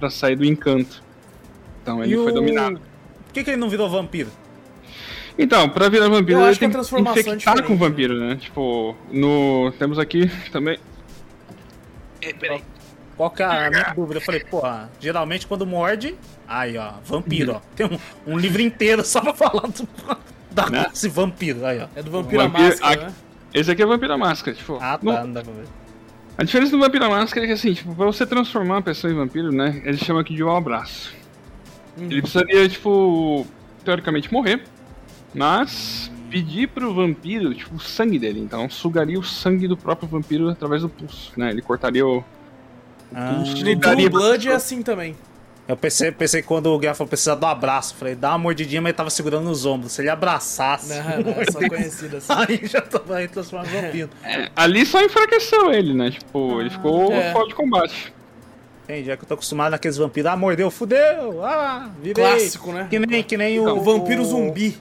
[0.00, 1.02] pra sair do encanto.
[1.82, 2.80] Então ele E foi o- dominado.
[3.26, 4.30] Por que, que ele não virou vampiro?
[5.38, 7.60] Então, pra virar vampiro, Eu ele acho que a tem que transformação é infectar com
[7.74, 8.36] diferente, vampiro, né?
[8.36, 9.70] Tipo, no...
[9.78, 10.78] Temos aqui também...
[12.28, 12.62] É, peraí.
[13.16, 14.18] Qual que é a minha dúvida?
[14.20, 16.14] Eu falei, porra, geralmente quando morde.
[16.46, 17.60] Aí, ó, vampiro, ó.
[17.74, 17.98] Tem um,
[18.34, 19.88] um livro inteiro só pra falar do,
[20.50, 20.86] da Né?
[20.92, 21.64] esse vampiro.
[21.64, 21.88] Aí, ó.
[21.96, 23.14] É do Vampiro Vampiro- Máscara, a- né?
[23.54, 24.74] Esse aqui é Vampiro Máscara, tipo...
[24.76, 25.64] Ah, tá, no- não dá pra ver.
[26.36, 29.16] A diferença do Vampiro Máscara é que, assim, tipo, pra você transformar uma pessoa em
[29.16, 29.80] vampiro, né?
[29.84, 31.14] Eles chamam aqui de um abraço.
[31.96, 32.04] Uhum.
[32.10, 33.46] Ele precisaria, tipo,
[33.82, 34.62] teoricamente morrer,
[35.34, 38.40] mas pedir pro vampiro, tipo, o sangue dele.
[38.40, 41.50] Então, sugaria o sangue do próprio vampiro através do pulso, né?
[41.50, 42.22] Ele cortaria o...
[43.14, 45.16] Ah, pulso e daria Blood é assim também.
[45.66, 47.94] eu pensei, pensei que quando o Guerra falou precisar do abraço.
[47.94, 49.92] Falei, dá uma mordidinha, mas ele tava segurando nos ombros.
[49.92, 50.92] Se ele abraçasse.
[50.94, 52.32] Não, não, é só conhecido assim.
[52.32, 54.10] Aí já tava aí transformando em vampiro.
[54.22, 56.10] É, ali só enfraqueceu ele, né?
[56.10, 57.32] Tipo, ele ficou É.
[57.32, 58.12] fora de combate.
[58.84, 60.30] Entendi, é que eu tô acostumado naqueles vampiros.
[60.30, 61.44] Ah, mordeu, fudeu.
[61.44, 62.22] Ah, virei.
[62.24, 62.86] Clássico, né?
[62.90, 64.76] Que nem, que nem o, O vampiro zumbi.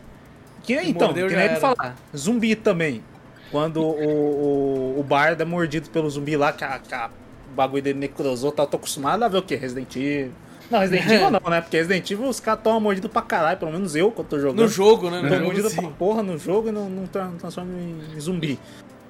[0.66, 1.96] Que Que então, mordeu, que nem ele falar.
[2.16, 3.04] Zumbi também.
[3.52, 7.10] Quando o, o, o Bard é mordido pelo zumbi lá, que, a, que a-
[7.52, 9.56] o bagulho dele necrosou, tá, eu tô acostumado a ver o quê?
[9.56, 10.32] Resident Evil.
[10.70, 11.62] Não, Resident Evil não, né?
[11.62, 14.62] Porque Resident Evil os caras tomam mordido pra caralho, pelo menos eu, quando tô jogando.
[14.64, 15.22] No jogo, né?
[15.30, 15.76] Tô mordido sim.
[15.80, 17.72] pra porra no jogo e não, não não transforma
[18.16, 18.60] em zumbi.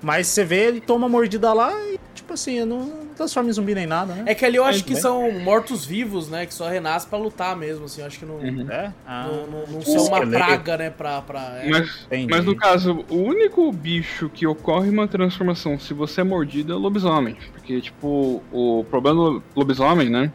[0.02, 3.76] Mas você vê, ele toma mordida lá e, tipo assim, não, não transforma em zumbi
[3.76, 4.24] nem nada, né?
[4.26, 5.02] É que ali eu acho Muito que bem.
[5.02, 6.46] são mortos-vivos, né?
[6.46, 8.02] Que só renascem pra lutar mesmo, assim.
[8.02, 8.92] Eu acho que não, É?
[9.06, 10.90] Ah, não, não, não são uma praga, né?
[10.90, 11.22] Pra.
[11.22, 11.70] pra é.
[11.70, 16.74] Mas, mas no caso, o único bicho que ocorre uma transformação se você é mordido
[16.74, 17.38] é o lobisomem.
[17.54, 20.32] Porque, tipo, o problema do lobisomem, né?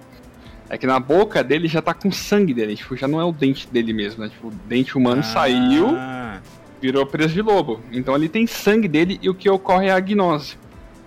[0.69, 2.77] É que na boca dele já tá com sangue dele.
[2.77, 4.31] Tipo, já não é o dente dele mesmo, né?
[4.31, 6.41] Tipo, o dente humano saiu, Ah,
[6.81, 7.81] virou preso de lobo.
[7.91, 10.57] Então ele tem sangue dele e o que ocorre é a gnose.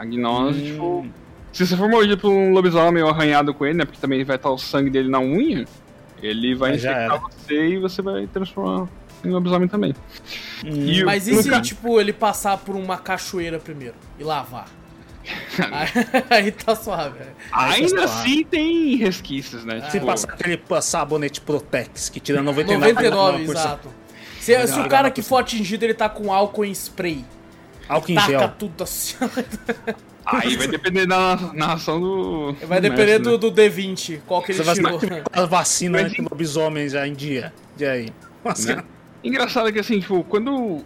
[0.04, 0.66] A gnose, Hum.
[0.66, 1.08] tipo.
[1.52, 3.86] Se você for mordido por um lobisomem ou arranhado com ele, né?
[3.86, 5.66] Porque também vai estar o sangue dele na unha,
[6.22, 8.88] ele vai já infectar você e você vai transformar
[9.24, 9.94] em lobisomem também.
[10.66, 10.70] hum.
[10.88, 14.68] E Mas e se, ca- tipo, ele passar por uma cachoeira primeiro e lavar?
[16.30, 17.20] aí, tá suave.
[17.20, 17.28] é.
[17.52, 19.82] Aí Ainda tá assim tem resquícios, né?
[19.86, 22.44] Se Tipo, passar aquele sabonete Protex que tira 99%.
[22.44, 23.50] 99, 99%.
[23.52, 23.90] exato.
[24.40, 27.24] Se, se o cara que for atingido, ele tá com álcool em spray.
[27.88, 28.50] Álcool em gel.
[28.58, 29.16] tudo assim.
[30.26, 32.54] Aí vai depender da narração do.
[32.66, 35.00] Vai do depender mestre, do, do D20, qual que ele Você tirou.
[35.32, 37.54] a vacina Mas- anti-lobisomem já em dia.
[37.78, 38.10] E aí?
[38.44, 38.78] Vacina.
[38.78, 38.84] né?
[39.24, 40.82] Engraçado que assim, tipo, quando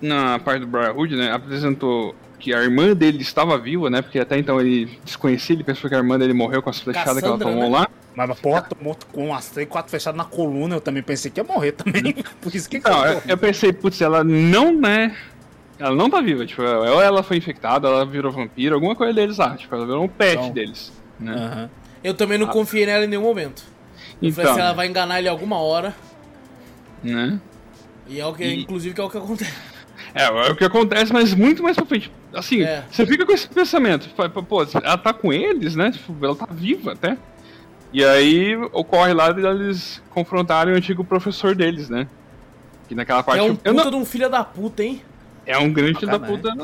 [0.00, 4.00] na parte do Brotherhood, né, apresentou que a irmã dele estava viva, né?
[4.00, 7.18] Porque até então ele desconhecia, ele pensou que a irmã dele morreu com as flechadas
[7.18, 7.78] que ela Cassandra, tomou né?
[7.78, 7.88] lá.
[8.14, 10.74] Mas, porra, tomou com umas 3, 4 fechadas na coluna.
[10.76, 12.14] Eu também pensei que ia morrer também.
[12.40, 15.16] Por isso que Não, eu, eu pensei, putz, ela não, né?
[15.78, 19.36] Ela não tá viva, tipo, ou ela foi infectada, ela virou vampiro, alguma coisa deles
[19.38, 20.50] lá, tipo, ela virou um pet Então.
[20.50, 21.32] deles, né?
[21.34, 21.70] Aham.
[22.02, 23.62] Eu também não confiei nela em nenhum momento.
[24.20, 25.94] Eu falei Então, assim, ela vai enganar ele alguma hora.
[27.02, 27.40] né?
[28.08, 29.52] E é o que, E- inclusive, que é o que acontece.
[30.14, 32.10] É, é o que acontece, mas muito mais pra frente.
[32.32, 32.82] Assim, É.
[32.90, 35.90] você fica com esse pensamento, tipo, pô, ela tá com eles, né?
[35.90, 37.16] Tipo, ela tá viva até.
[37.92, 42.08] E aí ocorre lá eles confrontarem o antigo professor deles, né?
[42.88, 43.40] Que naquela parte.
[43.40, 45.02] É um eu puta não- de um filho da puta, hein?
[45.48, 46.54] É um grande filho da puta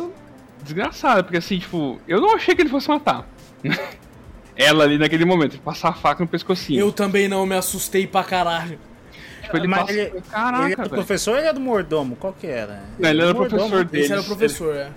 [0.62, 3.26] desgraçado, porque assim, tipo, eu não achei que ele fosse matar.
[4.56, 6.78] Ela ali naquele momento, passar a faca no pescocinho.
[6.78, 8.78] Eu também não me assustei pra caralho.
[9.42, 9.92] tipo, ele Mas passa...
[9.92, 10.90] ele, Caraca, ele é do velho.
[10.90, 12.14] professor ou ele é do mordomo?
[12.16, 12.82] Qual que era?
[12.98, 14.04] Não, ele era mordomo, professor deles.
[14.04, 14.90] Esse era o professor, é.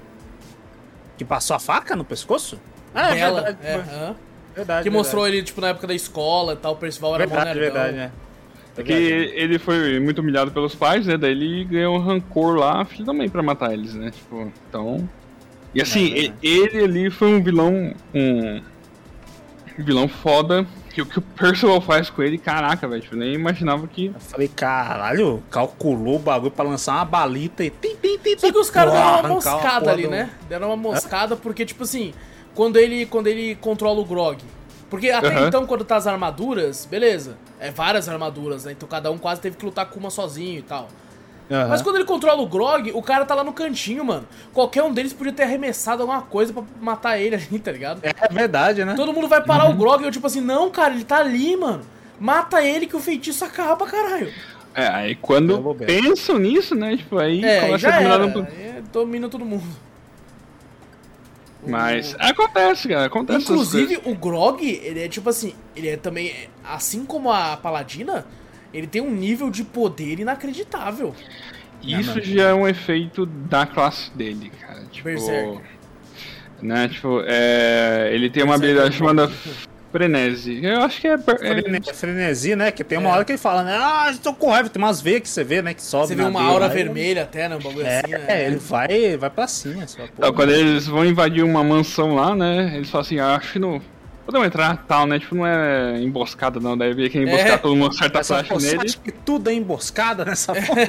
[1.18, 2.60] Que passou a faca no pescoço?
[2.94, 3.68] Ah, é Ela, verdade.
[3.68, 4.16] é, aham.
[4.56, 5.38] verdade Que mostrou verdade.
[5.40, 7.74] ele, tipo, na época da escola e tal, o Percival era Verdade, nerdão.
[7.74, 8.12] verdade, né?
[8.78, 11.18] É que ele foi muito humilhado pelos pais, né?
[11.18, 14.12] Daí ele ganhou um rancor lá, filho também, pra matar eles, né?
[14.12, 15.10] Tipo, então.
[15.74, 17.94] E assim, É ele ali foi um vilão.
[18.14, 18.62] Um
[19.80, 20.66] vilão foda.
[20.94, 23.02] Que o que o Percival faz com ele, caraca, velho.
[23.04, 24.08] Tipo, nem imaginava que.
[24.08, 27.70] Eu falei, caralho, calculou o bagulho pra lançar uma balita e.
[27.70, 30.32] Tim, tim, tim, Só que os caras deram uma moscada ali, do- né?
[30.50, 32.14] Deram uma moscada porque, tipo assim,
[32.56, 34.40] quando ele, quando ele controla o Grog.
[34.90, 35.48] Porque até Aham.
[35.48, 37.38] então, quando tá as armaduras, beleza.
[37.60, 38.72] É várias armaduras, né?
[38.72, 40.88] Então cada um quase teve que lutar com uma sozinho e tal.
[41.52, 41.68] Aham.
[41.70, 44.28] Mas quando ele controla o Grog, o cara tá lá no cantinho, mano.
[44.54, 48.00] Qualquer um deles podia ter arremessado alguma coisa pra matar ele ali, tá ligado?
[48.04, 48.94] É verdade, né?
[48.96, 51.56] Todo mundo vai parar o Grog e eu, tipo assim, não, cara, ele tá ali,
[51.58, 51.82] mano.
[52.20, 54.34] Mata ele que o feitiço acaba, caralho.
[54.74, 56.98] É, aí É quando pensam nisso, né?
[56.98, 58.28] Tipo, aí É, começa já a dominar era.
[58.28, 59.64] no- Aí domina todo mundo.
[61.70, 63.06] Mas acontece, cara.
[63.06, 63.44] Acontece.
[63.44, 68.26] Inclusive, o Grog, ele é tipo assim, ele é também, assim como a Paladina,
[68.74, 71.16] ele tem um nível de poder inacreditável.
[71.82, 74.84] Isso já é um efeito da classe dele, cara.
[74.92, 75.06] Tipo.
[75.06, 75.62] Berserk.
[76.60, 79.32] Né, tipo, é, ele tem uma é habilidade chamada
[79.98, 80.60] Frenesi.
[80.64, 81.14] Eu acho que é.
[81.14, 82.72] é Frene- Frenesi, né?
[82.72, 83.14] Que tem uma É.
[83.14, 83.76] hora que ele fala, né?
[83.80, 84.70] Ah, estou com raiva.
[84.70, 85.74] Tem umas veias que você vê, né?
[85.74, 87.56] Que sobe Você vê uma aura vermelha até, né?
[87.56, 88.26] Um bagulho É, assim, né?
[88.28, 89.88] é, ele vai, vai pra cima.
[89.88, 92.74] Só, Então, quando eles vão invadir uma mansão lá, né?
[92.76, 93.82] Eles falam assim, ah, acho que não.
[94.26, 95.20] Podemos entrar tal, né?
[95.20, 96.78] Tipo, não é emboscada, não.
[96.78, 97.58] Daí vê que é emboscar É.
[97.58, 98.82] todo mundo a pô, você nele.
[98.90, 100.82] acha que tudo é emboscada nessa porra?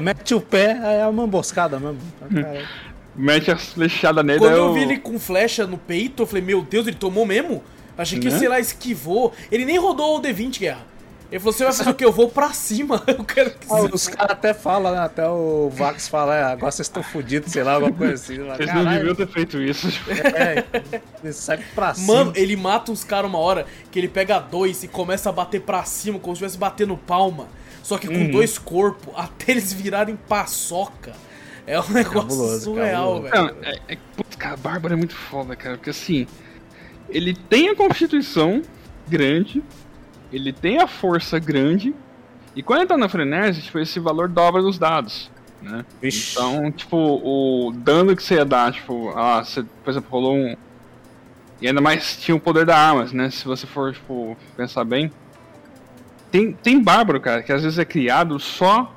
[0.00, 1.98] Mete o pé, aí é uma emboscada mesmo.
[2.32, 2.66] Caralho.
[3.14, 4.38] Mete as flechadas nele.
[4.38, 7.26] Quando eu o- vi ele com flecha no peito, eu falei, meu Deus, ele tomou
[7.26, 7.62] mesmo?
[8.00, 8.38] Achei que, Né?
[8.38, 9.32] sei lá, esquivou.
[9.50, 10.90] Ele nem rodou o D20, Guerra.
[11.30, 12.04] Ele falou, você vai fazer o quê?
[12.04, 13.00] Eu vou pra cima.
[13.06, 13.94] Eu quero que Ah, você...
[13.94, 14.98] os caras até falam, né?
[14.98, 18.36] Até o Vax fala, é, agora vocês estão fodidos, sei lá, alguma coisa assim.
[18.38, 19.86] Vocês não "Caralho, deviam ter feito isso.
[20.10, 20.64] É,
[21.22, 22.12] ele sai pra cima.
[22.14, 25.60] Mano, ele mata uns caras uma hora que ele pega dois e começa a bater
[25.60, 27.46] pra cima, como se estivesse batendo palma.
[27.80, 28.30] Só que com Uhum.
[28.32, 31.12] dois corpos, até eles virarem paçoca.
[31.64, 33.30] É um negócio Cabuloso, surreal, cabuloso.
[33.30, 33.54] velho.
[33.62, 35.76] Não, é, é, putz, cara, a Bárbara é muito foda, cara.
[35.76, 36.26] Porque assim,
[37.10, 38.62] ele tem a constituição
[39.08, 39.62] grande,
[40.32, 41.94] ele tem a força grande,
[42.54, 45.30] e quando ele tá na frenesi, tipo, esse valor dobra nos dados.
[45.62, 45.84] Né?
[46.00, 46.32] Vixe.
[46.32, 50.56] Então, tipo, o dano que você ia dar, tipo, ah, você, por exemplo, rolou um.
[51.60, 53.30] E ainda mais tinha o poder da armas, né?
[53.30, 55.12] Se você for, tipo, pensar bem.
[56.30, 58.94] Tem, tem bárbaro, cara, que às vezes é criado só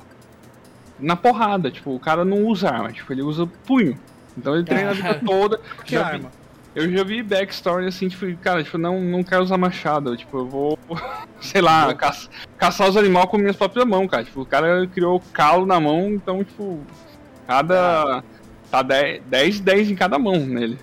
[1.00, 1.70] na porrada.
[1.70, 4.00] Tipo, o cara não usa arma, tipo, ele usa punho.
[4.38, 5.60] Então ele treina a vida toda.
[5.84, 6.32] Que arma?
[6.76, 10.16] Eu já vi backstory assim, tipo, cara, tipo, não, não quero usar machado.
[10.18, 10.80] Tipo, eu vou,
[11.42, 14.24] sei lá, caça- caçar os animais com minhas próprias mãos, cara.
[14.24, 16.80] Tipo, o cara criou calo na mão, então, tipo,
[17.48, 18.24] cada.
[18.72, 20.80] Tá 10, 10, 10 em cada mão nele.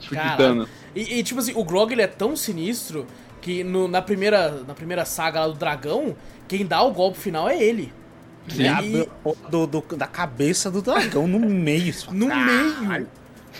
[0.00, 0.68] Tipo, de Cara, dano.
[0.94, 3.06] E, e, tipo assim, o Grog ele é tão sinistro
[3.40, 6.16] que no- na, primeira, na primeira saga lá do dragão,
[6.48, 7.92] quem dá o golpe final é ele.
[8.50, 9.08] Ele E-
[9.50, 11.94] do, do- da cabeça do dragão no meio.
[12.10, 13.06] No meio.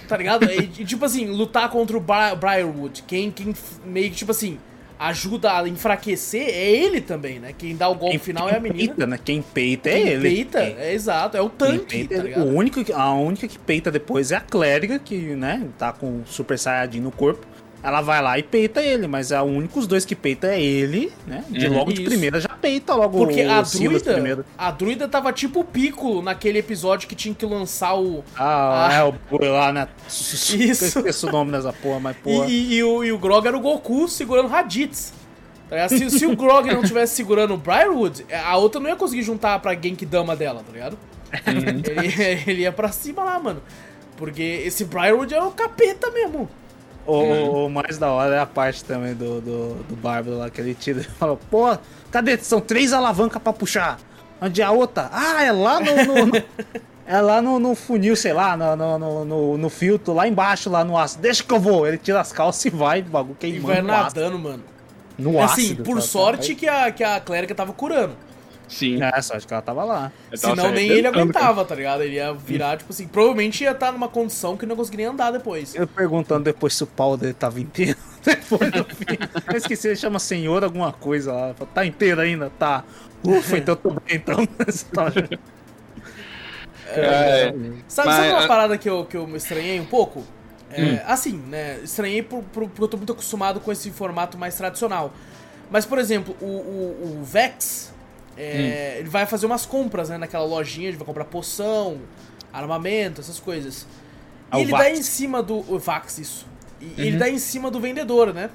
[0.07, 0.45] Tá ligado?
[0.51, 4.59] E, tipo assim, lutar contra o Bri Briarwood, quem, quem meio que, tipo assim,
[4.99, 7.55] ajuda a enfraquecer é ele também, né?
[7.57, 8.87] Quem dá o golpe Quem, final quem é a menina.
[8.95, 9.19] peita, né?
[9.25, 10.23] Quem peita é Quem ele.
[10.29, 12.43] peita, Quem- é exato, é o tanque, tá é- ligado?
[12.47, 16.23] o único, a única que peita depois é a clériga, que, né, tá com o
[16.27, 17.47] Super Saiyajin no corpo.
[17.83, 20.61] Ela vai lá e peita ele, mas é o único os dois que peita é
[20.61, 21.45] ele, né?
[21.49, 21.75] De Uhum.
[21.79, 22.11] logo de Isso.
[22.11, 24.45] primeira já peita logo Porque o a Silas druida, primeiro.
[24.59, 28.25] a druida tava tipo o Piccolo naquele episódio que tinha que lançar o...
[28.37, 28.95] Ah, Ah.
[28.95, 29.87] é o boi lá, né?
[30.09, 30.57] Isso.
[30.57, 30.69] Eu
[31.03, 32.47] esqueço o nome dessa porra, mas E, porra.
[32.49, 35.13] e- e o, e o Grog era o Goku segurando Raditz.
[35.71, 35.89] Tá?
[35.89, 39.59] Se, se o Grog não tivesse segurando o Briarwood, a outra não ia conseguir juntar
[39.61, 40.99] pra Genkidama dela, tá ligado?
[41.47, 43.63] Ele, ele ia pra cima lá, mano.
[44.17, 46.49] Porque esse Briarwood é o capeta mesmo.
[47.09, 50.51] O, o- o mais da hora é a parte também do, do, do Bárbaro lá,
[50.51, 51.77] que ele tira e fala, pô,
[52.11, 52.37] cadê?
[52.39, 53.99] São três alavancas pra puxar.
[54.41, 55.09] Onde é a outra?
[55.13, 55.97] Ah, é lá no.
[56.05, 56.43] no- no-
[57.07, 58.77] é lá no, no funil, sei lá, no,
[59.25, 61.23] no, no, filtro, lá embaixo, lá no ácido.
[61.23, 61.87] Deixa que eu vou.
[61.87, 64.21] Ele tira as calças e vai, bagulho E queimando vai no ácido.
[64.21, 64.63] nadando, mano.
[65.19, 68.13] No assim, ácido, por sorte que a, que a clériga tava curando.
[68.69, 69.03] Sim.
[69.03, 70.13] É, sorte que ela tava lá.
[70.31, 72.03] Eu tava Senão se nem ele aguentava, tá ligado?
[72.03, 75.75] Ele ia virar, tipo assim, provavelmente ia estar numa condição que não conseguiria andar depois.
[75.75, 77.97] Eu perguntando depois se o pau dele tava inteiro.
[78.23, 79.17] Depois do fim.
[79.51, 81.55] Eu esqueci, ele chama senhor alguma coisa lá.
[81.55, 82.51] Fala, Tá inteiro ainda?
[82.59, 82.85] Tá.
[83.25, 84.37] Ufa, então tô bem então.
[86.91, 87.53] É,
[87.87, 90.25] Sabe, Mas, sabe uma é- parada que eu, que eu me estranhei um pouco?
[90.71, 90.99] É, Hum.
[91.07, 91.79] Assim, né?
[91.83, 95.13] Estranhei por, por- porque eu tô muito acostumado com esse formato mais tradicional.
[95.71, 97.93] Mas, por exemplo, o, o- o Vex,
[98.39, 99.01] é, Hum.
[99.01, 100.17] ele vai fazer umas compras, né?
[100.19, 101.99] Naquela lojinha, ele vai comprar poção,
[102.53, 103.83] armamento, essas coisas.
[103.83, 103.87] E
[104.51, 104.85] Ah, ele Vax.
[104.85, 105.57] dá em cima do...
[105.73, 106.47] O Vax, isso.
[106.81, 106.93] E Uhum.
[106.99, 108.51] ele dá em cima do vendedor, né?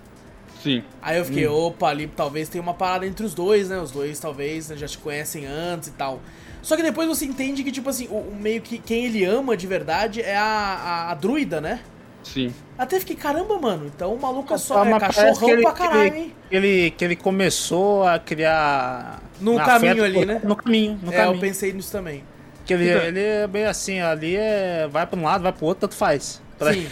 [0.64, 0.82] Sim.
[1.02, 1.26] Aí eu Hum.
[1.26, 3.78] fiquei, opa, ali talvez tenha uma parada entre os dois, né?
[3.80, 6.22] Os dois talvez né, já te conhecem antes e tal.
[6.62, 9.58] Só que depois você entende que, tipo assim, o, o meio que quem ele ama
[9.58, 11.82] de verdade é a, a, a druida, né?
[12.24, 12.54] Sim.
[12.78, 15.74] Até fiquei, caramba, mano, então o maluco é só Ah, é cachorrão que ele- pra
[15.74, 16.36] caralho, que hein?
[16.50, 19.22] Ele, que ele começou a criar.
[19.44, 20.41] No um caminho afeto ali, né?
[20.44, 21.39] No caminho, no é, eu caminho.
[21.41, 22.24] pensei nisso também.
[22.66, 24.88] Que ele, Então- ele é bem assim, ali é.
[24.89, 26.41] Vai pra um lado, vai pro outro, tanto faz.
[26.58, 26.88] Pra- Sim.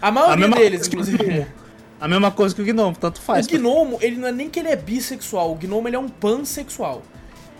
[0.00, 1.46] A maioria mesma deles, que inclusive.
[2.00, 3.46] A mesma coisa que o Gnomo, tanto faz.
[3.46, 6.08] O gnomo, ele não é nem que ele é bissexual, o gnomo ele é um
[6.08, 7.02] pansexual.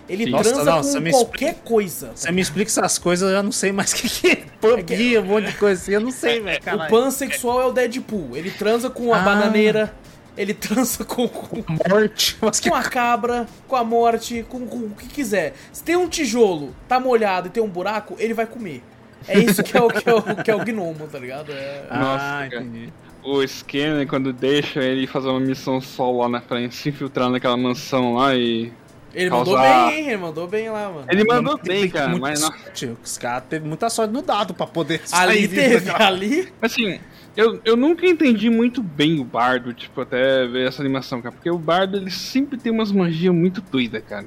[0.08, 0.32] Ele Sim.
[0.32, 2.10] transa Nossa, com qualquer coisa.
[2.12, 4.36] Você me explica essas coisas, eu já não sei mais o que, que é.
[4.60, 4.80] Pub,
[5.20, 6.58] um monte de coisa assim, eu não sei, velho.
[6.74, 8.36] O pansexual é o Deadpool.
[8.36, 9.22] Ele transa com a Ah.
[9.22, 9.94] bananeira,
[10.36, 12.36] ele transa com, com, Morte.
[12.40, 15.54] Mas que com a cabra, com a morte, com, com o que quiser.
[15.72, 18.82] Se tem um tijolo, tá molhado e tem um buraco, ele vai comer.
[19.28, 21.52] É isso que é o, que é o, que é o gnomo, tá ligado?
[21.52, 21.84] É...
[21.88, 22.18] Ah, Nossa,
[22.50, 22.56] cara.
[22.62, 22.92] entendi.
[23.24, 27.56] O Scanner, quando deixa ele fazer uma missão solo lá na frente, se infiltrar naquela
[27.56, 28.72] mansão lá e.
[29.14, 30.06] Ele mandou Causar- bem, hein?
[30.08, 31.06] Ele mandou bem lá, mano.
[31.08, 32.48] Ele mandou Tem- bem, cara, mas não.
[32.50, 32.96] sorte.
[33.04, 36.52] Os caras teve muita sorte no dado pra poder sair Ali teve, ali.
[36.60, 36.98] Assim,
[37.36, 41.32] eu, eu nunca entendi muito bem o Bardo, tipo, até ver essa animação, cara.
[41.34, 44.26] Porque o Bardo, ele sempre tem umas magias muito doidas, cara.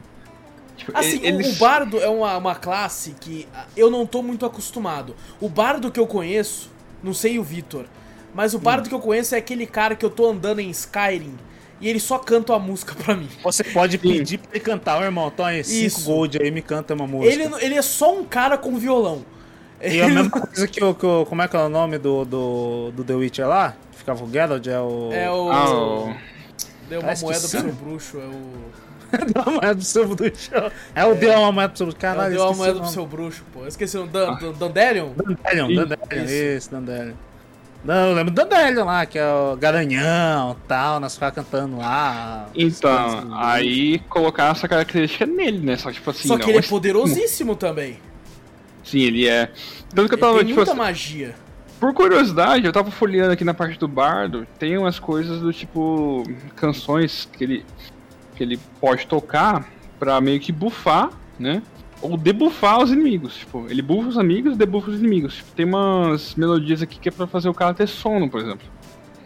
[0.75, 4.21] Tipo, Assim, ele, o, o bardo é uma, uma classe que ah, eu não tô
[4.21, 5.15] muito acostumado.
[5.39, 6.69] O bardo que eu conheço,
[7.01, 7.85] não sei o Vitor,
[8.33, 8.61] mas o Hum.
[8.61, 11.33] bardo que eu conheço é aquele cara que eu tô andando em Skyrim
[11.79, 13.29] e ele só canta uma música pra mim.
[13.43, 16.05] Você pode pedir pra ele cantar, ô irmão, toma aí, 5 Isso.
[16.05, 17.33] gold aí, me canta uma música.
[17.33, 19.23] Ele, ele é só um cara com violão.
[19.81, 22.25] E a mesma coisa que o, que o- Como é que é o nome do,
[22.25, 23.75] do, do The Witcher lá?
[23.91, 25.09] Que Ficava o Geralt, é o.
[25.13, 25.51] É o.
[25.51, 26.15] Ah, o-
[26.89, 28.85] Deu uma Ah, moeda pro bruxo, é o.
[29.33, 30.51] Deu uma moeda pro seu bruxo.
[30.95, 31.99] É o Deu uma moeda pro seu bruxo.
[31.99, 33.61] Caralho, deu uma moeda o pro seu bruxo, pô.
[33.61, 34.05] Eu esqueci o.
[34.05, 35.09] Dan, Dan- Dandelion?
[35.15, 35.85] Dandelion, Isso.
[35.87, 36.25] Dandelion,
[36.57, 37.13] isso, Dandelion.
[37.83, 41.77] Não, eu lembro do Dandelion lá, que é o Garanhão e tal, nós ficávamos cantando
[41.77, 42.47] lá.
[42.55, 45.77] Então, aí colocar essa característica nele, né?
[45.77, 46.27] Só que, tipo assim.
[46.27, 47.99] Só que não, ele é poderosíssimo também.
[48.85, 49.51] Sim, ele é.
[49.93, 51.35] Tanto que eu Ele tava, tem tipo muita assim, magia.
[51.79, 56.23] Por curiosidade, eu tava folheando aqui na parte do bardo, tem umas coisas do tipo
[56.55, 57.65] canções que ele
[58.35, 59.67] que ele pode tocar
[59.99, 61.09] pra meio que bufar,
[61.39, 61.61] né?
[62.01, 63.37] Ou debuffar os inimigos.
[63.37, 65.35] Tipo, ele buffa os amigos e debuffa os inimigos.
[65.37, 68.67] Tipo, tem umas melodias aqui que é pra fazer o cara ter sono, por exemplo.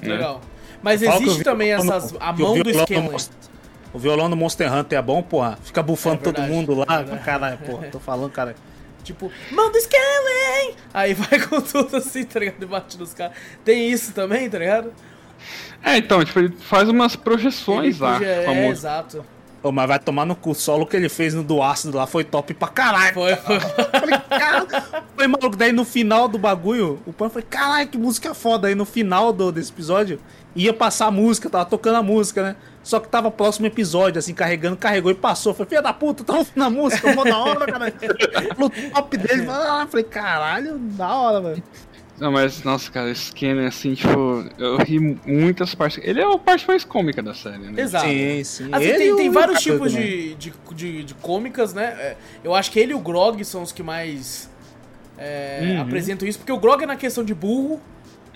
[0.02, 0.10] né?
[0.14, 0.40] Legal.
[0.82, 2.16] Mas que existe também essas.
[2.20, 3.02] A que o mão do.
[3.12, 3.34] Monster-
[3.94, 5.58] O violão do Monster Hunter é bom, porra.
[5.64, 6.86] Fica bufando É todo verdade, mundo lá.
[7.12, 7.18] é.
[7.18, 7.88] Caralho, porra.
[7.88, 8.56] Tô falando, cara.
[9.04, 10.76] Tipo, do Scanlan!
[10.94, 12.64] Aí vai com tudo assim, tá ligado?
[12.64, 13.36] E bate nos caras.
[13.64, 14.94] Tem isso também, tá ligado?
[15.84, 18.24] É, então, tipo, ele faz umas projeções Ele lá.
[18.24, 18.70] É, música.
[18.72, 19.26] exato.
[19.62, 20.52] Ô, mas vai tomar no cu.
[20.52, 23.14] O solo que ele fez no do ácido lá foi top pra caralho.
[23.14, 23.60] Foi, foi.
[25.16, 25.56] Foi maluco.
[25.56, 28.68] Daí no final do bagulho, o Pan foi, caralho, que música foda.
[28.70, 30.20] Aí no final do, desse episódio,
[30.56, 32.56] ia passar a música, tava tocando a música, né?
[32.84, 35.54] Só que tava próximo episódio, assim, carregando, carregou e passou.
[35.54, 37.94] Falei, filha da puta, tá ouvindo a música, mó da hora, cara.
[38.58, 41.64] No top dele, ah, falei, caralho, da hora, velho.
[42.20, 46.02] Não, mas, nossa, cara, esse Ken, assim, tipo, eu ri muitas partes.
[46.04, 47.82] Ele é a parte mais cômica da série, né?
[47.82, 48.06] Exato.
[48.08, 48.70] Sim, sim.
[48.74, 51.86] Assim, Ele tem, e tem vários tipos de, de, de, de cômicas, né?
[51.98, 54.50] É, Eu acho que ele e o Grog são os que mais
[55.18, 55.82] é, Uhum.
[55.82, 57.80] apresentam isso, porque o Grog é na questão de burro,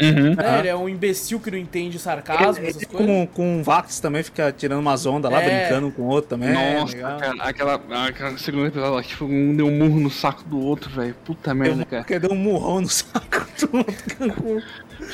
[0.01, 0.35] Uhum.
[0.35, 0.35] né?
[0.39, 0.59] Ah.
[0.59, 3.07] Ele é um imbecil que não entende sarcasmo, Ele, essas ele coisas.
[3.07, 5.67] com, com o Vax também fica tirando umas ondas lá, É.
[5.67, 6.51] brincando com o outro também.
[6.51, 7.19] Nossa, legal.
[7.19, 10.89] cara, aquela, aquela segunda episódio lá, tipo, um deu um murro no saco do outro,
[10.89, 11.15] velho.
[11.23, 12.03] Puta merda, cara.
[12.03, 13.21] Porque deu um murrão no saco
[13.71, 14.63] do outro.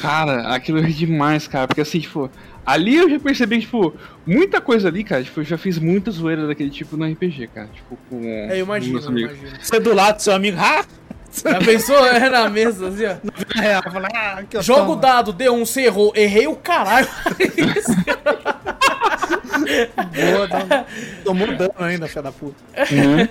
[0.01, 1.67] Cara, aquilo é demais, cara.
[1.67, 2.29] Porque assim, tipo,
[2.65, 3.93] ali eu já percebi que, tipo,
[4.25, 7.67] muita coisa ali, cara, tipo, eu já fiz muita zoeira daquele tipo no RPG, cara.
[7.73, 8.21] Tipo, com.
[8.23, 9.49] É, eu imagino, eu imagino.
[9.61, 10.85] Você do lado do seu amigo, ah!
[11.31, 12.05] Já pensou?
[12.07, 13.61] É na mesa, assim, ó.
[13.61, 16.11] É, falei, ah, que Joga o dado, deu um, você errou.
[16.15, 17.07] Errei o caralho.
[20.15, 20.85] Boa, dá-
[21.23, 22.55] Tomou dano ainda, filha da puta.
[22.75, 23.29] Né?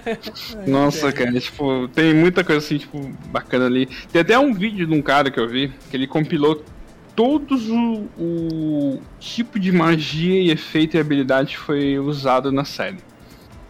[0.67, 3.87] Nossa, cara, tipo, tem muita coisa assim, tipo, bacana ali.
[4.13, 6.63] Tem até um vídeo de um cara que eu vi, que ele compilou
[7.17, 12.99] todos o, o tipo de magia e efeito e habilidade que foi usado na série.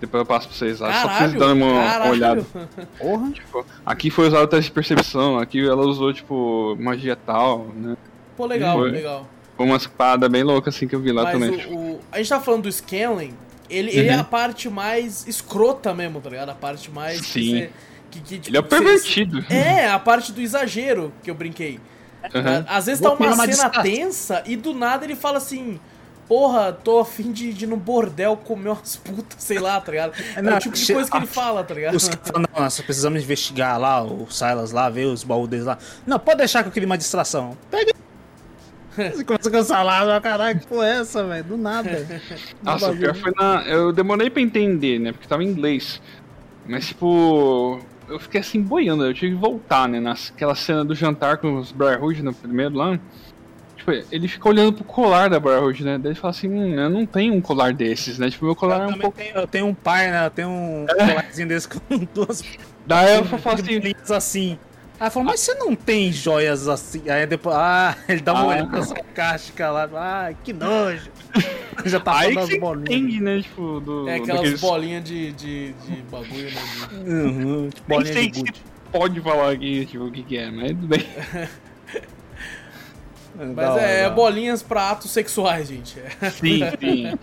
[0.00, 2.10] Depois eu passo pra vocês lá, só pra vocês Caralho, darem uma caralho.
[2.12, 2.46] olhada.
[2.98, 3.30] Porra.
[3.32, 7.96] Tipo, aqui foi usado o teste de percepção, aqui ela usou, tipo, magia tal, né?
[8.36, 8.90] Pô, legal, Foi.
[8.92, 9.28] legal.
[9.56, 11.50] Foi uma espada bem louca assim que eu vi lá Mas também.
[11.50, 11.74] o, tipo.
[11.74, 13.30] o- a gente tá falando do Scanlan,
[13.68, 14.20] ele, ele é Uhum.
[14.20, 16.50] a parte mais escrota mesmo, tá ligado?
[16.50, 17.20] A parte mais.
[17.20, 17.50] que Sim.
[17.58, 17.70] você-
[18.10, 19.44] que, que, tipo, Ele é o que você- pervertido.
[19.50, 21.80] É, a parte do exagero que eu brinquei.
[22.34, 22.64] Aham.
[22.68, 25.80] Às vezes Vou tá uma cena tensa e do nada ele fala assim.
[26.28, 30.12] Porra, tô afim de, de ir no bordel comer umas putas, sei lá, tá ligado?
[30.36, 31.94] É, não, o tipo de coisa que ele ah, fala, tá ligado?
[31.94, 35.64] Os caras falam, não, nós precisamos investigar lá, o Silas lá, ver os baús deles
[35.64, 35.78] lá.
[36.06, 37.56] Não, pode deixar que eu queria uma distração.
[37.70, 37.94] Pega.
[39.14, 41.44] Você começa a cansar lá, caralho, que porra é essa, velho?
[41.44, 42.06] Do nada.
[42.62, 43.62] Nossa, o pior foi na.
[43.66, 45.12] Eu demorei pra entender, né?
[45.12, 46.00] Porque tava em inglês.
[46.66, 47.80] Mas, tipo.
[48.08, 50.00] Eu fiquei assim boiando, eu tive que voltar, né?
[50.00, 52.98] Naquela cena do jantar com os Briarwood no primeiro lá.
[53.78, 55.96] Tipo, ele fica olhando pro colar da Briarwood, né?
[55.98, 58.28] Daí ele fala assim: hum, eu não tenho um colar desses, né?
[58.28, 59.16] Tipo, meu colar é Eu, um também pouco.
[59.18, 60.26] tenho, eu tenho um pai, né?
[60.26, 61.80] Eu tenho um colarzinho desse com
[62.12, 62.42] duas
[62.86, 64.58] Daí eu falo assim: assim.
[65.00, 67.08] Aí falou, mas você não tem joias assim?
[67.08, 68.46] Aí depois, ah, ele dá uma Ah.
[68.48, 71.08] olhada sarcástica lá, ah, que nojo.
[71.86, 72.90] Já tá falando as bolinhas.
[72.90, 73.40] entende, né?
[73.40, 74.08] Tipo, do.
[74.08, 76.60] É aquelas daqueles- bolinhas de, de, de bagulho, né?
[77.04, 78.62] de- Uhum, bolinha de gude.
[78.90, 81.06] pode falar aqui, tipo, o que, que é, mas tudo bem.
[83.54, 85.98] Mas é, bolinhas pra atos sexuais, gente.
[86.20, 86.30] É.
[86.30, 87.18] Sim, sim.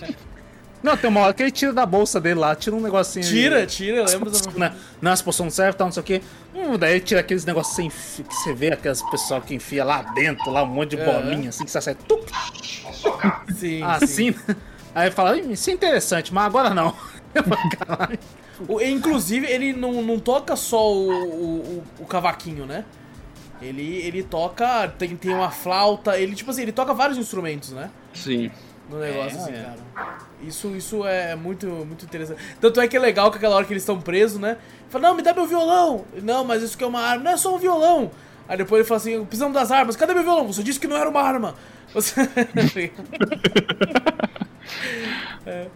[0.82, 3.26] Não, tem uma hora que ele tira da bolsa dele lá, tira um negocinho.
[3.26, 4.40] Tira, tira, eu lembro da...
[4.56, 4.76] Né?
[5.02, 6.22] Não, as poções não servem, tal, não sei o que.
[6.54, 9.84] Hum, daí ele tira aqueles negócios sem fi- que você vê, aquelas pessoal que enfia
[9.84, 11.06] lá dentro, lá um monte de É.
[11.06, 12.30] bolinha, assim, que você sai tuc,
[13.50, 13.84] Sim, sim.
[13.84, 14.30] assim.
[14.48, 14.56] né?
[14.94, 16.94] Aí fala, "Ih, isso é interessante, mas agora não.
[18.88, 22.86] Inclusive, ele não, não toca só o, o, o- o cavaquinho, né?
[23.66, 24.88] Ele, ele toca.
[24.98, 27.90] Tem, tem uma flauta, ele, tipo assim, ele toca vários instrumentos, né?
[28.14, 28.52] Sim.
[28.90, 29.64] No negócio, É, assim, é.
[29.96, 30.18] cara.
[30.44, 32.40] Isso, isso é muito, muito interessante.
[32.62, 34.58] Tanto é que é legal que aquela hora que eles estão presos, né?
[34.90, 36.06] Fala, não, me dá meu violão.
[36.22, 37.24] Não, mas isso aqui é uma arma.
[37.24, 38.12] Não é só um violão.
[38.48, 39.96] Aí depois ele fala assim, precisamos das armas.
[39.96, 40.46] Cadê meu violão?
[40.46, 41.56] Você disse que não era uma arma.
[41.94, 42.14] Você...
[45.46, 45.68] É.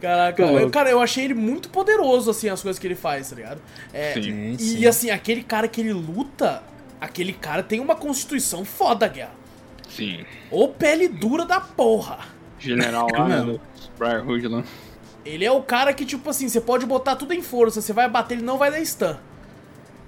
[0.00, 3.36] Caraca, eu, cara, eu achei ele muito poderoso, assim, as coisas que ele faz, tá
[3.36, 3.60] ligado?
[3.92, 4.52] É, Sim.
[4.54, 4.86] e sim.
[4.86, 6.60] assim, aquele cara que ele luta,
[7.02, 9.32] aquele cara tem uma constituição foda, guerra.
[9.88, 10.24] Sim.
[10.52, 12.20] Ou pele dura da porra.
[12.60, 13.40] General lá, né?
[13.40, 13.60] do
[13.98, 14.62] Briarwood lá.
[15.24, 18.08] Ele é o cara que, tipo assim, você pode botar tudo em força, você vai
[18.08, 19.16] bater, ele não vai dar stun.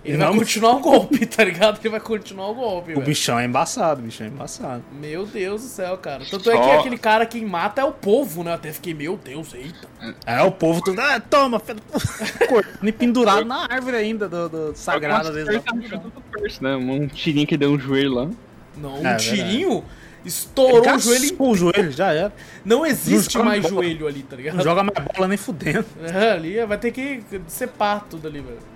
[0.04, 1.78] Ele vai Não- continuar o golpe, tá ligado?
[1.80, 3.06] Ele vai continuar o golpe, O velho.
[3.06, 4.82] bichão é embaçado, o bichão é embaçado.
[5.00, 6.22] Meu Deus do céu, cara.
[6.30, 8.50] Tanto é que aquele cara quem mata é o povo, né?
[8.50, 9.88] Eu até fiquei, meu Deus, eita.
[10.26, 11.00] É, o povo tudo.
[11.00, 11.58] Ah, toma,
[12.48, 15.28] Cortando e pendurado na árvore ainda do, do sagrado.
[15.28, 15.72] às vezes, tá
[16.60, 16.76] né?
[16.76, 18.28] Um tirinho que deu um joelho lá.
[18.76, 19.24] Não, É, um verdade.
[19.30, 19.84] tirinho
[20.24, 21.24] estourou o joelho.
[21.24, 22.32] em- Cascou o joelho, já era.
[22.64, 23.74] Não existe joga mais bola.
[23.74, 24.56] joelho ali, tá ligado?
[24.56, 25.86] Não joga mais bola nem fudendo.
[26.02, 28.73] É, ali vai ter que separar tudo ali, velho.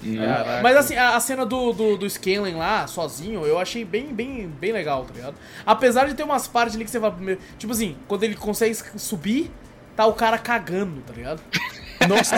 [0.00, 0.62] Caraca.
[0.62, 4.48] Mas assim, a, a cena do, do, do Scanlan lá, sozinho, eu achei bem, bem,
[4.48, 5.34] bem legal, tá ligado?
[5.64, 7.12] Apesar de ter umas partes ali que você vai.
[7.58, 9.50] Tipo assim, quando ele consegue subir,
[9.96, 11.42] tá o cara cagando, tá ligado?
[12.08, 12.36] Nossa,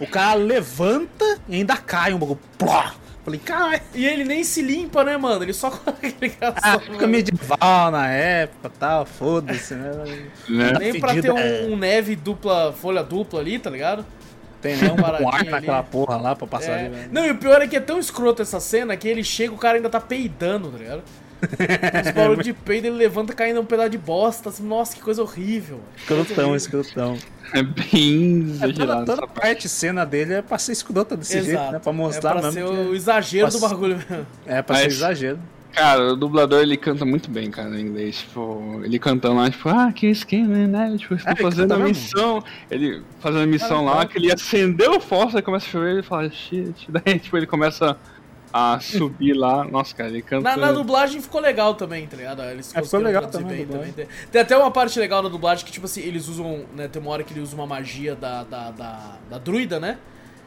[0.00, 2.38] o cara levanta e ainda cai um bagulho.
[3.24, 3.82] Falei, caralho.
[3.94, 5.44] E ele nem se limpa, né, mano?
[5.44, 9.90] Ele só com aquele Ah, fica medieval na época e tal, foda-se, né?
[10.78, 11.66] Nem pra ter um, é.
[11.68, 14.06] um neve dupla, folha dupla ali, tá ligado?
[14.60, 15.48] Tem nem um ali.
[15.50, 16.86] naquela porra lá pra passar É.
[16.86, 17.08] ali, velho.
[17.12, 19.58] Não, e o pior é que é tão escroto essa cena que ele chega, o
[19.58, 21.02] cara ainda tá peidando, tá ligado?
[22.04, 24.48] Os barulhos de peido, ele levanta caindo um pedaço de bosta.
[24.48, 25.78] Assim, nossa, que coisa horrível.
[25.96, 27.16] Escrotão, escrotão.
[27.54, 29.06] É bem É, toda, exagerado.
[29.06, 29.68] toda parte.
[29.68, 31.78] cena dele é pra ser escrota desse jeito, né?
[31.78, 32.68] Pra mostrar é pra mesmo.
[32.68, 34.26] ser que o exagero do bagulho mesmo.
[34.46, 35.38] É pra ser Mas- exagero.
[35.72, 38.18] Cara, o dublador ele canta muito bem, cara, em inglês.
[38.18, 40.96] Tipo, ele cantando lá, tipo, ah, que esquema, né?
[40.98, 42.44] Tipo, estou É, ele fazendo a missão.
[42.70, 44.08] Ele fazendo a missão Cara, lá, cara.
[44.08, 46.74] que ele acendeu o fósforo, começa a chover, ele fala, shit.
[46.90, 47.96] Daí, tipo, ele começa
[48.52, 49.62] a subir lá.
[49.64, 50.42] Nossa, cara, ele canta.
[50.42, 52.42] Na, na dublagem ficou legal também, tá ligado?
[52.44, 53.92] Eles É, ficou legal também, bem dublagem.
[53.92, 56.88] Tem, tem até uma parte legal na dublagem que, tipo assim, eles usam, né?
[56.88, 59.98] Tem uma hora que ele usa uma magia da, da, da, da druida, né?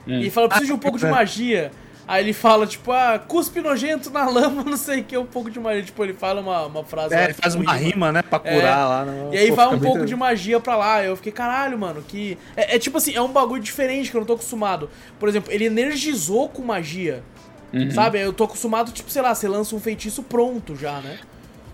[0.08, 0.20] Hum.
[0.20, 1.72] E fala, preciso de um pouco de magia.
[2.12, 5.49] Aí ele fala, tipo, ah, cuspe nojento na lama, não sei o que, um pouco
[5.49, 5.82] de magia.
[5.82, 7.16] Tipo, ele fala uma, uma frase.
[7.16, 8.22] É, ele faz com uma rima, né?
[8.22, 8.84] Pra curar É.
[8.84, 9.05] lá.
[9.05, 9.34] No...
[9.34, 11.01] E aí Pô, vai um pouco de magia pra lá.
[11.01, 12.38] Eu fiquei, caralho, mano, que.
[12.57, 14.89] É, é tipo assim, é um bagulho diferente que eu não tô acostumado.
[15.18, 17.24] Por exemplo, ele energizou com magia.
[17.72, 17.89] Uhum.
[17.91, 18.20] Sabe?
[18.20, 21.18] Eu tô acostumado, tipo, sei lá, você lança um feitiço pronto já, né?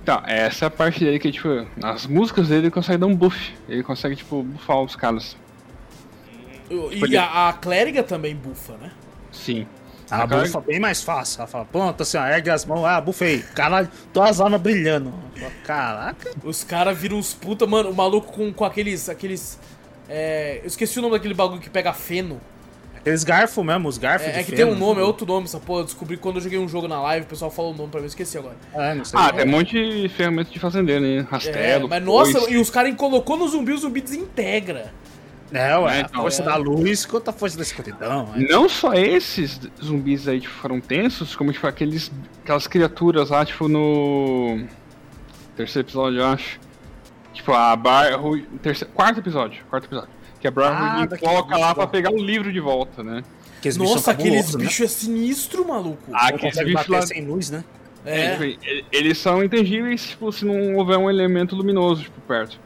[0.04, 3.16] Então, essa é a parte dele que, tipo, nas músicas dele ele consegue dar um
[3.16, 3.56] buff.
[3.68, 5.36] Ele consegue, tipo, buffar os caras.
[6.70, 8.92] E a, a clériga também bufa, né?
[9.32, 9.66] Sim.
[10.10, 11.40] A Cara, bufa bem mais fácil.
[11.40, 13.40] Ela fala, pronto, assim, ó, ergue as mãos, ah, bufei.
[13.54, 15.14] Caralho, todas as armas brilhando.
[15.38, 16.32] Falo, Caraca.
[16.44, 19.10] Os caras viram uns puta, mano, o maluco com, com aqueles.
[19.10, 19.60] aqueles.
[20.10, 22.40] É, eu esqueci o nome daquele bagulho que pega feno.
[22.96, 24.58] Aqueles garfos mesmo, os garfos É, de é que feno.
[24.58, 25.82] tem um nome, é outro nome, essa porra.
[25.82, 28.00] Eu descobri quando eu joguei um jogo na live, o pessoal falou o nome pra
[28.00, 28.56] mim, eu esqueci agora.
[28.74, 29.20] É, não sei.
[29.20, 31.18] Ah, tem um monte de ferramentas de fazendeiro, né?
[31.18, 31.88] É, Rastelo.
[31.90, 32.54] mas nossa, foice.
[32.54, 34.92] e os caras colocou no zumbi, o zumbi desintegra.
[35.52, 36.46] É, ué, É, a então, força é.
[36.46, 38.30] da luz contra a força da escuridão.
[38.36, 38.40] é.
[38.52, 42.12] Não só esses zumbis aí tipo, foram tensos, como tipo aqueles,
[42.44, 44.66] aquelas criaturas lá, tipo, no
[45.56, 46.60] terceiro episódio, eu acho.
[47.34, 48.20] Tipo, a Bar...
[48.20, 48.94] Ru- Terceiro...
[48.94, 50.10] Quarto episódio, quarto episódio.
[50.40, 53.24] Que a Bar Ah, coloca lá pra pegar o livro de volta, né?
[53.60, 54.64] Aqueles bichos Nossa, aqueles né?
[54.66, 56.12] bichos é sinistro, maluco.
[56.14, 57.02] Ah, aqueles bichos lá...
[57.04, 57.64] sem luz, né?
[58.06, 58.32] é.
[58.32, 62.60] tipo, e- eles são intangíveis, tipo, se não houver um elemento luminoso, tipo, perto.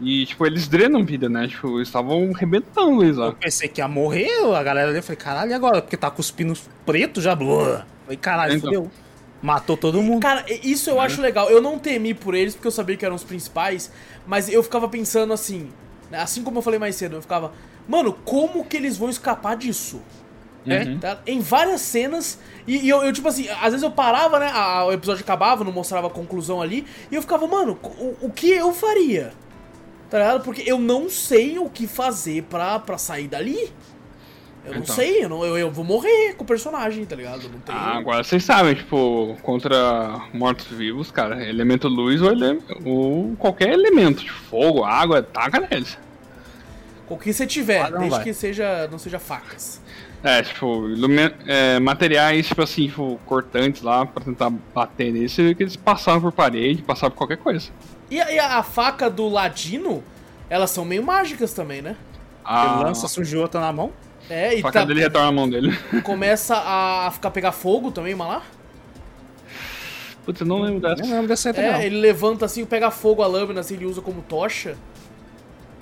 [0.00, 1.46] E, tipo, eles drenam vida, né?
[1.46, 3.32] Tipo, eles estavam arrebentando eles Eu lá.
[3.32, 5.80] pensei que ia morrer, a galera ali, eu falei, caralho, e agora?
[5.80, 7.86] Porque tá cuspindo preto já, blá.
[8.04, 8.68] Falei, caralho, Então.
[8.70, 8.90] fudeu.
[9.40, 10.22] Matou todo mundo.
[10.22, 11.50] Cara, isso eu acho legal.
[11.50, 13.90] Eu não temi por eles, porque eu sabia que eram os principais,
[14.24, 15.68] mas eu ficava pensando assim,
[16.12, 17.52] assim como eu falei mais cedo, eu ficava,
[17.88, 20.00] mano, como que eles vão escapar disso?
[20.64, 20.98] Uhum.
[21.00, 21.18] Tá?
[21.26, 22.38] Em várias cenas,
[22.68, 25.64] e, e eu, eu, tipo assim, às vezes eu parava, né, a- o episódio acabava,
[25.64, 29.32] não mostrava a conclusão ali, e eu ficava, mano, o, o que eu faria?
[30.12, 30.44] Tá ligado?
[30.44, 33.72] Porque eu não sei o que fazer pra, pra sair dali.
[34.62, 34.94] Eu não Então.
[34.94, 37.44] sei, eu, não, eu, eu vou morrer com o personagem, tá ligado?
[37.48, 37.78] Não tenho...
[37.78, 42.60] Ah, agora vocês sabem, tipo, contra mortos-vivos, cara, elemento luz ou, ele...
[42.84, 45.96] ou qualquer elemento, tipo, fogo, água, taca neles.
[47.08, 48.22] O que você tiver, Ah, não desde vai.
[48.24, 49.80] que seja, não seja facas.
[50.22, 55.10] É, tipo, ilumi- é, materiais, tipo assim, tipo, cortantes lá pra tentar bater
[55.42, 57.70] vê que eles passavam por parede, passavam por qualquer coisa.
[58.12, 60.04] E a, e a- a faca do Ladino,
[60.50, 61.96] elas são meio mágicas também, né?
[62.44, 63.90] A, Ele lança, surge outra na mão.
[64.28, 65.76] É, e a faca tá- dele retorna a mão dele.
[66.04, 68.42] começa a ficar pegar fogo também, mas lá.
[70.24, 71.02] Putz, eu não lembro dessa.
[71.02, 71.80] Nem lembro dessa aí, É, não.
[71.80, 74.76] ele levanta assim, pega fogo a lâmina, assim, ele usa como tocha.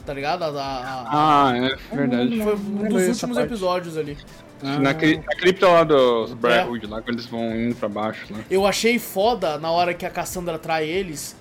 [0.07, 0.43] Tá ligado?
[0.45, 2.43] A- a- a- Ah, é, verdade.
[2.43, 4.17] foi um dos últimos episódios ali.
[4.63, 6.35] Na, cri na cripta lá dos É.
[6.35, 8.45] Briarwood, lá quando eles vão indo pra baixo, né?
[8.51, 11.35] Eu achei foda na hora que a Cassandra trai eles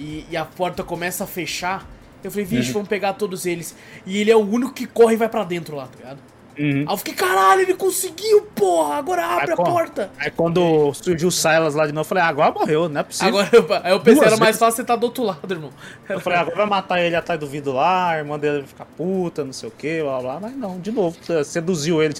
[0.00, 1.86] e, e a porta começa a fechar.
[2.24, 2.50] Eu falei, Uhum.
[2.50, 3.74] vixe, vamos pegar todos eles.
[4.04, 6.18] E ele é o único que corre e vai pra dentro lá, tá ligado?
[6.60, 6.84] Uhum.
[6.86, 10.10] Aí eu fiquei, caralho, ele conseguiu, porra, agora abre aí, a quando, porta.
[10.18, 13.02] Aí quando surgiu o Silas lá de novo, eu falei, ah, agora morreu, não é
[13.02, 13.38] possível.
[13.40, 15.70] Agora, aí eu pensei, Duas era mais fácil você estar tá do outro lado, irmão.
[16.06, 18.84] Eu falei, agora vai matar ele atrás do vidro lá, a irmã dele vai ficar
[18.84, 22.12] puta, não sei o que, blá blá, mas não, de novo, seduziu ele.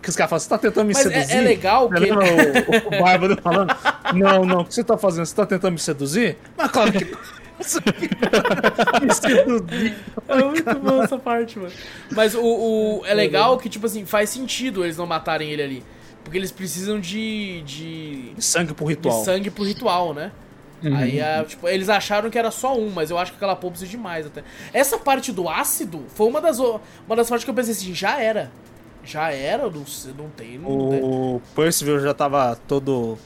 [0.00, 1.34] Que os caras falam, você tá tentando me mas seduzir?
[1.34, 2.10] É, é legal que...
[2.10, 3.76] O, o, o Bárbaro falando,
[4.14, 5.26] não, não, o que você tá fazendo?
[5.26, 6.38] Você tá tentando me seduzir?
[6.56, 7.14] Mas claro que...
[10.28, 11.72] é muito bom essa parte, mano.
[12.12, 15.84] Mas o, o, é legal que, tipo assim, faz sentido eles não matarem ele ali.
[16.22, 17.62] Porque eles precisam de.
[17.62, 19.20] de, de sangue pro ritual.
[19.20, 20.32] De sangue pro ritual, né?
[20.82, 20.94] Uhum.
[20.94, 23.72] Aí, é, tipo, eles acharam que era só um, mas eu acho que aquela pompa
[23.72, 24.42] precisa de mais até.
[24.72, 28.20] Essa parte do ácido foi uma das, uma das partes que eu pensei assim, já
[28.20, 28.50] era.
[29.02, 29.84] Já era, não,
[30.18, 30.58] não tem.
[30.58, 33.16] Não o Percival já tava todo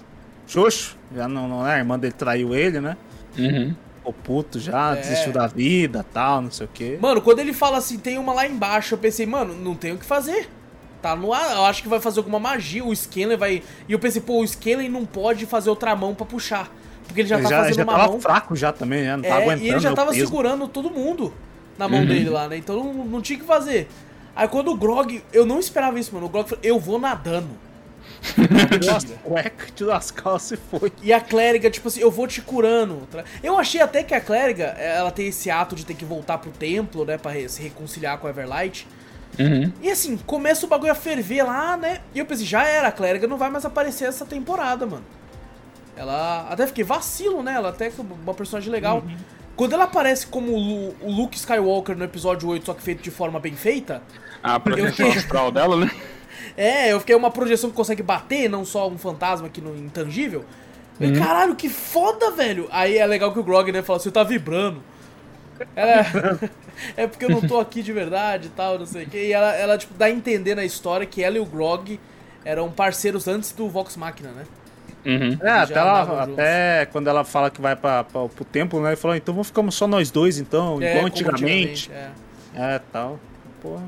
[0.46, 1.76] xoxo, já não, não é?
[1.76, 2.96] A irmã dele traiu ele, né?
[3.38, 3.74] Uhum
[4.10, 5.00] ficou puto já, é.
[5.00, 6.98] desistiu da vida tal, não sei o quê.
[7.00, 9.98] Mano, quando ele fala assim, tem uma lá embaixo, eu pensei, mano, não tem o
[9.98, 10.48] que fazer.
[11.00, 13.62] Tá no ar, eu acho que vai fazer alguma magia, o Scanlan vai.
[13.88, 16.70] E eu pensei, pô, o Scanlan não pode fazer outra mão para puxar.
[17.06, 18.20] Porque ele já ele tá já, fazendo já uma tava mão.
[18.20, 19.16] fraco já também, né?
[19.16, 19.64] Não tá é, aguentando.
[19.64, 20.26] E ele já tava peso.
[20.26, 21.32] segurando todo mundo
[21.78, 22.06] na mão uhum.
[22.06, 22.58] dele lá, né?
[22.58, 23.88] Então não, não tinha que fazer.
[24.36, 26.26] Aí quando o Grog, eu não esperava isso, mano.
[26.26, 27.48] O Grog falou, eu vou nadando.
[29.22, 30.92] Cueca, tirou as calças e foi.
[31.02, 33.08] E a clériga, tipo assim, eu vou te curando.
[33.42, 36.50] Eu achei até que a clériga, ela tem esse ato de ter que voltar pro
[36.50, 38.86] templo, né, pra se reconciliar com a Everlight.
[39.38, 39.72] Uhum.
[39.80, 42.00] E assim, começa o bagulho a ferver lá, né?
[42.14, 45.04] E eu pensei, já era, a clériga não vai mais aparecer essa temporada, mano.
[45.96, 47.54] Ela até fiquei vacilo, né?
[47.54, 47.92] Ela até é
[48.22, 48.98] uma personagem legal.
[48.98, 49.16] Uhum.
[49.56, 53.38] Quando ela aparece como o Luke Skywalker no episódio 8, só que feito de forma
[53.38, 54.02] bem feita.
[54.42, 55.18] A projeção fiquei...
[55.18, 55.90] astral dela, né?
[56.56, 60.44] É, eu fiquei uma projeção que consegue bater, não só um fantasma aqui no intangível.
[61.00, 61.14] Uhum.
[61.14, 62.68] Caralho, que foda, velho!
[62.70, 64.82] Aí é legal que o Grog, né, fala, você tá vibrando.
[65.74, 66.06] Ela,
[66.96, 69.18] é porque eu não tô aqui de verdade e tal, não sei o que.
[69.18, 71.98] E ela, ela, tipo, dá a entender na história que ela e o Grog
[72.44, 74.44] eram parceiros antes do Vox Machina, né?
[75.04, 75.38] Uhum.
[75.40, 78.90] É, até, ela, até quando ela fala que vai pra, pra, pro templo, né?
[78.90, 81.90] Ele falou, então vamos ficar só nós dois, então, é, igual antigamente.
[81.90, 81.92] antigamente.
[82.54, 82.74] É.
[82.74, 83.18] é, tal.
[83.62, 83.84] Porra.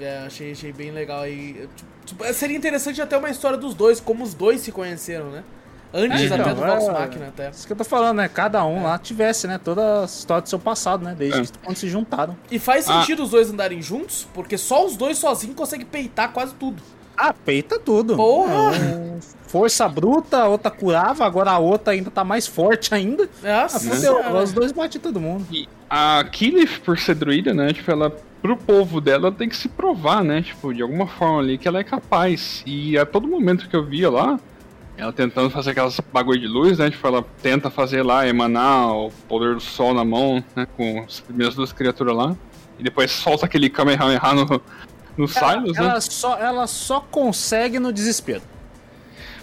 [0.00, 1.68] É, achei, achei bem legal aí.
[1.76, 1.97] Tipo,
[2.32, 5.44] seria interessante até uma história dos dois, como os dois se conheceram, né?
[5.92, 7.50] Antes é, até do Vox é, Machina, até.
[7.50, 8.28] Isso que eu tô falando, né?
[8.28, 8.82] Cada um é.
[8.82, 9.58] lá tivesse, né?
[9.58, 11.14] Toda a história do seu passado, né?
[11.16, 11.44] Desde é.
[11.64, 12.36] quando se juntaram.
[12.50, 13.00] E faz ah.
[13.00, 13.24] sentido ah.
[13.24, 16.82] os dois andarem juntos, porque só os dois sozinhos conseguem peitar quase tudo.
[17.16, 18.16] Ah, peita tudo.
[18.16, 18.76] Porra!
[18.76, 23.28] É, força bruta, a outra curava, agora a outra ainda tá mais forte ainda.
[23.42, 23.78] Nossa,
[24.24, 25.44] ah, Os dois batem todo mundo.
[25.50, 27.72] E a Killif, por ser druida, né?
[27.72, 30.42] Tipo, ela pro povo dela tem que se provar, né?
[30.42, 32.62] Tipo, de alguma forma ali que ela é capaz.
[32.66, 34.38] E a todo momento que eu via lá,
[34.96, 36.90] ela tentando fazer aquelas bagulho de luz, né?
[36.90, 40.66] Tipo, ela tenta fazer lá, emanar o poder do sol na mão, né?
[40.76, 42.36] Com as primeiras duas criaturas lá.
[42.78, 44.62] E depois solta aquele Kamehameha no,
[45.16, 45.90] no Silas, ela, né?
[45.90, 48.42] Ela só, ela só consegue no desespero.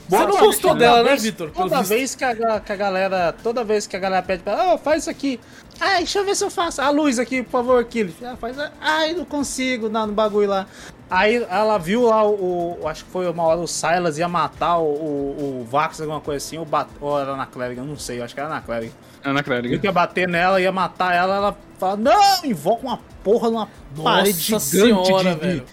[0.08, 1.50] Boa Você não gostou dela, né, Vitor?
[1.52, 3.34] Toda vez que a, que a galera.
[3.42, 5.40] Toda vez que a galera pede pra ela, oh, faz isso aqui.
[5.80, 6.82] Ai, deixa eu ver se eu faço.
[6.82, 8.14] A luz aqui, por favor, aqui.
[8.24, 8.56] Ah, faz.
[8.80, 10.68] Ai, não consigo, não, no bagulho lá.
[11.10, 14.78] Aí ela viu lá o, o, Acho que foi uma hora o Silas ia matar
[14.78, 17.98] o, o, o Vax, alguma coisa assim, ou, bat, ou era na Clériga, eu não
[17.98, 18.92] sei, acho que era na Clériga.
[19.24, 19.76] Era na Clériga.
[19.76, 22.44] Ele ia bater nela, ia matar ela, ela fala, não!
[22.44, 25.64] Invoca uma porra numa Nossa parede gigante senhora, de, de,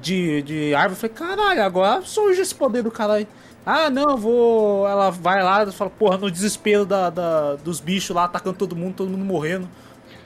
[0.00, 0.92] de, de, árvore.
[1.02, 3.26] Eu falei, caralho, agora surge esse poder do caralho.
[3.66, 4.86] Ah, não, eu vou.
[4.86, 8.76] Ela vai lá e fala, porra, no desespero da, da, dos bichos lá, atacando todo
[8.76, 9.68] mundo, todo mundo morrendo.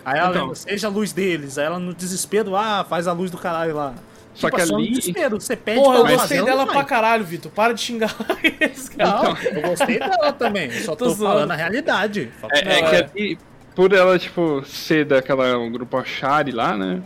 [0.05, 1.59] Aí ela então, lembra, seja a luz deles.
[1.59, 3.95] Aí ela no desespero, ah, faz a luz do caralho lá.
[4.35, 4.91] Só tipo, que ali.
[4.91, 7.51] Desespero, você pede Porra, eu gostei dela pra caralho, Vitor.
[7.53, 9.23] Para de xingar eles, cara.
[9.23, 10.71] Não, eu gostei dela também.
[10.71, 12.31] Só tô, tô falando a realidade.
[12.53, 13.39] É, é, que ali,
[13.75, 17.03] por ela, tipo, ser daquela um grupo Shari lá, né?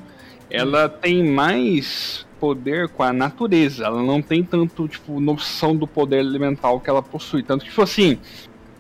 [0.51, 3.85] Ela tem mais poder com a natureza.
[3.85, 7.45] Ela não tem tanto, tipo, noção do poder elemental que ela possui.
[7.45, 8.19] Tanto que, tipo assim,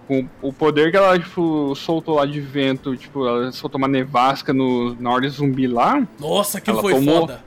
[0.08, 4.52] com o poder que ela, tipo, soltou lá de vento, tipo, ela soltou uma nevasca
[4.52, 6.04] no, na hora de zumbi lá.
[6.18, 7.44] Nossa, que foi tomou, foda!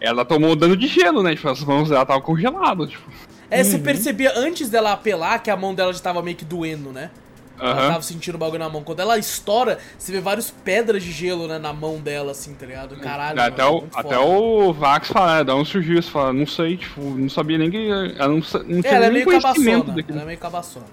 [0.00, 1.36] Ela tomou dano de gelo, né?
[1.36, 3.08] Tipo, as mãos dela estavam congeladas, tipo.
[3.48, 3.64] É, uhum.
[3.64, 7.12] você percebia antes dela apelar que a mão dela já tava meio que doendo, né?
[7.60, 8.82] Ela tava sentindo o bagulho na mão.
[8.82, 12.66] Quando ela estoura, você vê várias pedras de gelo né, na mão dela, assim, tá
[12.66, 12.96] ligado?
[12.96, 13.40] Caralho.
[13.40, 16.76] Até, mano, o, até o Vax fala, é, dá um surgiu, você fala, não sei,
[16.76, 17.90] tipo, não sabia nem que.
[18.16, 20.04] Ela não, não tinha é, ela é meio cabaçona.
[20.08, 20.86] Ela é meio cabaçona.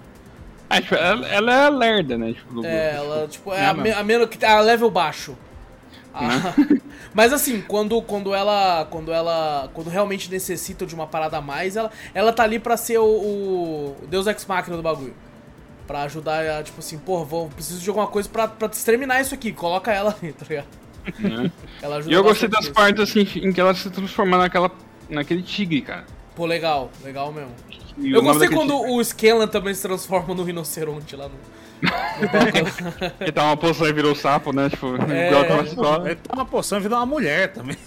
[0.70, 2.34] É, tipo, ela, ela, é lerda, né?
[2.34, 5.38] Tipo, é, ela, tipo, é, a, a menos que a level baixo.
[6.14, 6.82] Ah, né?
[7.14, 8.88] mas assim, quando, quando ela.
[8.90, 9.70] Quando ela.
[9.74, 13.06] Quando realmente necessita de uma parada a mais, ela, ela tá ali pra ser o,
[13.06, 15.14] o Deus Ex Machina do bagulho.
[15.88, 19.34] Pra ajudar a, tipo assim, porra, vou, preciso de alguma coisa pra, pra exterminar isso
[19.36, 19.52] aqui.
[19.52, 20.68] Coloca ela ali, tá ligado?
[21.20, 21.52] Né?
[21.82, 24.72] Ela ajuda e eu gostei das partes assim em que ela se transforma naquela
[25.08, 26.04] naquele tigre, cara.
[26.36, 27.52] Pô, legal, legal mesmo.
[27.98, 31.36] E Eu gostei quando tigre- o Scanlan também se transforma no rinoceronte lá no.
[33.20, 34.70] Ele tá uma poção e virou sapo, né?
[34.70, 35.28] Tipo, É.
[35.30, 36.06] igual aquela história.
[36.08, 37.78] Ele toma uma poção e vira uma mulher também.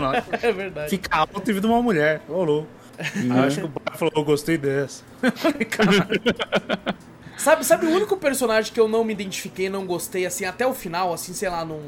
[0.00, 0.12] Não.
[0.40, 0.90] é verdade.
[0.90, 2.20] Fica alto e vira uma mulher.
[2.28, 2.68] Ô, louco.
[2.98, 5.04] Eu acho que o Brian falou, eu gostei dessa.
[7.38, 10.74] Sabe, sabe o único personagem que eu não me identifiquei, não gostei, assim, até o
[10.74, 11.80] final, assim, sei lá, não.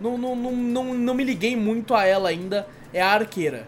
[0.00, 3.66] Não, não, não, não, não me liguei muito a ela ainda, é a arqueira.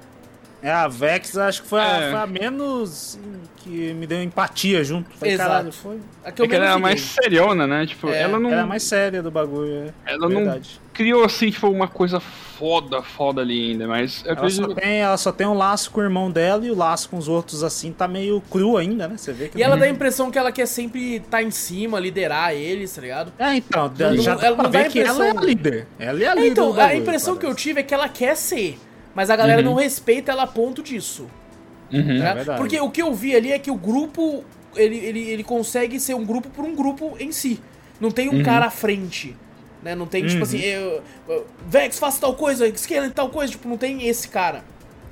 [0.62, 2.10] É, a Vex acho que foi, a, É.
[2.10, 3.18] foi a menos
[3.59, 5.09] que me deu empatia junto.
[5.16, 5.48] Foi, Exato.
[5.51, 5.98] caralho, foi.
[6.24, 7.14] A que eu É que ela era mais liguei.
[7.22, 7.86] seriona, né?
[7.86, 8.51] Tipo, É, ela não.
[8.51, 9.72] Era a mais séria do bagulho,
[10.06, 10.12] é.
[10.12, 10.80] Ela não verdade.
[10.93, 14.74] criou assim, tipo, uma coisa foda, foda ali ainda, mas eu Ela só, acredito.
[14.80, 17.28] tem, ela só tem um laço com o irmão dela e o laço com os
[17.28, 19.16] outros, assim, tá meio cru ainda, né?
[19.16, 19.59] Você vê que.
[19.59, 23.01] E ela dá a impressão que ela quer sempre estar em cima, liderar eles, tá
[23.01, 23.32] ligado?
[23.39, 25.48] É, então, Não- já ela dá pra não dá ver que ela é a impressão-
[25.48, 25.86] líder.
[26.01, 26.48] Ela é a É, líder.
[26.48, 27.62] então, do a impressão que eu parece.
[27.62, 28.76] tive é que ela quer ser,
[29.19, 31.27] mas a galera não respeita ela a ponto disso.
[31.93, 32.20] Uhum.
[32.20, 32.59] tá verdade.
[32.61, 34.45] Porque o que eu vi ali é que o grupo,
[34.77, 37.59] ele, ele, ele consegue ser um grupo por um grupo em si.
[38.01, 39.36] Não tem um cara à frente.
[39.82, 39.97] Né?
[39.97, 43.51] Não tem, tipo assim, eu, eu- Vex, faça tal coisa, Skeleton, tal coisa.
[43.51, 44.62] Tipo, não tem esse cara.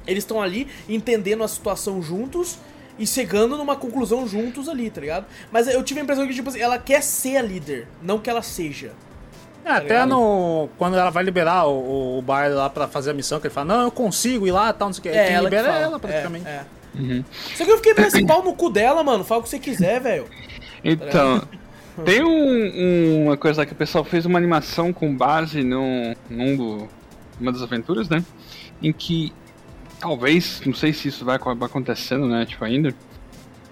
[0.07, 2.59] Eles estão ali entendendo a situação juntos
[2.97, 5.27] e chegando numa conclusão juntos ali, tá ligado?
[5.51, 8.31] Mas eu tive a impressão que, tipo assim, ela quer ser a líder, não que
[8.31, 8.93] ela seja.
[9.67, 10.09] É, até ligado?
[10.11, 10.69] no.
[10.79, 13.75] Quando ela vai liberar o, o Barley lá pra fazer a missão, que ele fala,
[13.77, 15.09] não, eu consigo ir lá tal, não sei o que.
[15.09, 15.79] É, Quem ela que libera fala.
[15.79, 16.47] é ela, praticamente.
[16.47, 16.65] É, é.
[16.99, 17.25] Uhum.
[17.57, 19.25] Só que eu fiquei meio assim, pau no cu dela, mano.
[19.25, 20.25] Fala o que você quiser, velho.
[20.85, 21.43] Então,
[22.05, 26.57] tem um- uma coisa lá que o pessoal fez uma animação com base num, num
[26.57, 26.89] do,
[27.41, 28.25] uma das aventuras, né?
[28.83, 29.33] Em que
[30.01, 32.47] talvez, não sei se isso vai acabar acontecendo, né?
[32.47, 32.95] Tipo, ainda.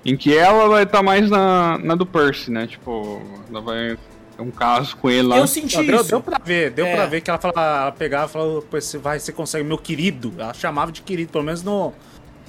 [0.04, 2.66] Em que ela vai estar mais na, na do Percy, né?
[2.66, 3.96] Tipo, ela vai
[4.42, 5.38] um caso com ele lá.
[5.38, 6.08] Eu senti Não, deu, isso.
[6.08, 6.94] deu pra ver, deu É.
[6.96, 9.78] pra ver que ela, fala, ela pegava e falou, "Pô, você vai, você consegue, meu
[9.78, 10.32] querido.
[10.38, 11.92] Ela chamava de querido, pelo menos no,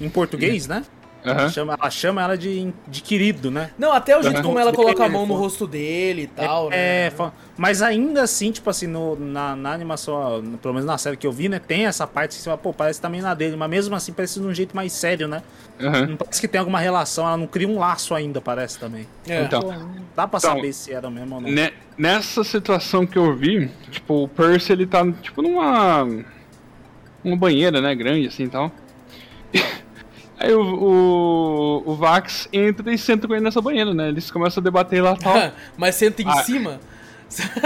[0.02, 0.84] em português, né?
[1.32, 3.72] Ela, chama, ela chama ela de, de querido, né?
[3.78, 4.44] Não, até o jeito Uhum.
[4.44, 7.10] como ela coloca a mão no rosto dele e tal, é, né?
[7.12, 11.26] fa- mas ainda assim, tipo assim, no, na, na animação, pelo menos na série que
[11.26, 11.60] eu vi, né?
[11.60, 14.40] Tem essa parte que você fala, pô, parece também na dele, mas mesmo assim parece
[14.40, 15.42] de um jeito mais sério, né?
[15.80, 16.08] Aham.
[16.08, 19.08] Não parece que tem alguma relação, ela não cria um laço ainda, parece também.
[19.28, 19.44] É.
[19.44, 19.74] Então, Pô,
[20.16, 21.50] dá pra Então, saber se era mesmo ou não.
[21.50, 26.04] Ne- nessa situação que eu vi, tipo, o Percy ele tá tipo numa
[27.24, 28.72] uma banheira, né, grande assim e tal.
[30.38, 34.10] Aí o, o, o Vax entra e senta com ele nessa banheira, né?
[34.10, 35.52] Eles começam a debater lá e tal.
[35.78, 36.44] Mas senta em Ah.
[36.44, 36.80] cima?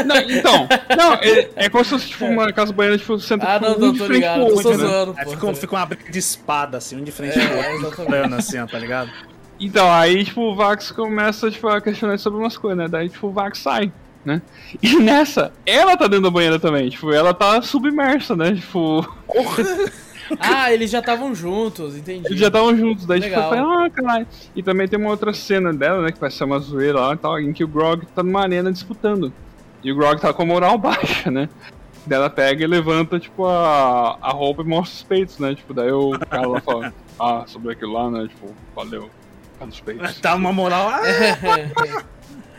[0.05, 0.67] não, então,
[0.97, 3.77] não, é, é como se fosse tipo uma casa banheira, tipo, senta Ah, tipo, não,
[3.79, 4.77] não, de tô frente ligado, pro outro, né?
[4.77, 5.31] zoando, Aí pô.
[5.31, 8.57] fica, fica uma briga de espada, assim, um de frente É, pro outro, olhando assim,
[8.57, 9.11] ó, tá ligado?
[9.59, 12.87] Então, aí, tipo, o Vax começa, tipo, a questionar sobre umas coisas, né?
[12.87, 13.91] Daí, tipo, o Vax sai,
[14.23, 14.41] né?
[14.81, 18.53] E nessa, ela tá dentro da banheira também, tipo, ela tá submersa, né?
[18.55, 19.05] Tipo,
[20.39, 22.27] Ah, eles já estavam juntos, entendi.
[22.27, 23.43] eles já estavam juntos, daí, Legal.
[23.43, 24.27] tipo, eu falei, ah, caralho.
[24.55, 27.17] E também tem uma outra cena dela, né, que vai ser uma zoeira lá e
[27.17, 29.33] tal, em que o Grog tá numa arena disputando.
[29.83, 31.47] E o Grog tá com a moral baixa, né?
[32.05, 35.53] Daí ela pega e levanta, tipo, a, a roupa e mostra os peitos, né?
[35.55, 38.27] Tipo, daí o cara lá fala, ah, sobre aquilo lá, né?
[38.27, 39.09] Tipo, valeu.
[39.59, 40.19] Tá nos peitos.
[40.19, 40.89] Tá uma moral.
[40.89, 41.01] ah,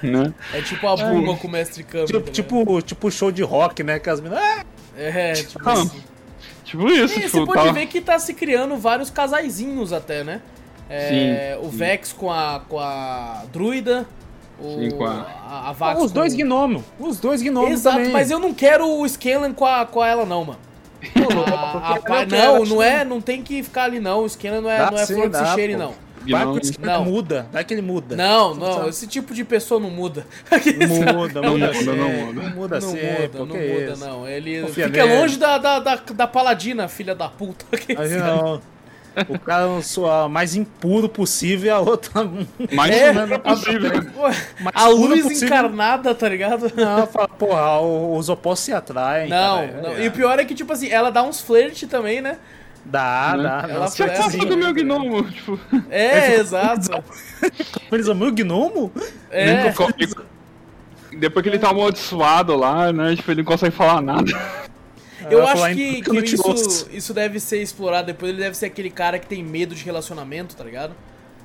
[0.02, 0.32] né?
[0.55, 2.06] É tipo a Bulma com o Mestre Kami.
[2.06, 3.98] tipo, tá tipo, tipo show de rock, né?
[3.98, 4.42] Que as meninas.
[4.42, 4.64] Ah?
[4.97, 6.02] É, tipo Ah, assim.
[6.70, 7.72] Tipo isso, E tipo, você pode tá...
[7.72, 10.40] ver que tá se criando vários casaizinhos até, né?
[10.88, 11.76] É, Sim, o sim.
[11.76, 14.06] Vex com a, com a druida.
[14.59, 16.82] O, Sim, com a- a, a Vax os com- dois gnomos.
[16.98, 18.12] Os dois gnomos Exato, também.
[18.12, 20.59] mas eu não quero o Scanlan com a, com a ela não, mano.
[21.47, 24.24] A- a pa- não, não é, não tem que ficar ali não.
[24.24, 25.78] O Scanlan não é, Dá não é sim, flor que se dá, cheire pô.
[25.78, 25.94] não.
[26.28, 27.05] Vai Não, esse não.
[27.05, 27.47] muda.
[27.52, 28.14] Vai que ele muda.
[28.14, 28.88] Não, não, Sabe?
[28.90, 30.26] esse tipo de pessoa não muda.
[30.51, 32.32] Muda, Não muda, muda, não muda.
[32.42, 34.28] Não muda não muda, pô, não que é muda, não.
[34.28, 35.18] Ele Confia fica nele.
[35.20, 37.64] longe da, da, da, da paladina, filha da puta.
[38.20, 38.60] Não.
[39.28, 42.12] O cara é o mais impuro possível e a outra.
[42.72, 43.90] Mais É, menos possível.
[44.60, 45.47] Mais a luz possível.
[45.48, 46.70] encarnada, tá ligado?
[46.76, 49.28] Não, fala, porra, os opostos se atraem.
[49.28, 49.80] Não, cara.
[49.82, 49.90] não.
[49.97, 52.36] É, E o pior é que, tipo assim, ela dá uns flerte também, né?
[52.85, 53.43] Dá, Né?
[53.43, 53.66] dá.
[53.69, 54.39] Ela Você É, gosta sim.
[54.39, 55.23] do meu gnomo?
[55.31, 56.89] Tipo, É, exato.
[57.93, 58.93] Eles amam o gnomo?
[59.31, 59.73] É.
[61.16, 63.16] depois que ele tá amaldiçoado lá, né?
[63.16, 64.31] Tipo, ele não consegue falar nada.
[65.31, 68.31] Eu acho que, "Então, que isso, ouço." isso deve ser explorado depois.
[68.32, 70.94] Ele deve ser aquele cara que tem medo de relacionamento, tá ligado?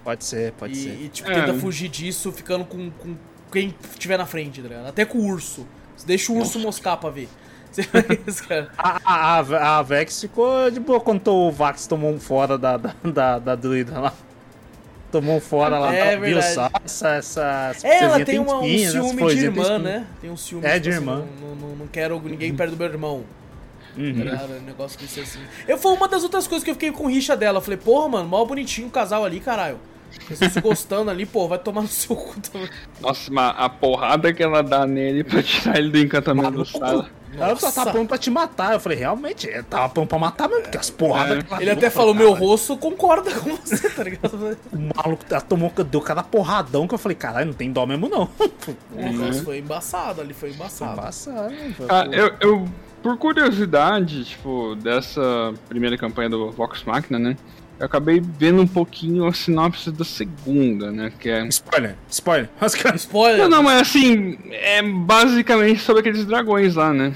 [0.03, 0.89] Pode ser, pode e, ser.
[1.01, 1.33] e, tipo, É.
[1.41, 3.15] tenta fugir disso ficando com, com
[3.51, 4.87] quem tiver na frente, tá ligado?
[4.87, 5.67] Até com o urso.
[6.05, 7.27] Deixa o urso moscar pra ver.
[8.77, 12.95] A, a, a, Vex ficou de boa quando o Vax tomou um fora da, da,
[13.03, 14.13] da, da druida lá.
[15.11, 15.95] Tomou um fora lá.
[15.95, 16.53] É ela viu verdade.
[16.53, 20.07] só essa, essa, essa É, ela tem uma, um espinha, ciúme de irmã, né?
[20.19, 21.25] Tem um ciúme É, de assim, irmã.
[21.41, 23.23] Não, não, não quero ninguém perto do meu irmão.
[23.97, 24.25] Uhum.
[24.25, 25.39] Cara, o negócio desse assim.
[25.67, 27.59] Eu foi uma das outras coisas que eu fiquei com rixa dela.
[27.59, 29.79] Eu falei, porra, mano, mó bonitinho o casal ali, caralho.
[30.29, 32.69] Vocês se gostando ali, pô, vai tomar no seu cu também.
[33.01, 37.09] Nossa, mas a porrada que ela dá nele pra tirar ele do encantamento do sala.
[37.37, 38.73] Ela só tá pronto pra te matar.
[38.73, 41.43] Eu falei, realmente, ele tava pronto pra matar mesmo, porque as porradas.
[41.51, 41.61] É.
[41.61, 44.57] Ele até falou, meu rosto concorda com você, tá ligado?
[44.71, 48.29] o maluco tomou, deu cada porradão que eu falei, caralho, não tem dó mesmo não.
[48.91, 50.93] O negócio foi embaçado ali, foi embaçado.
[50.93, 52.65] Foi embaçado, foi, ah, eu, eu,
[53.01, 57.37] por curiosidade, tipo, dessa primeira campanha do Vox Machina, né?
[57.79, 61.11] Eu acabei vendo um pouquinho a sinopse da segunda, né?
[61.19, 61.45] Que é.
[61.47, 62.49] Spoiler, spoiler.
[62.95, 63.41] Spoiler.
[63.43, 67.13] Não, não, mas assim, é basicamente sobre aqueles dragões lá, né?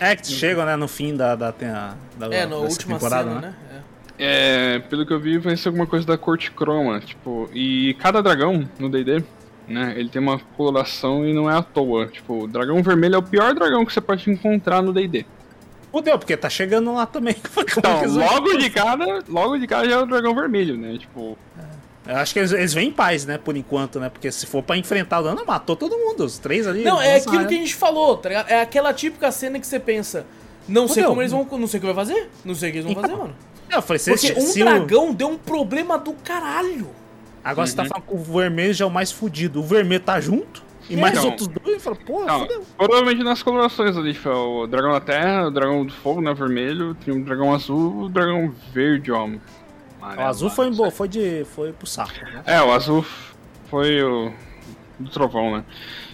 [0.00, 1.34] É, que chegam, né, no fim da.
[1.34, 3.54] da, da, da é, na última temporada, cena, né?
[3.70, 3.82] né?
[4.18, 4.76] É.
[4.76, 8.22] é, pelo que eu vi, vai ser alguma coisa da corte croma, tipo, e cada
[8.22, 9.24] dragão no DD,
[9.66, 12.06] né, ele tem uma coloração e não é à toa.
[12.06, 15.26] Tipo, o dragão vermelho é o pior dragão que você pode encontrar no DD.
[15.90, 17.36] Fudeu, porque tá chegando lá também.
[17.78, 20.98] Então, logo de cara, logo de cara já é o dragão vermelho, né?
[20.98, 21.36] Tipo.
[21.58, 22.12] É.
[22.12, 23.36] Eu acho que eles, eles vêm em paz, né?
[23.36, 24.08] Por enquanto, né?
[24.08, 26.24] Porque se for pra enfrentar o Dano, matou todo mundo.
[26.24, 26.82] Os três ali.
[26.82, 28.48] Não, é aquilo que a gente falou, tá ligado?
[28.48, 30.24] É aquela típica cena que você pensa.
[30.66, 30.94] Não Fudeu.
[30.94, 31.46] sei como eles vão.
[31.50, 32.30] Não sei o que vai fazer.
[32.44, 33.36] Não sei o que eles vão então, fazer, mano.
[33.70, 35.14] Eu falei, Porque um se dragão o...
[35.14, 36.88] deu um problema do caralho.
[37.44, 37.66] Agora uhum.
[37.66, 37.88] você tá uhum.
[37.88, 39.60] falando que o vermelho já é o mais fudido.
[39.60, 40.62] O vermelho tá junto?
[40.88, 42.48] E mais então, outros dois, eu falo, porra, não.
[42.76, 46.94] Provavelmente nas colorações ali, tipo, o dragão da terra, o dragão do fogo, né, vermelho,
[46.94, 49.26] tinha o dragão azul, o dragão verde, ó.
[49.26, 52.42] o azul foi, boa, foi, de, foi pro saco, né?
[52.46, 53.04] É, o azul
[53.68, 54.32] foi o
[54.98, 55.64] do trovão, né?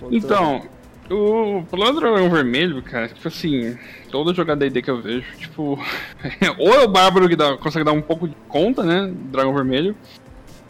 [0.01, 0.63] Foi então,
[1.11, 3.79] o problema do dragão vermelho, cara, tipo assim,
[4.11, 5.79] toda jogada ID que eu vejo, tipo,
[6.59, 9.55] ou é o bárbaro que dá, consegue dar um pouco de conta, né, do dragão
[9.55, 9.97] vermelho,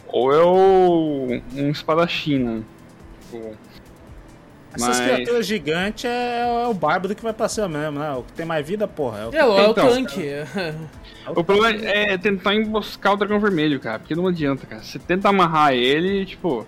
[0.07, 2.61] ou é o, um espadachim, né?
[3.21, 3.57] Tipo,
[4.75, 4.99] essas Mas...
[4.99, 8.11] criaturas gigantes é, é, o bárbaro que vai pra cima mesmo, né?
[8.11, 9.19] O que tem mais vida, porra.
[9.19, 10.29] É o, é, é o então, tanque.
[11.27, 13.99] O problema é tentar emboscar o dragão vermelho, cara.
[13.99, 14.83] Porque não adianta, cara.
[14.83, 16.67] Você tenta amarrar ele, tipo,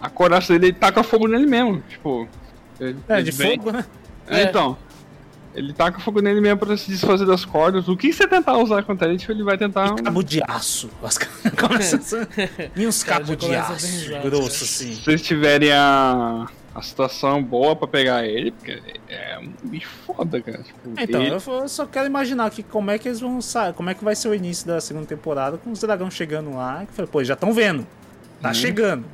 [0.00, 1.82] a coraça dele taca fogo nele mesmo.
[1.88, 2.28] Tipo.
[3.08, 3.58] É, de vem...
[3.58, 3.84] fogo, né?
[4.28, 4.78] É, então.
[5.54, 7.88] Ele taca fogo nele mesmo pra se desfazer das cordas.
[7.88, 9.96] O que você tentar usar contra ele, tipo, ele vai tentar.
[9.98, 10.88] E cabo de aço.
[12.76, 14.94] e uns cabos de aço grosso, assim.
[14.94, 16.46] Se vocês tiverem a
[16.78, 20.62] a situação boa para pegar ele, porque é um bicho foda, cara.
[20.62, 21.34] Tipo, então, ele...
[21.34, 24.14] eu só quero imaginar aqui como é que eles vão sair, como é que vai
[24.14, 27.34] ser o início da segunda temporada com os dragões chegando lá, que falei, pô, já
[27.34, 27.86] estão vendo.
[28.40, 28.54] Tá hum.
[28.54, 29.04] chegando.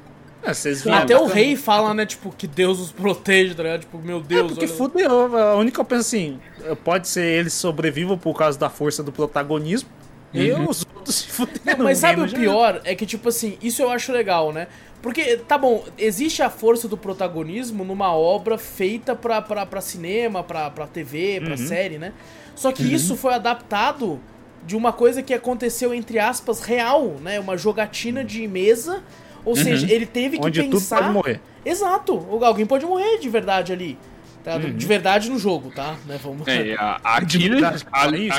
[0.43, 3.81] É, viram, Até o rei fala, né, tipo, que Deus os protege, tá ligado?
[3.81, 4.45] Tipo, meu Deus.
[4.45, 4.75] É porque olha...
[4.75, 5.39] fudeu.
[5.39, 6.39] A única coisa assim,
[6.85, 9.89] pode ser eles sobrevivam por causa da força do protagonismo.
[10.35, 10.41] Uhum.
[10.41, 11.85] E os outros se fuderam.
[11.85, 12.83] Mas sabe o pior?
[12.85, 14.67] É que, tipo assim, isso eu acho legal, né?
[15.05, 20.43] Porque, tá bom, existe a força do protagonismo numa obra feita pra, pra, pra cinema,
[20.43, 21.57] pra, pra TV, pra uhum.
[21.59, 22.15] série, né?
[22.55, 22.89] Só que uhum.
[22.89, 24.19] isso foi adaptado
[24.67, 27.39] de uma coisa que aconteceu, entre aspas, real, né?
[27.39, 29.03] Uma jogatina de mesa.
[29.45, 29.63] Ou uhum.
[29.63, 30.97] seja, ele teve que Onde pensar.
[30.97, 31.41] Tudo pode morrer.
[31.67, 32.27] Exato.
[32.43, 33.99] Alguém pode morrer de verdade ali.
[34.45, 34.57] Tá?
[34.57, 34.77] Uhum.
[34.77, 35.97] De verdade no jogo, tá?
[36.05, 36.21] Né?
[36.23, 36.47] Vamos...
[36.47, 37.57] É, a, a Akira,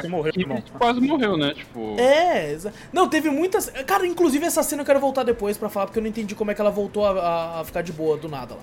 [0.08, 0.32] morreu,
[0.78, 1.56] quase morreu, né?
[1.56, 2.00] Tipo...
[2.00, 2.56] É,
[2.94, 3.72] não, teve muitas...
[3.88, 6.52] Cara, inclusive essa cena eu quero voltar depois pra falar, porque eu não entendi como
[6.52, 8.62] é que ela voltou a, a ficar de boa do nada lá.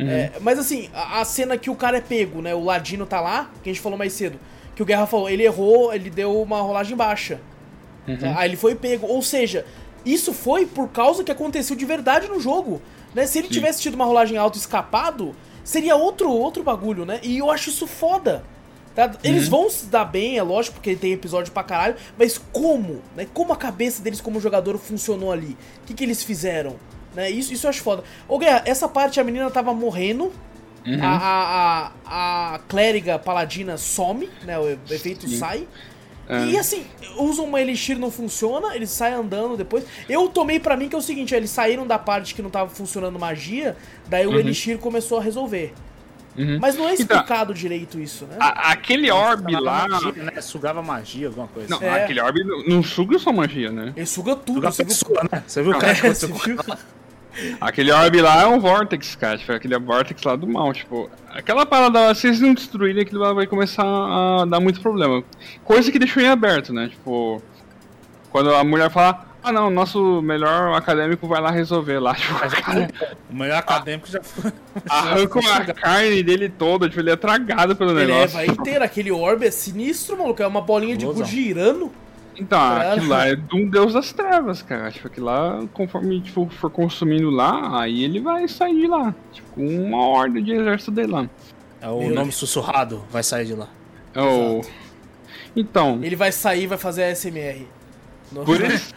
[0.00, 0.10] Uhum.
[0.10, 2.52] É, mas assim, a, a, cena que o cara é pego, né?
[2.52, 4.40] O Ladino tá lá, que a gente falou mais cedo.
[4.74, 7.40] Que o Guerra falou, ele errou, ele deu uma rolagem baixa.
[8.08, 8.16] Uhum.
[8.16, 8.38] Tá?
[8.38, 9.06] Aí ele foi pego.
[9.06, 9.64] Ou seja,
[10.04, 12.82] isso foi por causa que aconteceu de verdade no jogo.
[13.14, 13.26] Né?
[13.26, 13.54] Se ele Sim.
[13.54, 15.34] tivesse tido uma rolagem alta e escapado,
[15.64, 17.20] seria outro, outro bagulho, né?
[17.22, 18.44] E eu acho isso foda.
[18.94, 19.10] Tá?
[19.24, 19.50] Eles uhum.
[19.50, 23.00] vão se dar bem, é lógico, porque tem episódio pra caralho, mas como?
[23.16, 23.26] Né?
[23.32, 25.56] Como a cabeça deles como jogador funcionou ali?
[25.82, 26.76] O que, que eles fizeram?
[27.14, 27.30] Né?
[27.30, 28.04] Isso, isso eu acho foda.
[28.28, 30.30] Ô, Guerra, essa parte a menina tava morrendo,
[30.86, 31.02] uhum.
[31.02, 34.58] a, a, a, a, clériga paladina some, né?
[34.58, 35.38] O efeito Sim.
[35.38, 35.68] sai.
[36.32, 36.46] É.
[36.46, 36.84] E assim,
[37.16, 39.84] usam uma elixir não funciona, eles saem andando depois.
[40.08, 42.70] Eu tomei para mim que é o seguinte, eles saíram da parte que não tava
[42.70, 43.76] funcionando magia,
[44.08, 44.34] daí uhum.
[44.34, 45.74] o elixir começou a resolver.
[46.36, 46.58] Uhum.
[46.60, 48.36] Mas não é então, explicado então, direito isso, né?
[48.40, 49.86] A, aquele orbe lá.
[49.86, 50.40] Magia, né?
[50.40, 51.68] Sugava magia, alguma coisa.
[51.68, 52.04] Não, é.
[52.04, 53.92] aquele orbe não, não, suga só magia, né?
[53.94, 54.72] Ele suga tudo.
[54.72, 55.42] Suga suga, né?
[55.46, 56.14] Você viu o cara é,
[57.60, 59.38] Aquele orbe lá é um vortex, cara.
[59.38, 60.72] Tipo, aquele vortex lá do mal.
[60.72, 65.22] Tipo, aquela parada, se eles não destruírem, aquilo lá vai começar a dar muito problema.
[65.64, 66.88] Coisa que deixou em aberto, né?
[66.88, 67.42] Tipo,
[68.30, 72.14] quando a mulher fala, ah não, nosso melhor acadêmico vai lá resolver lá.
[72.22, 72.88] Tipo, cara,
[73.30, 74.52] o melhor acadêmico já foi.
[74.88, 78.38] Arrancam a carne dele toda, tipo, ele é tragado pelo ele negócio.
[78.38, 80.42] Ele é, vai inteiro, aquele orbe é sinistro, maluco.
[80.42, 81.90] É uma bolinha de gude girando.
[82.36, 82.92] Então, cara.
[82.94, 84.90] aquilo lá é de um deus das trevas, cara.
[84.90, 89.14] Tipo, aquilo lá, conforme tipo, for consumindo lá, aí ele vai sair de lá.
[89.32, 91.28] Tipo, uma ordem de exército dele lá.
[91.80, 92.36] É o Meu nome Deus.
[92.36, 93.68] sussurrado vai sair de lá.
[94.14, 94.60] É o.
[95.54, 97.66] Então, Ele vai sair e vai fazer a SMR.
[98.44, 98.94] Por eles,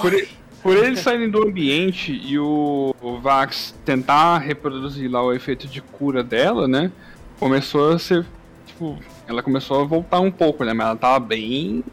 [0.00, 0.28] por, e-
[0.62, 5.82] por eles saírem do ambiente e o, o Vax tentar reproduzir lá o efeito de
[5.82, 6.90] cura dela, né?
[7.38, 8.24] Começou a ser.
[8.66, 10.72] Tipo, ela começou a voltar um pouco, né?
[10.72, 11.84] Mas ela tava bem.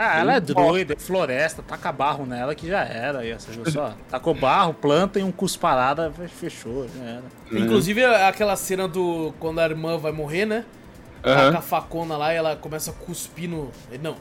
[0.00, 3.18] Ah, ela é druida, é floresta, taca barro nela que já era.
[3.18, 3.94] Aí, você viu só?
[4.08, 7.24] Tacou barro, planta e um cusparada, fechou, já era.
[7.50, 9.34] Inclusive aquela cena do.
[9.40, 10.64] Quando a irmã vai morrer, né?
[11.24, 11.46] Aham.
[11.46, 13.72] Taca a facona lá e ela começa a cuspir no.
[14.00, 14.14] Não.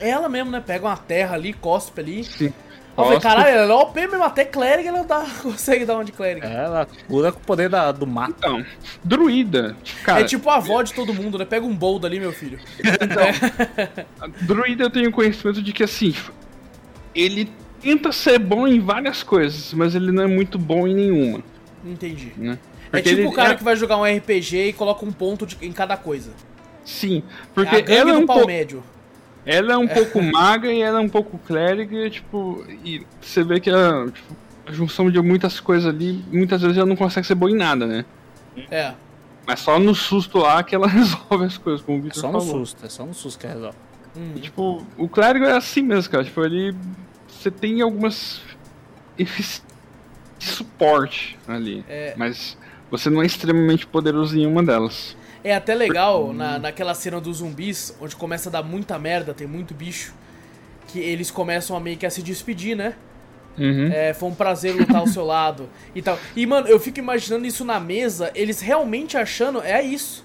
[0.00, 0.62] É ela mesmo, né?
[0.66, 2.24] Pega uma terra ali, cospe ali.
[2.24, 2.54] Sim.
[3.00, 6.12] Eu falei, caralho, ela é OP mesmo, até clériga ela dá, consegue dar uma de
[6.12, 6.46] clériga.
[6.48, 8.34] É, Ela cura com o poder da, do mato.
[8.38, 8.64] Então,
[9.02, 9.76] druida.
[10.04, 11.44] Cara, tipo a avó de todo mundo, né?
[11.44, 12.58] Pega um bold ali, meu filho.
[14.42, 16.14] druida eu tenho conhecimento de que assim,
[17.14, 17.50] ele
[17.80, 21.42] tenta ser bom em várias coisas, mas ele não é muito bom em nenhuma,
[21.84, 22.32] Entendi.
[22.36, 22.58] né?
[22.92, 25.46] É tipo ele o cara é- que vai jogar um RPG e coloca um ponto
[25.46, 26.32] de- em cada coisa.
[26.84, 28.82] Sim, É porque a gangue ela é, um pau pouco, médio.
[29.50, 33.42] Ela é um pouco maga e ela é um pouco clériga, e, tipo, e você
[33.42, 34.36] vê que a, tipo,
[34.66, 37.86] a junção de muitas coisas ali, muitas vezes ela não consegue ser boa em nada,
[37.86, 38.04] né?
[38.70, 38.92] É.
[39.46, 42.32] Mas só no susto lá que ela resolve as coisas, como o É Victor só
[42.32, 42.60] no falou.
[42.60, 43.76] susto, é só no susto que resolve.
[44.16, 44.32] Hum.
[44.36, 46.24] E, tipo, o clérigo é assim mesmo, cara.
[46.24, 46.74] Tipo, ele.
[47.28, 48.40] Você tem algumas.
[49.16, 51.84] de suporte ali.
[51.88, 52.14] É.
[52.16, 52.56] Mas
[52.90, 55.16] você não é extremamente poderoso em uma delas.
[55.42, 59.46] É até legal na, naquela cena dos zumbis, onde começa a dar muita merda, tem
[59.46, 60.12] muito bicho,
[60.88, 62.94] que eles começam a meio que a se despedir, né?
[63.58, 63.90] Uhum.
[63.92, 66.18] É, foi um prazer lutar ao seu lado e tal.
[66.36, 70.24] E, mano, eu fico imaginando isso na mesa, eles realmente achando, é isso.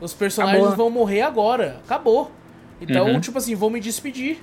[0.00, 1.80] Os personagens Acabou, vão morrer agora.
[1.84, 2.30] Acabou.
[2.80, 3.20] Então, Uhum.
[3.20, 4.38] tipo assim, vou me despedir.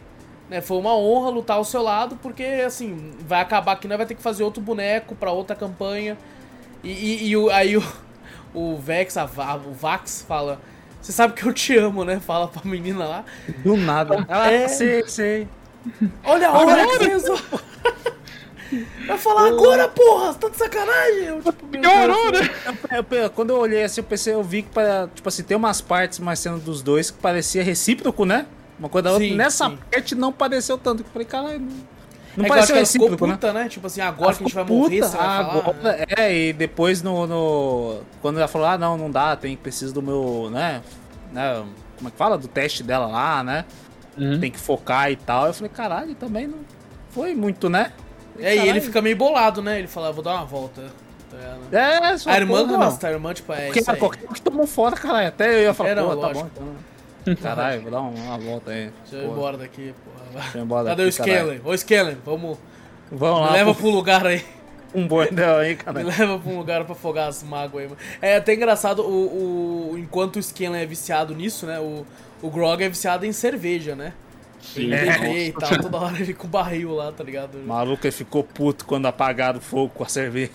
[0.50, 0.60] Né?
[0.62, 4.16] Foi uma honra lutar ao seu lado, porque, assim, vai acabar que nós vai ter
[4.16, 6.18] que fazer outro boneco pra outra campanha.
[6.84, 7.84] E, e- e aí o,
[8.56, 10.60] o Vex, a Va- o Vax, fala...
[11.02, 12.20] Você sabe que eu te amo, né?
[12.20, 13.24] Fala pra menina lá.
[13.64, 14.26] Do nada.
[14.28, 14.68] Ela, É.
[14.68, 15.48] sei, sei.
[16.24, 17.32] Olha a hora que você.
[19.06, 20.34] Vai falar agora, porra!
[20.34, 21.24] Você tá de sacanagem?
[21.26, 22.48] Eu, tipo, Piorou, Deus.
[22.48, 22.54] né?
[22.92, 25.56] Eu- eu- quando eu olhei assim, eu pensei, eu vi que, para, tipo assim, tem
[25.56, 28.48] umas partes mais sendo dos dois que parecia recíproco, né?
[28.80, 29.28] Uma coisa da outra.
[29.28, 29.78] Sim, Nessa sim.
[29.92, 31.04] parte não pareceu tanto.
[31.04, 31.62] Eu falei, caralho,
[32.38, 33.34] não, É que pareceu que ficou recíproco, né?
[33.34, 33.70] puta, né?
[33.70, 35.08] Tipo assim, agora Ela que a gente vai ficou morrer, puta.
[35.12, 35.58] você vai falar.
[35.60, 39.94] Agora, é, e depois no, no- Quando ela falou, ah, não, não dá, tem preciso
[39.94, 40.82] do meu, né?
[41.32, 41.64] né
[41.98, 42.38] como é que fala?
[42.38, 43.66] Do teste dela lá, né?
[44.18, 44.40] Uhum.
[44.40, 45.48] Tem que focar e tal.
[45.48, 46.60] Eu falei, caralho, também não
[47.10, 47.92] foi muito, né?
[48.40, 49.80] É, e ele fica meio bolado, né?
[49.80, 50.84] Ele fala, vou dar uma volta.
[51.32, 51.60] Ligado?
[51.74, 53.98] É, só A irmã porra, gosta, a irmã, tipo, é Porque isso aí.
[53.98, 55.28] qualquer um que tomou fora, caralho.
[55.28, 56.68] Até eu ia falar, É, não, pô, tá bom então.
[57.42, 58.92] Caralho, vou dar uma, uma volta aí.
[59.02, 60.26] Deixa eu ir embora daqui, porra.
[60.32, 60.42] vai.
[60.44, 61.62] Deixa eu ir embora Cadê daqui, o Skellen?
[61.64, 62.58] Ô, Skellen, vamos...
[63.12, 63.84] Vamos Me lá, leva pro...
[63.84, 64.44] pro lugar aí.
[64.94, 66.02] um bordel aí, Me cara.
[66.04, 68.02] leva pra um lugar pra afogar as mágoas aí, mano.
[68.22, 71.80] É até engraçado, o, o, enquanto o Skellen é viciado nisso, né?
[71.80, 72.06] O,
[72.42, 74.14] o Grog é viciado em cerveja, né?
[74.62, 74.90] Sim.
[74.90, 77.56] Beber e tal, toda hora ele com o barril lá, tá ligado?
[77.56, 80.52] O maluco ele ficou puto quando apagaram o fogo com a cerveja.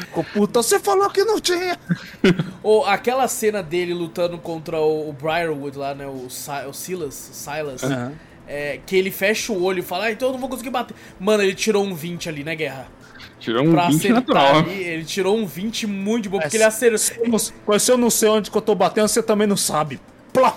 [0.00, 0.62] Ficou puto.
[0.62, 1.78] Você falou que não tinha.
[2.62, 6.06] Ou aquela cena dele lutando contra o, o Briarwood lá, né?
[6.06, 7.82] O, o Silas, o Silas.
[7.84, 8.12] Aham.
[8.46, 10.94] é, que ele fecha o olho e fala, ah, então eu não vou conseguir bater.
[11.18, 12.88] Mano, ele tirou um 20 ali, né, Guerra?
[13.40, 14.56] Tirou um Pra 20 acertar natural.
[14.56, 17.28] ali, ele tirou um 20 muito bom, porque É, ele acertou.
[17.28, 20.00] Não- Se eu não sei onde que eu tô batendo, você também não sabe.
[20.32, 20.56] Plá!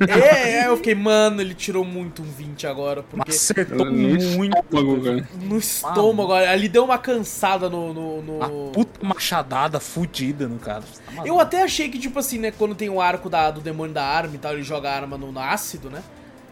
[0.00, 4.22] É, é, eu fiquei, mano, ele tirou muito um 20 agora, porque Acertou No muito.
[4.56, 5.28] estômago, cara.
[5.42, 7.92] no estômago, ali deu uma cansada no.
[7.94, 10.82] no, no- Uma puta machadada fudida no cara.
[11.14, 11.22] Tá.
[11.26, 14.04] Eu até achei que, tipo assim, né, quando tem o arco da, do demônio da
[14.04, 16.02] arma e tal, ele joga a arma no, no ácido, né?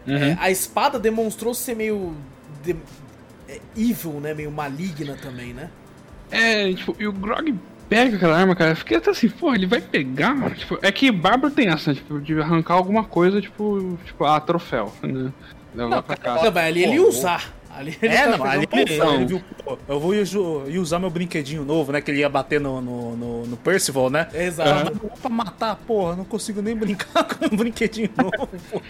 [0.07, 2.15] É, a espada demonstrou ser meio.
[2.63, 2.75] de-
[3.49, 4.33] é, evil, né?
[4.33, 5.69] Meio maligna também, né?
[6.31, 7.53] É, tipo, e o Grog
[7.89, 8.71] pega aquela arma, cara.
[8.71, 10.55] Eu fiquei até assim, pô, ele vai pegar.
[10.55, 14.93] Tipo, é que Bárbaro tem essa, tipo, de arrancar alguma coisa, tipo, tipo, ah, troféu,
[15.01, 15.31] né?
[15.75, 16.43] Levar Não, pra casa.
[16.45, 17.53] Não, mas ali ele ia usar.
[17.69, 21.11] Ali ele É, tava não, ali ele, ele viu, pô, eu vou ia usar meu
[21.11, 22.01] brinquedinho novo, né?
[22.01, 24.27] Que ele ia bater no, no, no, no Percival, né?
[24.33, 24.91] Exato.
[24.95, 28.81] Dá pra matar, porra, não consigo nem brincar com um brinquedinho novo, pô.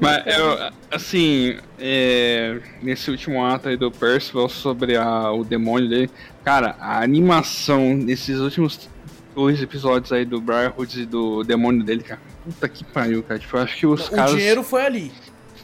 [0.00, 6.10] Mas, eu, assim, é, nesse último ato aí do Percival sobre a- o demônio dele,
[6.48, 8.88] cara, a animação nesses últimos
[9.34, 13.38] dois episódios aí do Briarwood e do demônio dele, cara, puta que pariu, cara.
[13.38, 14.30] Tipo, eu acho que os O caras.
[14.34, 15.12] dinheiro foi ali.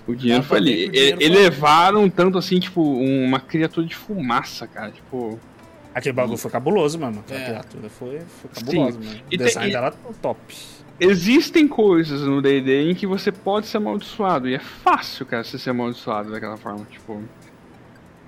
[0.06, 0.86] O dinheiro foi ali.
[0.89, 4.90] o dinheiro E- foi Elevaram tanto assim, tipo, uma criatura de fumaça, cara.
[4.90, 5.40] Tipo.
[5.94, 7.20] Aquele bagulho foi cabuloso, mano.
[7.20, 7.44] Aquela É.
[7.47, 9.11] criatura foi, foi cabuloso, mano.
[9.31, 10.39] E O tem- design e- dela tá top.
[11.01, 14.47] Existem coisas no DD em que você pode ser amaldiçoado.
[14.51, 16.86] E é fácil, cara, você ser amaldiçoado daquela forma.
[16.90, 17.23] Tipo.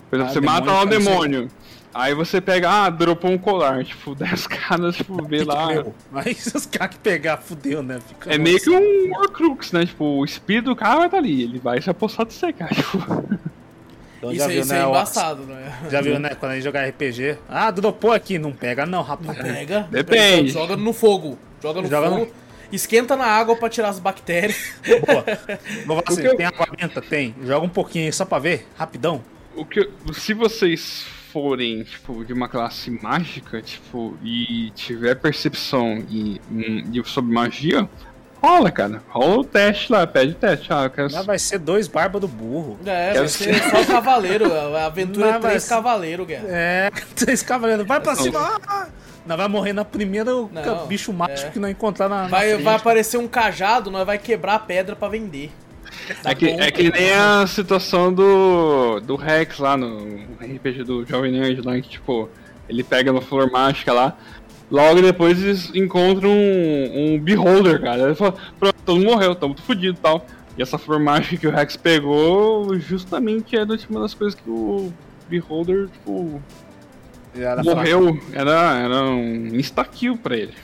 [0.08, 1.48] Por exemplo, Ah, você mata lá o demônio.
[1.96, 5.68] Aí você pega, ah, dropou um colar, tipo, 10 caras, tipo, vê lá.
[6.12, 7.98] Aí os caras que pegar, fudeu, né?
[8.06, 9.86] Fica é meio que um Horcrux, né?
[9.86, 12.52] Tipo, o espírito do cara vai estar tá ali, ele vai se apostar de você,
[12.52, 12.72] cara.
[12.76, 12.98] Tipo.
[14.18, 15.78] Então, isso, já viu, isso né, é embaçado, né?
[15.90, 16.30] Já viu, né?
[16.34, 17.38] Quando a gente jogar RPG.
[17.48, 18.38] Ah, dropou aqui.
[18.38, 19.36] Não pega, não, rapaz.
[19.36, 19.86] Não pega.
[19.90, 20.48] Depende.
[20.50, 21.38] Joga no fogo.
[21.62, 22.24] Joga no joga fogo.
[22.24, 22.32] No...
[22.72, 24.74] Esquenta na água pra tirar as bactérias.
[25.86, 26.02] Boa.
[26.06, 26.34] Assim, eu...
[26.34, 27.02] Tem água benta?
[27.02, 27.34] Tem.
[27.42, 29.22] Joga um pouquinho aí só pra ver, rapidão.
[29.54, 31.06] O que, se vocês
[31.36, 37.86] forem, tipo, de uma classe mágica, tipo, e tiver percepção e, e sobre magia,
[38.42, 39.02] rola, cara.
[39.10, 40.72] Rola o teste lá, pede o teste.
[40.72, 41.12] Ah, quero...
[41.12, 42.78] Não, vai ser dois barba do burro.
[42.86, 44.50] É, quero vai ser só cavaleiro.
[44.50, 46.44] A aventura é três cavaleiros, cara.
[46.46, 47.86] É, três cavaleiros.
[47.86, 48.58] Vai pra cima!
[49.26, 51.50] Não vai morrer na primeira não, bicho mágico é.
[51.50, 52.28] que não encontrar na.
[52.28, 55.52] Vai, na vai aparecer um cajado, nós vai quebrar a pedra para vender.
[56.22, 61.04] Tá é, que, é que nem a situação do, do Rex lá no RPG do
[61.04, 62.28] Jovem Nerd lá, que tipo,
[62.68, 64.16] ele pega uma flor mágica lá,
[64.70, 68.02] logo depois eles encontram um, um Beholder, cara.
[68.02, 70.24] Ele fala, pronto, todo mundo morreu, tamo fudido e tal.
[70.56, 74.92] E essa flor mágica que o Rex pegou, justamente é uma das coisas que o
[75.28, 76.40] Beholder, tipo,
[77.34, 78.18] era morreu.
[78.32, 80.54] Era, era um insta-kill pra ele.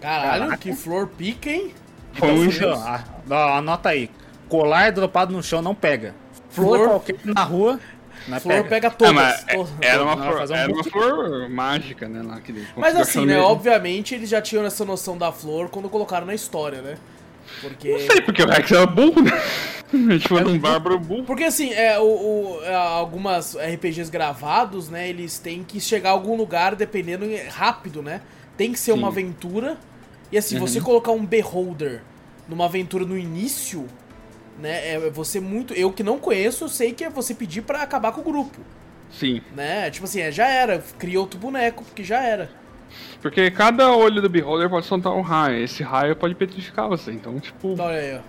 [0.00, 0.56] Caralho, Caraca.
[0.56, 1.72] que flor pica, hein?
[2.14, 3.34] Foi um...
[3.34, 4.10] Anota aí
[4.50, 6.14] colar dropado no chão não pega.
[6.50, 7.80] Flor, flor qualquer na rua.
[8.28, 9.44] Não é flor pega, pega todas.
[9.46, 9.72] É, todas.
[9.80, 12.22] Era, uma flor, um era uma flor mágica, né?
[12.22, 13.34] Lá, que mas assim, né?
[13.34, 13.44] Mesmo.
[13.44, 16.96] Obviamente eles já tinham essa noção da flor quando colocaram na história, né?
[17.60, 17.92] Porque...
[17.92, 19.32] Não sei, porque o Rex era burro, né?
[20.18, 21.24] tipo, era um bárbaro burro.
[21.24, 25.08] Porque assim, é, o, o, é, algumas RPGs gravados, né?
[25.08, 28.20] Eles têm que chegar a algum lugar dependendo rápido, né?
[28.56, 28.98] Tem que ser Sim.
[28.98, 29.78] uma aventura.
[30.30, 30.66] E assim, uhum.
[30.66, 32.02] você colocar um Beholder
[32.48, 33.86] numa aventura no início,
[34.60, 34.94] né?
[34.94, 35.74] É você muito.
[35.74, 38.60] Eu que não conheço, eu sei que é você pedir para acabar com o grupo.
[39.10, 39.40] Sim.
[39.54, 39.90] Né?
[39.90, 40.82] Tipo assim, é, já era.
[40.98, 42.50] Cria outro boneco, porque já era.
[43.20, 45.64] Porque cada olho do Beholder pode soltar um raio.
[45.64, 47.12] Esse raio pode petrificar você.
[47.12, 47.80] Então, tipo.
[47.80, 48.20] Olha aí, ó.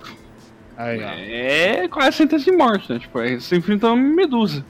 [0.78, 1.10] Aí, ó.
[1.10, 3.00] É quase sentença de morte, né?
[3.00, 4.66] Tipo, é, você enfrenta uma medusa.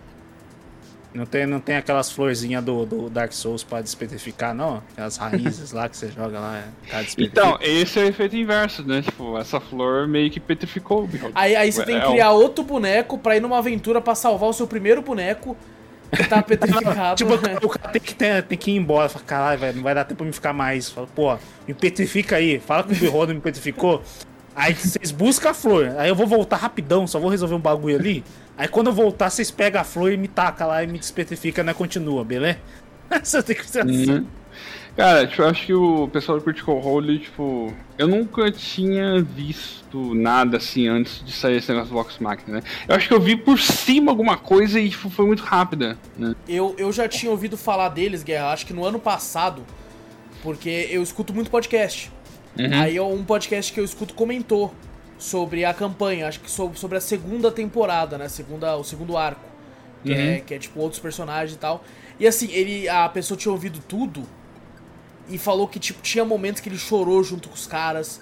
[1.14, 4.82] Não tem, não tem aquelas florzinhas do, do Dark Souls pra despetrificar, não?
[4.94, 6.58] Aquelas raízes lá que você joga lá.
[6.58, 9.02] É, então, esse é o efeito inverso, né?
[9.02, 11.34] Tipo, essa flor meio que petrificou o Beholder.
[11.36, 14.50] Aí, aí você tem que é criar outro boneco pra ir numa aventura pra salvar
[14.50, 15.58] o seu primeiro boneco
[16.16, 17.18] que tá petrificado.
[17.18, 19.10] tipo, o cara tem que, ter, tem que ir embora.
[19.10, 20.90] Fala, caralho, velho, não vai dar tempo pra me ficar mais.
[20.90, 22.58] Fala, pô, me petrifica aí.
[22.58, 24.02] Fala que o Beholder me petrificou.
[24.56, 25.94] Aí vocês buscam a flor.
[25.98, 28.24] Aí eu vou voltar rapidão, só vou resolver um bagulho ali.
[28.58, 31.64] Aí quando eu voltar, vocês pegam a flor e me tacam lá e me despetrifica,
[31.64, 31.74] né?
[31.74, 32.60] Continua, beleza?
[33.24, 34.12] Você tem que ser assim.
[34.12, 34.26] Uhum.
[34.96, 40.14] Cara, tipo, eu acho que o pessoal do Critical Role, tipo, eu nunca tinha visto
[40.14, 42.64] nada assim antes de sair esse negócio do Vox Machina, né?
[42.88, 46.36] Eu acho que eu vi por cima alguma coisa e tipo, foi muito rápida, né?
[46.48, 49.66] Eu, eu já tinha ouvido falar deles, Guerra, acho que no ano passado,
[50.44, 52.12] porque eu escuto muito podcast.
[52.60, 52.82] Uhum.
[52.82, 54.74] Aí um podcast que eu escuto comentou
[55.22, 58.28] sobre a campanha, acho que sobre a segunda temporada, né?
[58.28, 59.52] Segunda, o segundo arco.
[60.04, 60.22] Que, é, uhum.
[60.22, 61.84] é, que é tipo outros personagens e tal.
[62.20, 62.90] E assim, ele.
[62.90, 64.24] A pessoa tinha ouvido tudo
[65.30, 68.20] e falou que tipo, tinha momentos que ele chorou junto com os caras.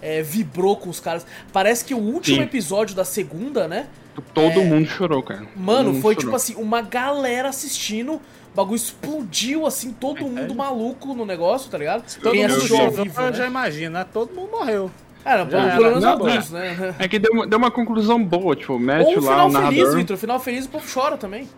[0.00, 1.26] É, vibrou com os caras.
[1.52, 2.42] Parece que o último Sim.
[2.42, 3.88] episódio da segunda, né?
[4.32, 4.64] Todo é...
[4.64, 5.48] mundo chorou, cara.
[5.56, 6.16] Mano, foi chorou.
[6.16, 8.14] tipo assim, uma galera assistindo.
[8.52, 12.04] O bagulho explodiu, assim, todo é, mundo maluco no negócio, tá ligado?
[12.20, 13.32] Todo Quem assistiu ao vivo, né?
[13.32, 14.90] já imagina, todo mundo morreu.
[15.26, 16.94] Era, já, pelo menos alguns, né?
[17.00, 19.74] É que deu uma, deu uma conclusão boa, tipo, mete Ou lá o narrador...
[19.74, 21.48] feliz, Vitor, final feliz o povo chora também.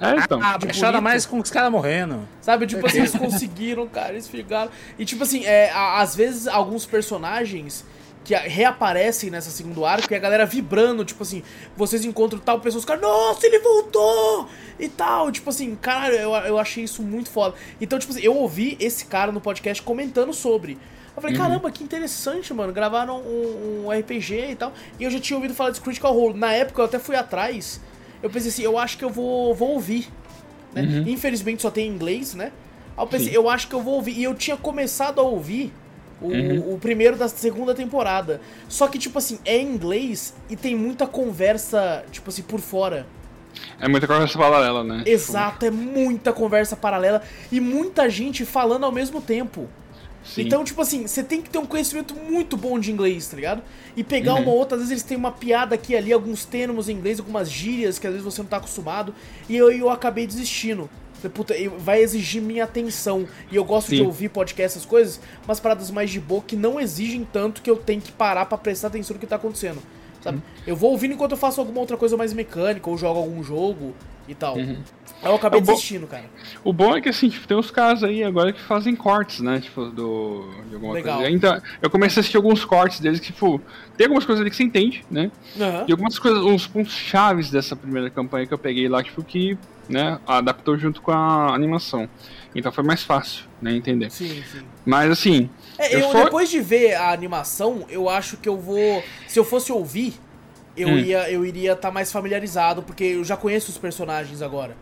[0.00, 0.40] É, então.
[0.42, 2.26] Ah, tipo, chora mais com os caras morrendo.
[2.40, 4.70] Sabe, tipo assim, eles conseguiram, cara, eles ficaram...
[4.98, 7.84] E tipo assim, é, às vezes alguns personagens
[8.24, 11.42] que reaparecem nessa segundo arco e a galera vibrando, tipo assim,
[11.76, 14.48] vocês encontram tal pessoa, os caras, nossa, ele voltou!
[14.78, 17.54] E tal, tipo assim, cara, eu, eu achei isso muito foda.
[17.78, 20.78] Então, tipo assim, eu ouvi esse cara no podcast comentando sobre.
[21.18, 21.42] Eu falei, uhum.
[21.42, 22.72] caramba, que interessante, mano.
[22.72, 24.72] Gravaram um, um, RPG e tal.
[25.00, 26.38] E eu já tinha ouvido falar de Critical Role.
[26.38, 27.80] Na época eu até fui atrás.
[28.22, 30.08] Eu pensei assim, eu acho que eu vou, vou ouvir.
[30.72, 30.82] Né?
[30.82, 31.08] Uhum.
[31.08, 32.52] Infelizmente só tem em inglês, né?
[32.96, 33.34] Aí eu pensei, Sim.
[33.34, 34.16] eu acho que eu vou ouvir.
[34.16, 35.72] E eu tinha começado a ouvir
[36.20, 36.74] o, uhum.
[36.74, 38.40] o, primeiro da segunda temporada.
[38.68, 43.06] Só que, tipo assim, é em inglês e tem muita conversa, tipo assim, por fora.
[43.80, 45.02] É muita conversa paralela, né?
[45.04, 49.68] Exato, é muita conversa paralela e muita gente falando ao mesmo tempo.
[50.34, 50.42] Sim.
[50.42, 53.62] Então, tipo assim, você tem que ter um conhecimento muito bom de inglês, tá ligado?
[53.96, 54.42] E pegar uhum.
[54.42, 57.50] uma outra, às vezes eles têm uma piada aqui ali, alguns termos em inglês, algumas
[57.50, 59.14] gírias que às vezes você não tá acostumado.
[59.48, 60.88] E eu, eu acabei desistindo.
[61.34, 63.26] Puta, vai exigir minha atenção.
[63.50, 63.96] E eu gosto Sim.
[63.96, 67.68] de ouvir podcast, essas coisas, mas paradas mais de boa que não exigem tanto que
[67.68, 69.82] eu tenho que parar para prestar atenção no que tá acontecendo.
[70.22, 70.38] Sabe?
[70.38, 70.42] Uhum.
[70.66, 73.94] Eu vou ouvindo enquanto eu faço alguma outra coisa mais mecânica, ou jogo algum jogo.
[74.30, 74.56] e tal.
[75.22, 76.24] Eu acabei É bom- desistindo, cara.
[76.62, 79.58] O bom é que assim, tipo, tem uns caras aí agora que fazem cortes, né?
[79.58, 80.44] Tipo, do.
[80.68, 81.16] De alguma Legal.
[81.20, 81.30] coisa.
[81.34, 83.58] Então, eu comecei a assistir alguns cortes deles que, tipo,
[83.96, 85.30] tem algumas coisas ali que você entende, né?
[85.58, 85.84] Aham.
[85.88, 89.56] E algumas coisas, uns pontos chaves dessa primeira campanha que eu peguei lá, tipo, que,
[89.88, 92.06] né, adaptou junto com a animação.
[92.54, 94.10] Então foi mais fácil, né, entender.
[94.10, 94.60] Sim, sim.
[94.88, 98.56] Mas assim, É, Eu eu, só- depois de ver a animação, eu acho que eu
[98.56, 99.04] vou.
[99.28, 100.14] Se eu fosse ouvir,
[100.76, 100.98] eu Hum.
[100.98, 104.74] ia eu iria estar mais familiarizado, porque eu já conheço os personagens agora.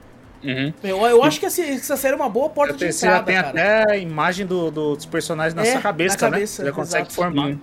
[0.45, 0.73] uhum.
[0.83, 3.35] Eu, eu acho que essa, essa série é uma boa porta de já entrada, tem
[3.35, 3.49] cara.
[3.49, 6.31] até a imagem do- do- dos personagens na É, sua cabeça, na né?
[6.37, 7.15] cabeça, Você já consegue exato.
[7.15, 7.49] formar.
[7.49, 7.61] Sim.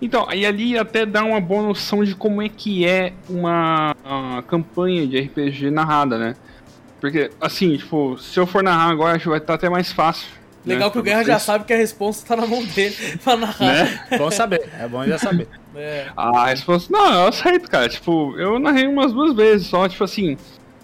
[0.00, 4.42] Então, e ali até dá uma boa noção de como é que é uma, uma
[4.42, 6.34] campanha de RPG narrada, né?
[7.00, 10.26] Porque, assim, tipo, se eu for narrar agora, acho que vai estar até mais fácil.
[10.64, 13.36] Legal né, que o Guerra já sabe que a resposta tá na mão dele pra
[13.36, 13.84] narrar.
[13.84, 14.06] Né?
[14.16, 15.48] Bom saber, é bom já saber.
[15.74, 16.06] É.
[16.16, 17.88] A resposta, não, eu aceito, cara.
[17.88, 20.36] Tipo, eu narrei umas duas vezes só, tipo assim,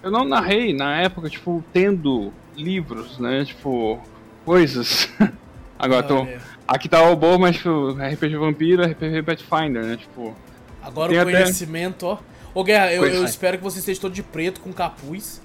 [0.02, 3.44] eu não narrei na época, tipo, tendo livros, né?
[3.44, 4.00] Tipo,
[4.44, 5.08] coisas.
[5.78, 6.20] Agora tô.
[6.22, 9.96] Olha, Aqui tá o bom, mas tipo, RPG Vampiro, RPG Pathfinder, né?
[9.96, 10.36] Tipo.
[10.82, 12.18] Agora o até- conhecimento, ó.
[12.54, 13.24] Ô Guerra, eu, eu é.
[13.24, 15.40] espero que você esteja todo de preto com capuz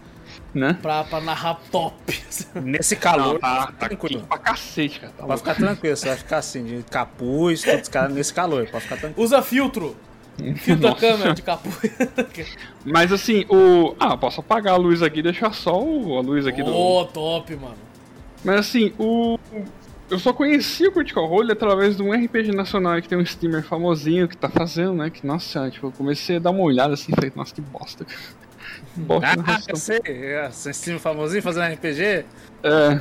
[0.54, 0.78] Né?
[0.82, 1.94] pra, pra narrar top.
[2.56, 4.22] Nesse calor, Não, tá, tá tranquilo.
[4.28, 5.12] pra cacete, cara.
[5.14, 5.50] Tá Pode louco.
[5.50, 8.98] ficar tranquilo, você vai ficar assim, de capuz, todos os caras nesse calor, pode ficar
[8.98, 9.26] tranquilo.
[9.26, 9.96] Usa filtro.
[10.58, 11.78] Filtro da câmera de capuz.
[12.86, 13.96] Mas assim, o.
[14.00, 16.72] Ah, posso apagar a luz aqui e deixar só o- a luz aqui do.
[16.76, 17.76] Ô, top, mano.
[18.44, 19.38] Mas assim, o.
[20.10, 23.64] Eu só conheci o Critical Role através de um RPG nacional que tem um streamer
[23.64, 25.10] famosinho que tá fazendo, né?
[25.10, 28.06] Que, nossa, tipo, eu comecei a dar uma olhada assim e falei, nossa, que bosta.
[28.96, 32.26] Bosta Ah, eu sei, é, stream famosinho fazendo RPG,
[32.64, 33.00] É,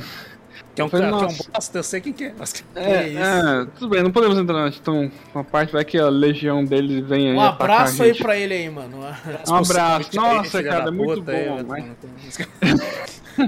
[0.75, 1.43] que é um, cara, que é um nossa.
[1.53, 2.33] bosta, eu sei quem que é.
[2.37, 2.51] Mas...
[2.53, 3.19] Que é, isso.
[3.19, 7.29] é, tudo bem, não podemos entrar então uma parte, vai que a legião dele vem
[7.31, 7.35] aí.
[7.35, 8.99] Um abraço aí pra ele aí, mano.
[8.99, 10.09] Um abraço.
[10.11, 12.47] Aí, Nossa, filha cara, é muito aí, bom, vai mas- cu.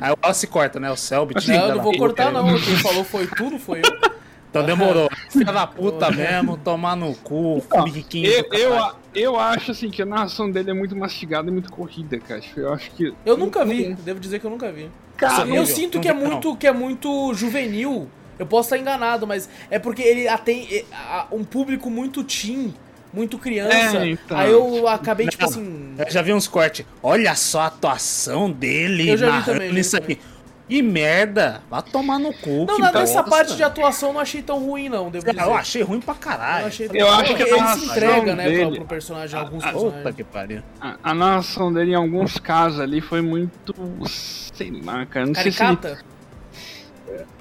[0.01, 0.89] Aí o Alce corta, né?
[0.91, 1.35] O Selbit.
[1.35, 2.33] Não, filha eu não vou cortar aí.
[2.33, 2.47] não.
[2.59, 4.11] Quem falou foi tudo, foi eu.
[4.49, 5.09] Então demorou.
[5.29, 7.61] Filha da puta mesmo, tomar no cu,
[7.91, 8.25] biquinho.
[8.25, 12.19] Eu, eu, eu acho assim que a narração dele é muito mastigada e muito corrida,
[12.19, 12.41] cara.
[12.41, 13.13] Tipo, Eu acho que.
[13.25, 14.89] Eu nunca vi, devo dizer que eu nunca vi.
[15.17, 15.65] Cara, eu viu?
[15.65, 18.07] sinto que é muito que é muito juvenil.
[18.37, 20.83] Eu posso estar enganado, mas é porque ele tem
[21.31, 22.73] um público muito teen,
[23.13, 23.97] muito criança.
[24.05, 24.37] É, então.
[24.37, 25.49] Aí eu acabei tipo Não.
[25.49, 26.85] assim, Eu já vi uns cortes.
[27.01, 30.19] Olha só a atuação dele Eu já vi narrando também, isso aqui.
[30.67, 32.65] E merda, vai tomar no cu.
[32.65, 33.29] não, que na- nessa bosta.
[33.29, 35.39] parte de atuação eu não achei tão ruim não, devo dizer.
[35.39, 36.65] Ah, Eu achei ruim pra Eu caralho.
[36.65, 39.69] achei Eu acho que a ele se entrega, né, pro, dele- pro personagem, alguns a-
[39.69, 40.63] a- Puta que pariu.
[40.81, 43.75] A, a narração dele em alguns casos ali foi muito.
[44.07, 45.27] Sei lá, cara.
[45.27, 45.63] Não sei se.
[45.63, 46.03] ele- Caricata?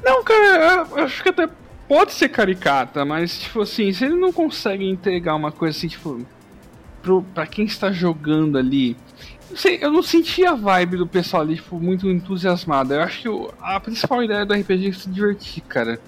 [0.04, 1.48] Não, cara, eu acho que até
[1.88, 6.20] pode ser caricata, mas, tipo assim, se ele não consegue entregar uma coisa assim, tipo,
[7.02, 8.96] pro, pra quem está jogando ali.
[9.50, 12.94] Não sei, eu não senti a vibe do pessoal ali, tipo, muito entusiasmado.
[12.94, 16.00] Eu acho que a principal ideia do RPG é se divertir, cara.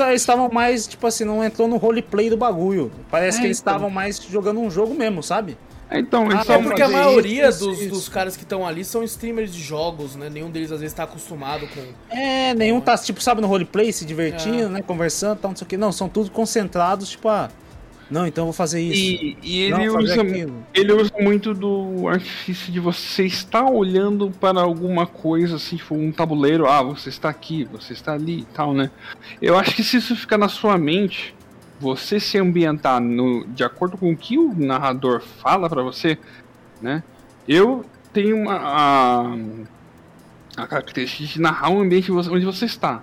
[0.00, 2.90] Aí estavam mais, tipo assim, não entrou no roleplay do bagulho.
[3.10, 3.72] Parece É, que eles então.
[3.74, 5.56] estavam mais jogando um jogo mesmo, sabe?
[5.90, 7.88] Então, eles Ah, É estavam porque a maioria isso, dos, isso.
[7.90, 10.28] dos caras que estão ali são streamers de jogos, né?
[10.28, 11.80] Nenhum deles às vezes tá acostumado com.
[12.14, 14.82] É, nenhum tá, tipo, sabe, no roleplay, se divertindo, né?
[14.82, 15.76] Conversando, tal, não sei o que.
[15.78, 17.48] Não, são todos concentrados, tipo, ah,
[18.10, 19.22] não, então eu vou fazer isso.
[19.22, 24.30] E, e não, ele fazer usa, ele usa muito do artifício de você estar olhando
[24.30, 28.44] para alguma coisa, assim, tipo um tabuleiro, ah, você está aqui, você está ali e
[28.44, 28.90] tal, né?
[29.42, 31.34] Eu acho que se isso ficar na sua mente,
[31.78, 36.18] você se ambientar no, de acordo com o que o narrador fala para você,
[36.80, 37.02] né?
[37.46, 39.36] Eu tenho uma, a,
[40.56, 43.02] a característica de narrar um ambiente onde você está.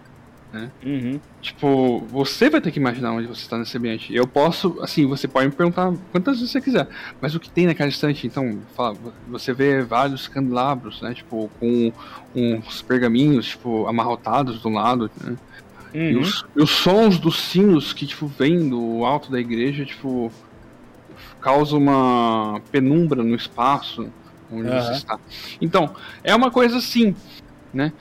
[0.84, 1.20] Uhum.
[1.42, 4.14] Tipo, você vai ter que imaginar onde você está nesse ambiente.
[4.14, 6.88] Eu posso, assim, você pode me perguntar quantas vezes você quiser,
[7.22, 8.26] mas o que tem naquela estante?
[8.26, 11.14] Então, fala, você vê vários candelabros, né?
[11.14, 11.94] Tipo, com
[12.34, 15.38] uns pergaminhos, tipo, amarrotados do lado, né?
[15.94, 16.22] E, Uhum.
[16.22, 20.32] os, e os sons dos sinos que, tipo, vêm do alto da igreja, tipo,
[21.40, 24.12] causa uma penumbra no espaço
[24.50, 24.82] onde Aham.
[24.82, 25.18] você está.
[25.62, 27.16] Então, é uma coisa assim,
[27.74, 27.94] né?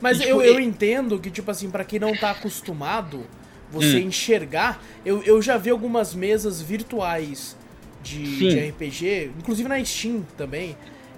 [0.00, 3.26] Mas E, eu, tipo, eu entendo que, tipo assim, pra quem não tá acostumado,
[3.70, 4.06] você Hum.
[4.06, 4.82] enxergar.
[5.04, 7.56] Eu, eu já vi algumas mesas virtuais
[8.02, 10.76] de, de RPG, inclusive na Steam também.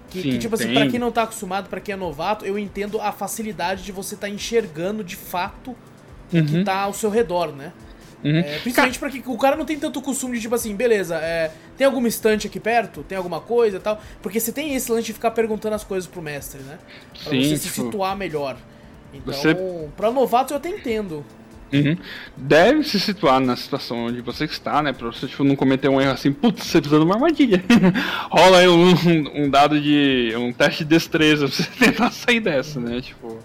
[0.09, 0.75] Que, que, Sim, tipo assim, tem.
[0.75, 4.15] pra quem não tá acostumado, pra quem é novato, eu entendo a facilidade de você
[4.15, 6.63] tá enxergando de fato o que Uhum.
[6.63, 7.71] tá ao seu redor, né?
[8.23, 8.37] Uhum.
[8.39, 11.51] É, principalmente pra que o cara não tem tanto costume de, tipo assim, beleza, é,
[11.77, 13.03] tem alguma estante aqui perto?
[13.03, 14.01] Tem alguma coisa e tal?
[14.21, 16.77] Porque você tem esse lance de ficar perguntando as coisas pro mestre, né?
[17.23, 18.57] Pra Sim, você se tipo, situar melhor.
[19.13, 19.55] Então, você-
[19.97, 21.25] pra novatos eu até entendo.
[21.73, 21.97] Uhum.
[22.37, 24.93] Deve se situar na situação onde você está, né?
[24.93, 27.63] Pra você tipo, não cometer um erro assim, putz, você precisa de uma armadilha.
[28.29, 30.33] Rola aí um, um, um, dado de.
[30.37, 33.01] um teste de destreza pra você tentar sair dessa, né?
[33.01, 33.39] Tipo.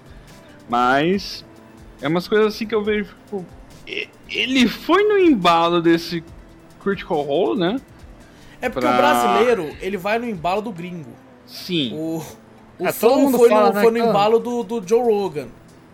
[0.68, 1.44] Mas.
[2.02, 3.46] É umas coisas assim que eu vejo, tipo.
[4.30, 6.22] Ele foi no embalo desse
[6.82, 7.80] Critical Role, né?
[8.60, 8.94] É porque pra...
[8.94, 11.10] o brasileiro, ele vai no embalo do gringo.
[11.46, 11.92] Sim.
[11.94, 12.22] O,
[12.78, 15.48] o é, Flow foi, fala, no, né, foi no embalo do, do Joe Rogan.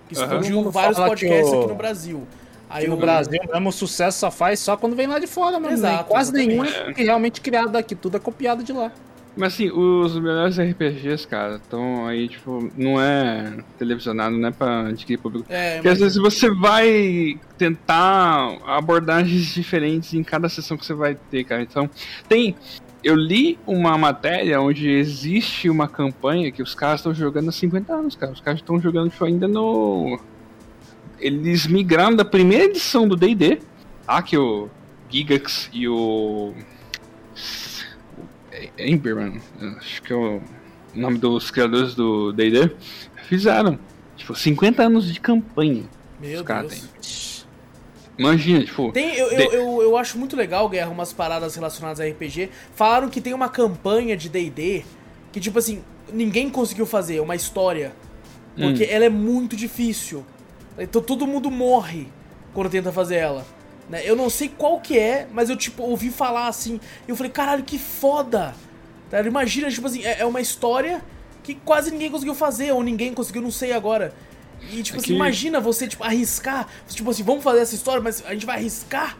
[0.08, 0.70] Que explodiu uhum.
[0.70, 1.58] vários podcasts o...
[1.58, 2.26] aqui no Brasil.
[2.68, 5.72] Aí no Brasil mesmo o sucesso só faz só quando vem lá de fora, mano.
[5.72, 8.90] Exato, quase nenhum é realmente criado daqui, tudo é copiado de lá.
[9.36, 14.86] Mas assim, os melhores RPGs, cara, estão aí, tipo, não é televisionado, não é pra
[14.88, 15.46] adquirir público.
[15.48, 21.16] É, Porque às vezes você vai tentar abordagens diferentes em cada sessão que você vai
[21.30, 21.62] ter, cara.
[21.62, 21.90] Então,
[22.28, 22.54] tem.
[23.02, 27.92] Eu li uma matéria onde existe uma campanha que os caras estão jogando há 50
[27.92, 28.32] anos, cara.
[28.32, 30.18] Os caras estão jogando tipo, ainda no.
[31.18, 33.58] Eles migraram da primeira edição do DD,
[34.06, 34.22] tá?
[34.22, 34.70] Que o
[35.10, 36.54] Gigax e o
[38.78, 39.40] Emberman,
[39.78, 40.40] acho que é o
[40.94, 42.70] nome dos criadores do D&D,
[43.28, 43.78] fizeram,
[44.16, 45.84] tipo, 50 anos de campanha.
[46.20, 47.46] Meu Deus.
[48.16, 48.92] Imagina, tipo...
[48.92, 52.48] Tem, eu, eu, eu, eu, acho muito legal, Guerra, umas paradas relacionadas a RPG.
[52.74, 54.84] Falaram que tem uma campanha de D&D
[55.32, 55.82] que, tipo assim,
[56.12, 57.92] ninguém conseguiu fazer, uma história.
[58.56, 58.88] Porque hum.
[58.88, 60.24] ela é muito difícil.
[60.78, 62.06] Então todo mundo morre
[62.52, 63.44] quando tenta fazer ela.
[63.88, 64.02] Né?
[64.04, 66.80] Eu não sei qual que é, mas eu, tipo, ouvi falar assim.
[67.06, 68.54] E eu falei, caralho, que foda!
[69.10, 69.20] Tá?
[69.20, 71.02] Imagina, tipo assim, é, é uma história
[71.42, 74.14] que quase ninguém conseguiu fazer, ou ninguém conseguiu, não sei agora.
[74.72, 76.66] E, tipo assim, imagina você, tipo, arriscar.
[76.88, 79.18] Tipo assim, vamos fazer essa história, mas a gente vai arriscar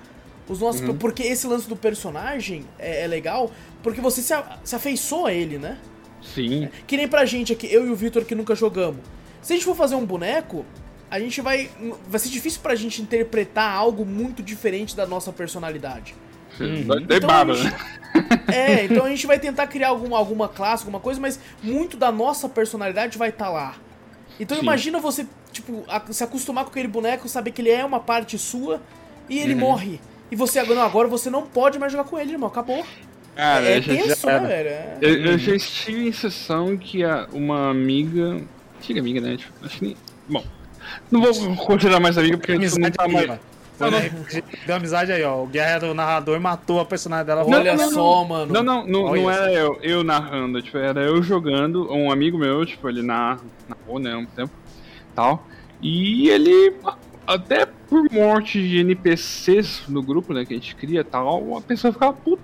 [0.48, 0.80] os nossos.
[0.80, 0.96] Uhum.
[0.96, 3.50] Porque esse lance do personagem é, é legal,
[3.82, 5.78] porque você se, a, se afeiçoa a ele, né?
[6.34, 6.64] Sim.
[6.64, 9.00] É, que nem pra gente aqui, eu e o Victor que nunca jogamos.
[9.42, 10.64] Se a gente for fazer um boneco,
[11.14, 11.70] a gente vai.
[12.08, 16.12] Vai ser difícil pra gente interpretar algo muito diferente da nossa personalidade.
[16.58, 16.98] Uhum.
[17.02, 17.78] Então, baba, gente, né?
[18.52, 22.10] É, então a gente vai tentar criar alguma, alguma classe, alguma coisa, mas muito da
[22.10, 23.76] nossa personalidade vai estar tá lá.
[24.40, 24.64] Então Sim.
[24.64, 28.82] imagina você, tipo, se acostumar com aquele boneco, saber que ele é uma parte sua
[29.28, 29.60] e ele uhum.
[29.60, 30.00] morre.
[30.32, 32.48] E você agora, agora você não pode mais jogar com ele, irmão.
[32.48, 32.84] Acabou.
[33.36, 34.68] Cara, é, é tenso, né, velho?
[34.68, 34.98] É...
[35.00, 38.40] Eu, eu, já estive em sessão que a, uma amiga.
[38.78, 39.36] Antiga amiga, né?
[39.36, 39.96] Tipo, acho que.
[40.28, 40.44] Bom,
[41.10, 43.38] não vou considerar mais amiga porque a gente não tá mais.
[43.76, 43.98] Foi não,
[44.66, 45.42] Deu amizade aí, ó.
[45.42, 47.42] O Guerra do narrador matou a personagem dela.
[47.42, 48.52] Não, Olha não, só, mano.
[48.52, 52.64] Não, não, não, não era eu, eu narrando, tipo, era eu jogando, um amigo meu,
[52.64, 53.38] tipo, ele na,
[53.68, 54.52] narrou, né, um tempo,
[55.14, 55.44] tal.
[55.82, 56.76] E ele,
[57.26, 61.92] até por morte de NPCs no grupo, né, que a gente cria tal, a pessoa
[61.92, 62.42] ficava puta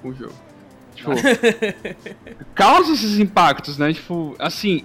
[0.00, 0.34] com o jogo.
[0.94, 1.10] Tipo,
[2.54, 4.84] causa esses impactos, né, tipo, assim,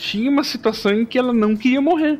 [0.00, 2.18] tinha uma situação em que ela não queria morrer.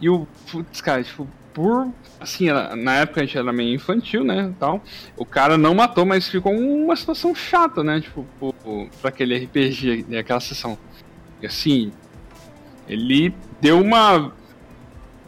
[0.00, 1.88] E o, putz, cara, tipo, por.
[2.20, 4.52] Assim, na época a gente era meio infantil, né?
[4.60, 4.82] Tal.
[5.16, 8.00] O cara não matou, mas ficou uma situação chata, né?
[8.00, 8.26] Tipo,
[9.00, 10.76] pra aquele RPG, né, aquela sessão.
[11.40, 11.90] E assim,
[12.86, 14.32] ele deu uma.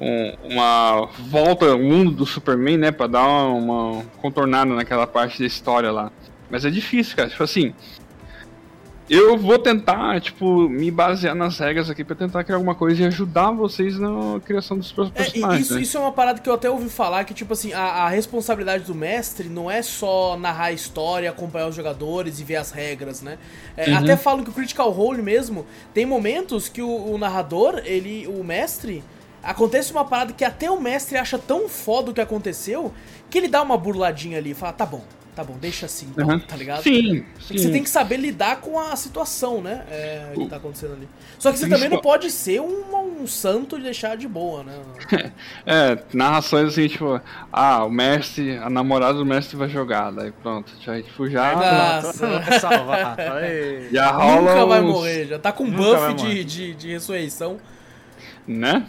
[0.02, 2.90] Um, uma volta ao mundo do Superman, né?
[2.90, 6.10] Pra dar uma, uma contornada naquela parte da história lá.
[6.50, 7.28] Mas é difícil, cara.
[7.28, 7.74] Tipo assim,
[9.10, 13.06] eu vou tentar, tipo, me basear nas regras aqui pra tentar criar alguma coisa e
[13.06, 15.44] ajudar vocês na criação dos personagens.
[15.44, 15.80] É, isso, né?
[15.82, 18.84] isso é uma parada que eu até ouvi falar, que, tipo assim, a, a, responsabilidade
[18.84, 23.20] do mestre não é só narrar a história, acompanhar os jogadores e ver as regras,
[23.20, 23.36] né?
[23.76, 23.98] É, uhum.
[23.98, 28.44] Até falam que o Critical Role mesmo, tem momentos que o, o narrador, ele, o
[28.44, 29.02] mestre,
[29.42, 32.92] acontece uma parada que até o mestre acha tão foda o que aconteceu,
[33.28, 35.02] que ele dá uma burladinha ali e fala, tá bom,
[35.34, 36.38] tá bom, deixa assim, então, uhum.
[36.38, 36.82] tá ligado?
[36.82, 37.58] Sim, sim.
[37.58, 39.84] Você tem que saber lidar com a situação, né?
[39.90, 41.08] É, que tá acontecendo ali.
[41.38, 44.74] Só que você também não pode ser um, um santo e deixar de boa, né?
[45.64, 47.20] é, narrações assim, tipo,
[47.52, 51.54] ah, o mestre, a namorada do mestre vai jogar, daí pronto, já, tipo, já.
[51.54, 52.58] Nossa.
[52.60, 53.16] salvar.
[53.92, 54.40] já rola.
[54.40, 57.58] Nunca vai morrer, já tá com um buff de, de, de ressurreição.
[58.46, 58.86] Né?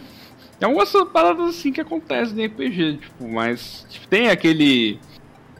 [0.60, 4.98] É umas paradas assim que acontecem no RPG, tipo, mas tipo, tem aquele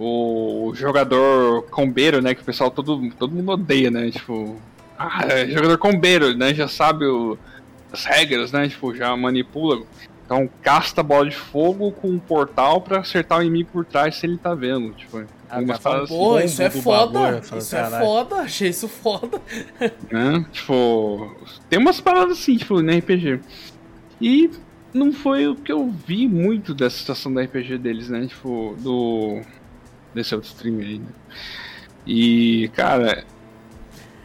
[0.03, 2.35] o jogador combeiro, né?
[2.35, 4.11] Que o pessoal todo, todo mundo odeia, né?
[4.11, 4.57] Tipo,
[4.99, 6.55] ah, é jogador combeiro, né?
[6.55, 7.39] Já sabe o,
[7.93, 8.69] as regras, né?
[8.69, 9.83] Tipo, já manipula.
[10.25, 14.27] Então casta bola de fogo com um portal para acertar o inimigo por trás se
[14.27, 14.93] ele tá vendo.
[14.95, 17.21] Tipo, algumas ah, Pô, assim, isso é foda.
[17.21, 19.41] Bagulho, isso é foda, achei isso foda.
[20.11, 20.45] Né?
[20.53, 21.37] Tipo,
[21.69, 23.41] tem umas paradas assim, tipo, no RPG.
[24.21, 24.51] E
[24.95, 28.27] não foi o que eu vi muito dessa situação da RPG deles, né?
[28.27, 29.41] Tipo, do
[30.15, 31.07] desse outro stream aí, né?
[32.07, 33.25] E, cara.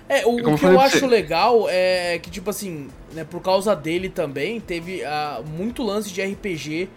[0.10, 1.08] É, o, o que eu acho você...
[1.08, 6.22] legal é que, tipo assim, né, por causa dele também, teve uh, muito lance de
[6.22, 6.90] RPG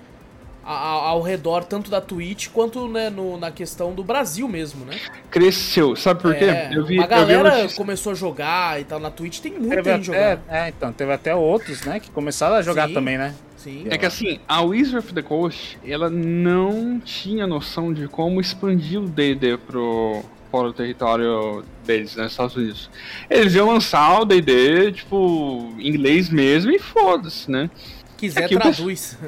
[0.63, 5.01] ao redor tanto da Twitch quanto né, no, na questão do Brasil mesmo, né?
[5.31, 6.45] Cresceu, sabe por quê?
[6.45, 9.83] É, eu vi, a galera vi começou a jogar e tal, na Twitch tem muita
[9.83, 10.41] gente jogando.
[10.49, 12.95] É, então, teve até outros, né, que começaram a jogar Sim.
[12.95, 13.35] também, né?
[13.63, 13.85] Sim.
[13.91, 18.99] É que assim, a Wizard of the Coast, ela não tinha noção de como expandir
[18.99, 22.91] o D&D pro fora do território deles, né, Estados Unidos.
[23.29, 27.71] Eles iam lançar o D&D, tipo, em inglês mesmo e foda-se, né?
[28.17, 29.19] Quiser aqui traduz.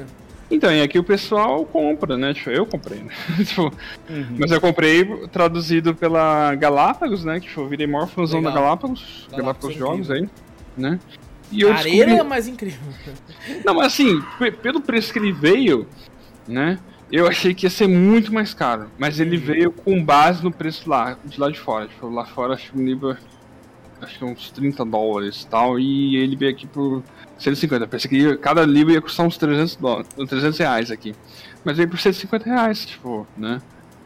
[0.49, 2.33] Então, e aqui o pessoal compra, né?
[2.33, 3.13] Tipo, eu comprei, né?
[3.45, 3.71] tipo,
[4.09, 4.35] uhum.
[4.37, 7.39] Mas eu comprei traduzido pela Galápagos, né?
[7.39, 10.29] Que tipo, eu virei maior fãzão da Galápagos, Galápagos, Galápagos é Jogos aí,
[10.75, 10.99] né?
[11.51, 12.19] E eu Areira descobri...
[12.19, 12.81] é mais incrível.
[13.65, 14.21] Não, mas assim,
[14.61, 15.87] pelo preço que ele veio,
[16.47, 16.79] né?
[17.11, 18.89] Eu achei que ia ser muito mais caro.
[18.97, 19.43] Mas ele uhum.
[19.43, 21.87] veio com base no preço lá, de lá de fora.
[21.87, 23.15] Tipo, lá fora acho que um livro.
[24.01, 25.79] Acho que uns 30 dólares e tal.
[25.79, 27.03] E ele veio aqui por
[27.37, 27.85] 150.
[27.87, 31.13] Pensei que cada livro ia custar uns 300, dólares, 300 reais aqui.
[31.63, 33.61] Mas veio por 150 reais, tipo, né?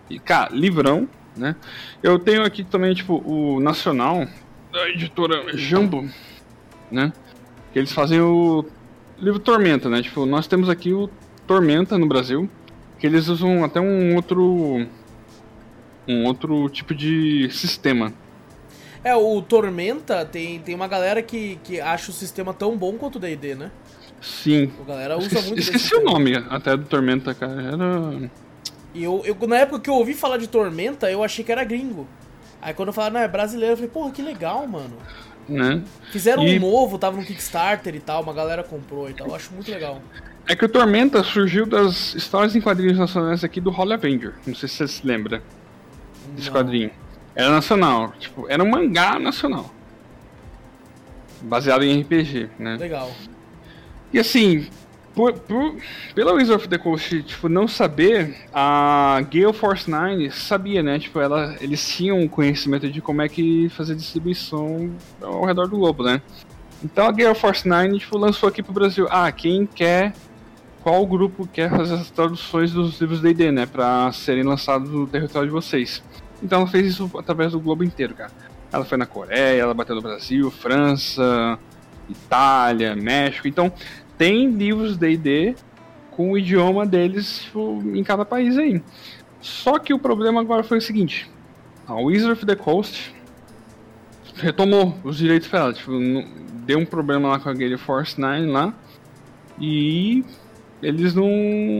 [0.09, 1.55] E, cara, livrão, né?
[2.03, 4.27] Eu tenho aqui também, tipo, o Nacional,
[4.71, 6.07] da editora Jumbo,
[6.91, 7.11] né?
[7.71, 8.65] Que eles fazem o
[9.17, 10.01] livro Tormenta, né?
[10.01, 11.09] Tipo, nós temos aqui o
[11.45, 12.49] Tormenta no Brasil,
[12.99, 14.87] que eles usam até um outro
[16.07, 18.13] um outro tipo de sistema.
[19.03, 23.17] É, o Tormenta tem, tem uma galera que, que acha o sistema tão bom quanto
[23.17, 23.71] o D&D, né?
[24.21, 24.71] Sim.
[24.81, 27.61] A galera usa esqueci, muito Esqueci o nome até do Tormenta, cara.
[27.61, 28.31] Era...
[28.93, 31.63] E eu, eu, na época que eu ouvi falar de Tormenta, eu achei que era
[31.63, 32.07] gringo.
[32.61, 34.97] Aí quando eu falava, não, é brasileiro, eu falei, porra, que legal, mano.
[35.47, 35.81] Né?
[36.11, 36.57] Fizeram e...
[36.57, 39.27] um novo, tava no Kickstarter e tal, uma galera comprou e tal.
[39.27, 40.01] Eu acho muito legal.
[40.47, 44.33] É que o Tormenta surgiu das histórias em quadrinhos nacionais aqui do Holly Avenger.
[44.45, 45.41] Não sei se você se lembra
[46.35, 46.91] desse quadrinho.
[47.35, 49.73] Era nacional, tipo, era um mangá nacional.
[51.41, 52.77] Baseado em RPG, né?
[52.77, 53.11] Legal.
[54.11, 54.67] E assim,
[55.17, 55.75] por, por,
[56.13, 60.99] pela Wizard of the Coast, tipo, não saber, a Gale Force 9 sabia, né?
[60.99, 66.03] Tipo, ela, eles tinham conhecimento de como é que fazer distribuição ao redor do globo,
[66.03, 66.21] né?
[66.83, 69.07] Então a Gale Force 9, tipo, lançou aqui pro Brasil.
[69.09, 70.13] Ah, quem quer
[70.83, 75.47] qual grupo quer fazer as traduções dos livros D&D, né, para serem lançados no território
[75.47, 76.03] de vocês.
[76.43, 78.31] Então ela fez isso através do globo inteiro, cara.
[78.71, 81.57] Ela foi na Coreia, ela bateu no Brasil, França,
[82.07, 83.47] Itália, México.
[83.47, 83.73] Então
[84.17, 85.55] tem livros D&D
[86.11, 87.47] com o idioma deles
[87.93, 88.81] em cada país aí.
[89.39, 91.29] Só que o problema agora foi o seguinte:
[91.85, 93.13] a Wizard of the Coast
[94.35, 95.73] retomou os direitos para ela.
[95.73, 95.91] Tipo,
[96.65, 98.73] deu um problema lá com a Gale Force 9 lá.
[99.59, 100.23] E
[100.81, 101.29] eles não,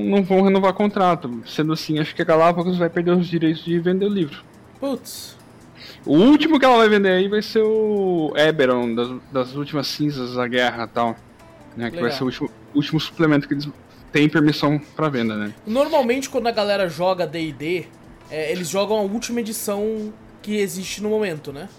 [0.05, 1.41] não vão renovar contrato.
[1.45, 4.43] Sendo assim, acho que a Galápagos vai perder os direitos de vender o livro.
[4.79, 5.35] Putz.
[6.05, 10.35] O último que ela vai vender aí vai ser o Eberon, das, das últimas cinzas
[10.35, 11.15] da guerra e tal.
[11.77, 13.69] Né, que vai ser o último, último suplemento que eles
[14.11, 15.53] têm permissão para venda, né?
[15.65, 17.85] Normalmente, quando a galera joga DD,
[18.31, 21.69] é, eles jogam a última edição que existe no momento, né?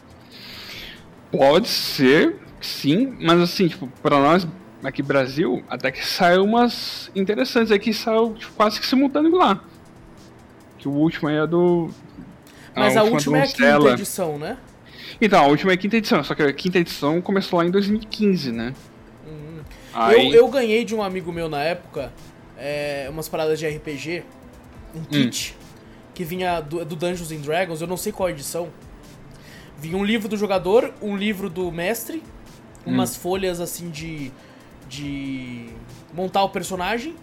[1.32, 4.46] Pode ser, sim, mas assim, tipo, pra nós
[4.82, 9.60] aqui Brasil, até que saiu umas interessantes aqui, saiu tipo, quase que simultâneo lá.
[10.78, 11.90] Que o último é do.
[12.74, 14.56] Mas a, a última, é a quinta edição, né?
[15.20, 17.70] Então, a última é a quinta edição, só que a quinta edição começou lá em
[17.70, 18.72] 2015, né?
[19.98, 20.02] Hum.
[20.02, 20.28] Aí...
[20.28, 22.12] Eu, eu ganhei de um amigo meu na época
[22.56, 24.24] é, umas paradas de RPG,
[24.94, 25.04] um hum.
[25.04, 25.64] kit, hum.
[26.14, 28.68] que vinha do, do Dungeons and Dragons, eu não sei qual edição.
[29.78, 32.22] Vinha um livro do jogador, um livro do mestre,
[32.84, 33.20] umas hum.
[33.20, 34.32] folhas assim de
[34.88, 35.66] de
[36.12, 37.14] montar o personagem.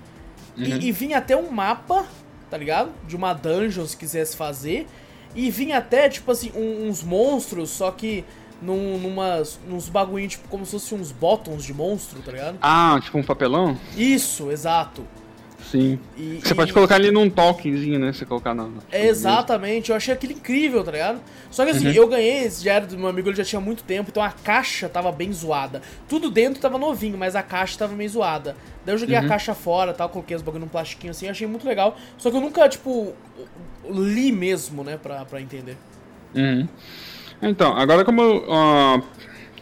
[0.56, 0.64] Uhum.
[0.64, 2.06] E, e vinha até um mapa,
[2.50, 2.92] tá ligado?
[3.08, 4.88] De uma dungeon se quisesse fazer.
[5.36, 8.24] E vinha até, tipo assim, um, uns monstros, só que
[8.62, 12.58] num, numas, nos bagulhinhos, tipo, como se fossem uns bottoms de monstro, tá ligado?
[12.62, 13.78] Ah, tipo um papelão?
[13.96, 15.06] Isso, exato.
[15.70, 16.00] Sim.
[16.16, 16.56] E, você e...
[16.56, 18.14] pode colocar ali num tokenzinho, né?
[18.14, 18.70] Você colocar na.
[18.92, 21.20] É, exatamente, eu achei aquilo incrível, tá ligado?
[21.50, 21.94] Só que assim, uhum.
[21.94, 24.88] eu ganhei, já era do meu amigo, ele já tinha muito tempo, então a caixa
[24.88, 25.82] tava bem zoada.
[26.08, 28.56] Tudo dentro tava novinho, mas a caixa tava meio zoada.
[28.86, 29.26] Daí eu joguei uhum.
[29.26, 31.98] a caixa fora tal, coloquei os bagulho num plastiquinho assim, achei muito legal.
[32.18, 33.14] Só que eu nunca, tipo,
[33.90, 35.78] li mesmo, né, pra, pra entender.
[36.36, 36.68] Uhum.
[37.42, 39.04] Então, agora como uh,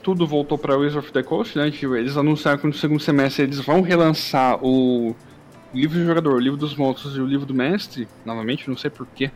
[0.01, 1.67] tudo voltou pra Wizard of the Coast, né?
[1.67, 5.15] Eles anunciaram que no segundo semestre eles vão relançar o
[5.73, 8.89] livro do jogador, o livro dos monstros e o livro do mestre, novamente, não sei
[8.89, 9.31] porquê.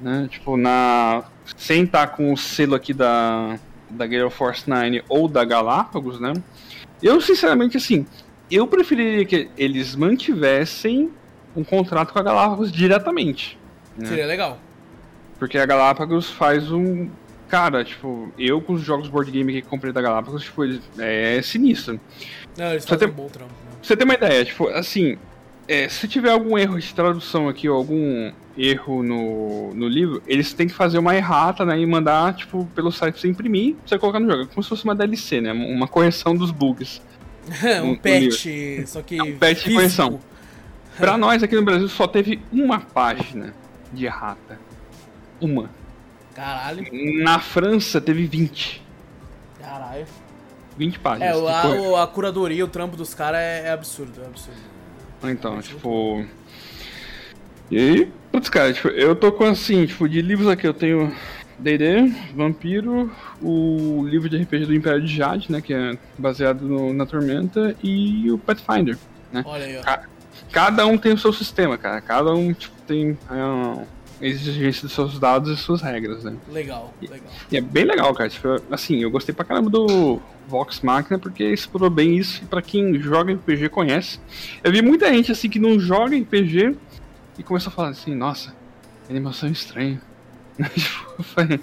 [0.00, 0.28] Né?
[0.30, 1.24] Tipo, na.
[1.56, 3.58] Sem estar tá com o selo aqui da,
[3.90, 6.32] da Gale Force 9 ou da Galápagos, né?
[7.02, 8.06] Eu, sinceramente, assim,
[8.50, 11.10] eu preferiria que eles mantivessem
[11.56, 13.58] um contrato com a Galápagos diretamente.
[13.96, 14.06] Né?
[14.06, 14.58] Seria legal.
[15.38, 17.10] Porque a Galápagos faz um.
[17.52, 20.62] Cara, tipo, eu com os jogos board game que comprei da Galápagos, tipo,
[20.98, 22.00] é sinistro.
[22.56, 23.50] Não, eles fazem um bom trampo.
[23.50, 23.72] Né?
[23.72, 25.18] Pra você ter uma ideia, tipo, assim,
[25.68, 30.54] é, se tiver algum erro de tradução aqui ou algum erro no, no livro, eles
[30.54, 31.78] têm que fazer uma errata, né?
[31.78, 34.44] E mandar, tipo, pelo site você imprimir, você colocar no jogo.
[34.44, 35.52] É como se fosse uma DLC, né?
[35.52, 37.02] Uma correção dos bugs.
[37.84, 38.46] um patch,
[38.86, 39.18] só que.
[39.18, 40.20] É um patch de correção.
[40.96, 43.52] Pra nós aqui no Brasil só teve uma página
[43.92, 44.58] de errata.
[45.38, 45.81] Uma.
[46.34, 46.84] Caralho,
[47.22, 48.82] Na França teve 20.
[49.60, 50.06] caralho.
[50.78, 51.28] 20 páginas.
[51.28, 51.46] É, o-
[51.90, 54.58] de a, curadoria, o trampo dos caras é, é absurdo, é absurdo.
[55.24, 56.24] Então, tipo.
[57.70, 61.14] E aí, putz, cara, tipo, eu tô com assim, tipo, de livros aqui eu tenho
[61.58, 63.10] DD, Vampiro,
[63.40, 65.60] o livro de RPG do Império de Jade, né?
[65.60, 68.96] Que é baseado no- na Tormenta, e o Pathfinder.
[69.44, 69.82] Olha aí, ó.
[69.82, 70.04] Ca-
[70.50, 72.00] Cada um tem o seu sistema, cara.
[72.00, 73.84] Cada um tipo, tem a
[74.22, 76.34] exigência dos seus dados e suas regras, né?
[76.50, 77.20] Legal, legal.
[77.50, 78.28] E é bem legal, cara.
[78.30, 82.62] Tipo, assim, eu gostei pra caramba do Vox Machina porque explorou bem isso e pra
[82.62, 84.18] quem joga RPG conhece.
[84.62, 86.76] Eu vi muita gente assim que não joga RPG
[87.38, 88.54] e começou a falar assim, nossa,
[89.10, 90.00] animação estranha.
[90.74, 91.62] Tipo,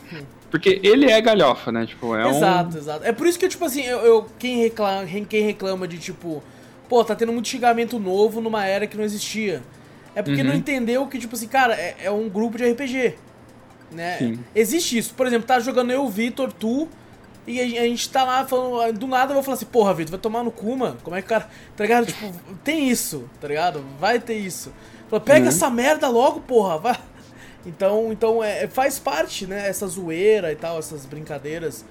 [0.51, 1.85] porque ele é galhofa, né?
[1.85, 3.05] Tipo, é exato, exato.
[3.05, 6.43] É por isso que, tipo assim, eu, eu- quem, reclama, quem reclama de, tipo,
[6.89, 9.61] pô, tá tendo muito xingamento novo numa era que não existia.
[10.19, 10.47] É porque Uhum.
[10.47, 13.15] não entendeu que, tipo assim, cara, é, é um grupo de RPG.
[13.91, 14.17] Né?
[14.17, 14.39] Sim.
[14.53, 15.13] Existe isso.
[15.13, 16.87] Por exemplo, tá jogando eu, Vitor, tu.
[17.47, 18.97] E a, a gente tá lá falando.
[18.99, 20.97] Do nada eu vou falar assim, porra, Vitor, vai tomar no cu, mano.
[21.03, 21.49] Como é que o cara.
[21.75, 22.05] Tá ligado?
[22.07, 22.31] Tipo,
[22.63, 23.83] tem isso, tá ligado?
[23.99, 24.71] Vai ter isso.
[25.09, 25.47] Fala, Pega Uhum.
[25.47, 26.77] essa merda logo, porra.
[26.77, 26.99] Vai.
[27.65, 29.67] Então, então é, faz parte, né?
[29.67, 31.83] Essa zoeira e tal, essas brincadeiras.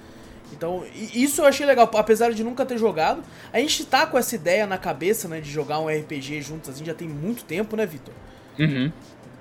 [0.51, 3.23] Então, isso eu achei legal, apesar de nunca ter jogado.
[3.53, 6.83] A gente tá com essa ideia na cabeça, né, de jogar um RPG juntos, assim,
[6.83, 8.13] já tem muito tempo, né, Vitor?
[8.57, 8.63] um.
[8.65, 8.91] Uhum.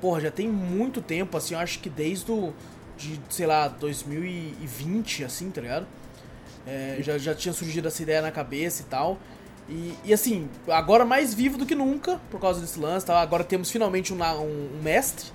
[0.01, 2.53] Porra, já tem muito tempo, assim, eu acho que desde o.
[2.97, 5.87] de, sei lá, 2020, assim, tá ligado?
[6.67, 9.19] É, já, já tinha surgido essa ideia na cabeça e tal.
[9.69, 13.21] E, e assim, agora mais vivo do que nunca, por causa desse lance, tá?
[13.21, 15.27] agora temos finalmente um, um- um mestre,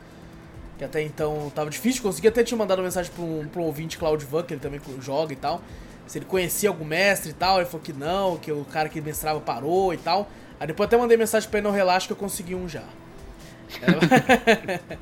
[0.77, 3.61] que até então tava difícil de conseguir, até tinha mandado uma mensagem pra um, pra
[3.61, 5.61] um ouvinte, Claudio Van, que ele também joga e tal,
[6.07, 8.99] se ele conhecia algum mestre e tal, ele falou que não, que o cara que
[9.01, 10.27] mestrava parou e tal.
[10.59, 12.83] Aí depois até mandei mensagem pra ele, não relaxa que eu consegui um já.
[13.81, 14.79] É.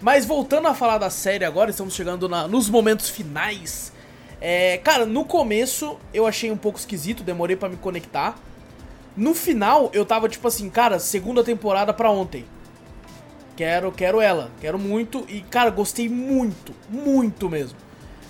[0.00, 3.92] Mas voltando a falar da série agora, estamos chegando na- nos momentos finais.
[4.40, 8.38] É, cara, no começo eu achei um pouco esquisito, demorei pra me conectar.
[9.16, 12.44] No final eu tava tipo assim, cara, segunda temporada pra ontem.
[13.58, 17.76] Quero, quero ela, quero muito e cara, gostei muito, muito mesmo.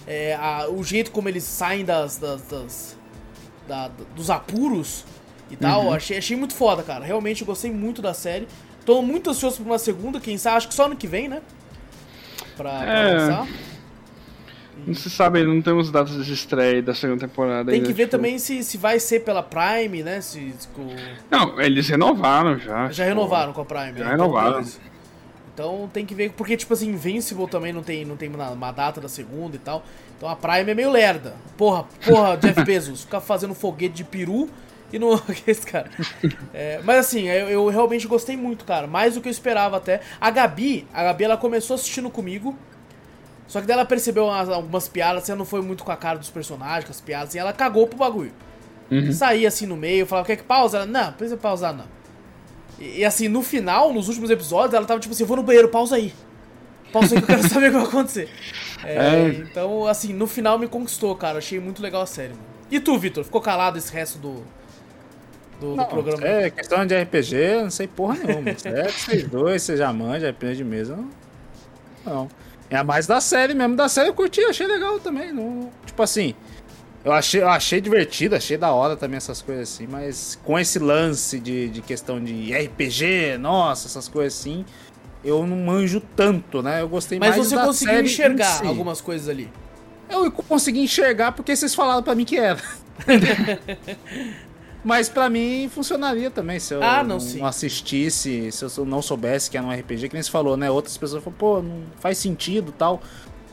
[0.06, 2.96] É, a- o jeito como eles saem das, das, das-
[3.68, 5.04] da- dos apuros
[5.50, 7.04] e tal, achei, achei muito foda, cara.
[7.04, 8.48] Realmente gostei muito da série.
[8.86, 11.42] Tô muito ansioso pra uma segunda, quem sabe, acho que só ano que vem, né?
[12.56, 13.12] Pra, pra É.
[13.18, 13.46] lançar.
[14.86, 18.04] Não se sabe, não temos datas de estreia da segunda temporada Tem ainda, que ver
[18.04, 20.22] tipo- também se, se vai ser pela Prime, né?
[20.22, 20.86] Se, se com-
[21.30, 22.84] Não, eles renovaram já.
[22.86, 23.98] já tipo, renovaram com a Prime.
[23.98, 24.10] já né?
[24.12, 24.60] renovaram.
[24.62, 24.88] Então.
[25.58, 29.00] Então tem que ver, porque tipo assim, Invincible também não tem, não tem uma, data
[29.00, 29.82] da segunda e tal.
[30.16, 31.34] Então a Prime é meio lerda.
[31.56, 34.48] Porra, porra, Jeff Bezos, ficar fazendo foguete de peru
[34.92, 35.20] e não.
[35.44, 35.90] Esse cara.
[36.54, 38.86] É, mas assim, eu, eu realmente gostei muito, cara.
[38.86, 40.00] Mais do que eu esperava até.
[40.20, 42.56] A Gabi, a Gabi ela começou assistindo comigo.
[43.48, 45.96] Só que daí ela percebeu umas- algumas piadas, assim, ela não foi muito com a
[45.96, 48.32] cara dos personagens, com as piadas, e ela cagou pro bagulho.
[48.90, 49.10] Uhum.
[49.10, 50.76] Saía assim no meio, falava, quer que pausa?
[50.76, 51.97] Ela, não, não precisa pausar, não.
[52.78, 55.42] E, e, assim, no final, nos últimos episódios, ela tava tipo assim, eu vou no
[55.42, 56.12] banheiro, pausa aí.
[56.92, 58.28] Pausa aí que eu quero saber o que vai acontecer.
[58.84, 59.28] É, É.
[59.28, 61.38] Então, assim, no final me conquistou, cara.
[61.38, 62.44] Achei muito legal a série, mano.
[62.70, 63.24] E tu, Vitor?
[63.24, 64.44] Ficou calado esse resto do,
[65.60, 66.26] do, do Não, programa?
[66.26, 68.50] É, questão de RPG, eu não sei porra nenhuma.
[68.64, 70.96] É que vocês dois, você já manja, RPG de mesa.
[70.96, 71.08] Não.
[72.04, 72.28] não.
[72.70, 73.74] É a mais da série mesmo.
[73.74, 75.32] Da série eu curti, achei legal também.
[75.32, 76.34] Não, tipo assim,
[77.04, 80.78] eu achei, eu achei divertido, achei da hora também essas coisas assim, mas com esse
[80.78, 84.64] lance de, de questão de RPG, nossa, essas coisas assim,
[85.24, 86.80] eu não manjo tanto, né?
[86.82, 88.66] Eu gostei Mas mais você da conseguiu enxergar si.
[88.66, 89.50] algumas coisas ali.
[90.10, 92.60] Eu consegui enxergar porque vocês falaram pra mim que era.
[94.84, 97.42] Mas pra mim funcionaria também se eu Ah, não, sim.
[97.44, 100.70] assistisse, se eu não soubesse que era um RPG, que nem você falou, né?
[100.70, 103.02] Outras pessoas falam, pô, não faz sentido tal.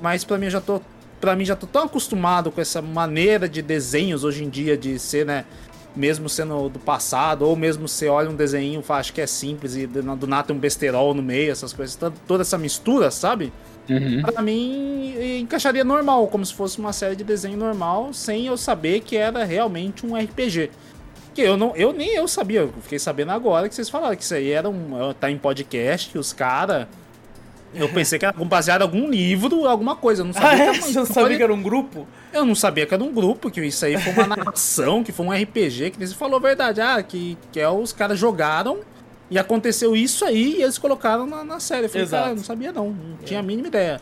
[0.01, 0.79] Mas pra mim eu já tô.
[1.25, 4.99] Pra mim já tô tão acostumado com essa maneira de desenhos hoje em dia de
[4.99, 5.43] ser, né?
[5.95, 9.75] Mesmo sendo do passado, ou mesmo você olha um desenho e acha que é simples
[9.75, 13.51] e do nada tem um besterol no meio, essas coisas, toda- toda essa mistura, sabe?
[13.89, 14.21] Uhum.
[14.21, 18.99] Pra mim, encaixaria normal, como se fosse uma série de desenho normal, sem eu saber
[18.99, 20.69] que era realmente um RPG.
[21.33, 24.21] Que eu não, eu nem eu sabia, eu fiquei sabendo agora que vocês falaram que
[24.23, 25.11] isso aí era um.
[25.19, 26.85] tá em podcast, que os caras.
[27.75, 30.21] Eu pensei que era baseado em algum livro, alguma coisa.
[30.21, 30.63] Eu não sabia Ah, que é?
[30.63, 32.07] era uma Você não sabia que era um grupo?
[32.33, 35.25] Eu não sabia que era um grupo, que isso aí foi uma narração, que foi
[35.25, 36.81] um RPG, que você falou a verdade.
[36.81, 38.79] Ah, que, que é, os caras jogaram
[39.29, 41.85] E aconteceu isso aí e eles colocaram na, na série.
[41.85, 42.21] Eu falei, Exato.
[42.23, 43.99] cara, eu não sabia não, não tinha a mínima ideia.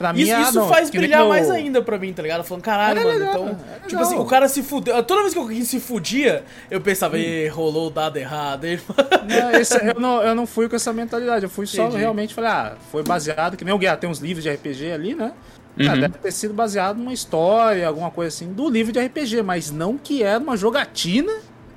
[0.00, 2.42] Pra mim, Isso, ah, isso não, faz brilhar mais ainda pra mim, tá ligado?
[2.42, 3.58] Falando, caralho, Era mano, legal, então.
[3.70, 5.02] era Tipo assim, o cara se fudeu.
[5.02, 8.64] Toda vez que alguém se fudia, eu pensava, "Ih, rolou o dado errado.
[9.28, 11.98] Não, esse- eu, não, eu não fui com essa mentalidade, eu fui só Entendi.
[11.98, 15.14] realmente, falei, ah, foi baseado, que nem o Guerra tem uns livros de RPG ali,
[15.14, 15.32] né?
[15.80, 16.00] Ah, Uhum.
[16.00, 19.98] deve ter sido baseado numa história, alguma coisa assim, do livro de RPG, mas não
[19.98, 21.30] que era uma jogatina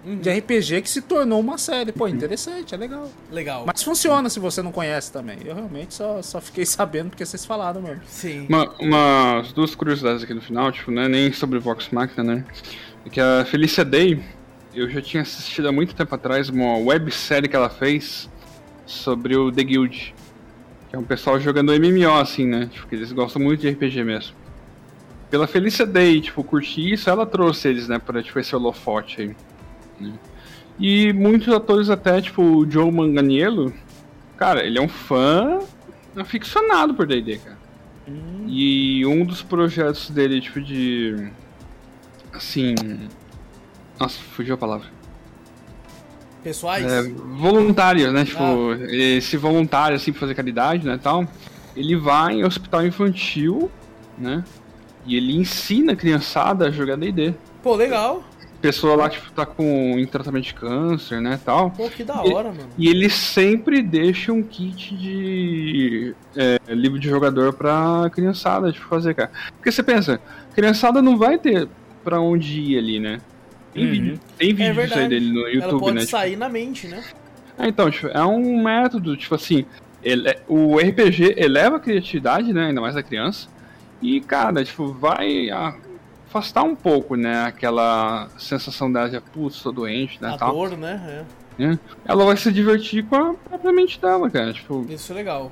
[0.05, 0.17] Uhum.
[0.17, 1.91] de RPG que se tornou uma série.
[1.91, 3.09] Pô, interessante, é legal.
[3.31, 3.63] Legal.
[3.65, 5.37] Mas funciona se você não conhece também.
[5.45, 8.01] Eu realmente só, só fiquei sabendo porque vocês falaram mesmo.
[8.05, 8.45] Sim.
[8.49, 12.45] Uma, umas duas curiosidades aqui no final, tipo, não é nem sobre Vox Machina, né?
[13.05, 14.21] É que a Felicia Day,
[14.73, 18.29] eu já tinha assistido há muito tempo atrás uma websérie que ela fez
[18.85, 20.13] sobre o The Guild.
[20.89, 22.69] Que é um pessoal jogando MMO, assim, né?
[22.71, 24.35] Tipo, que eles gostam muito de RPG mesmo.
[25.29, 29.35] Pela Felicia Day, tipo, curtir isso, ela trouxe eles, né, pra, tipo, esse holofote aí.
[29.99, 30.13] Né?
[30.79, 33.73] E muitos atores até, tipo, o Joe Manganiello,
[34.37, 35.59] cara, ele é um fã
[36.15, 37.57] aficionado por D&D, cara.
[38.47, 41.31] E um dos projetos dele, tipo, de.
[42.33, 42.75] Assim.
[43.99, 44.87] Nossa, fugiu a palavra.
[46.43, 46.85] Pessoais?
[46.85, 48.25] É, voluntário, né?
[48.25, 50.99] Tipo, esse voluntário, assim, pra fazer caridade, né?
[51.01, 51.25] Tal.
[51.75, 53.71] Ele vai em hospital infantil,
[54.17, 54.43] né?
[55.05, 57.33] E ele ensina a criançada a jogar DD.
[57.61, 58.23] Pô, legal.
[58.63, 61.37] Pessoa lá, tipo, tá com em tratamento de câncer, né?
[61.43, 61.69] Tal.
[61.71, 62.69] Pô, que da hora, mano.
[62.77, 69.15] E ele sempre deixa um kit de é, livro de jogador pra criançada, tipo, fazer,
[69.15, 69.29] cara.
[69.57, 70.17] Porque você pensa,
[70.55, 71.67] criançada não vai ter
[72.05, 73.19] pra onde ir ali, né?
[73.73, 73.91] Tem Uhum.
[73.91, 75.99] vídeo, tem vídeo disso aí dele no Ela YouTube, pode né?
[75.99, 76.11] tipo.
[76.11, 77.03] sair na mente, né?
[77.59, 79.65] É, então, tipo, é um método, tipo assim,
[80.01, 82.67] ele- o RPG eleva a criatividade, né?
[82.67, 83.49] Ainda mais da criança.
[84.01, 85.49] E, cara, tipo, vai
[86.33, 87.45] afastar um pouco, né?
[87.45, 90.29] Aquela sensação dela de, putz, tô doente, né?
[90.29, 91.25] A Tal, dor, né?
[91.59, 91.77] né?
[92.03, 94.51] Ela vai se divertir com a própria mente dela, cara.
[94.51, 94.93] Tipo, É.
[94.93, 95.51] Isso é legal.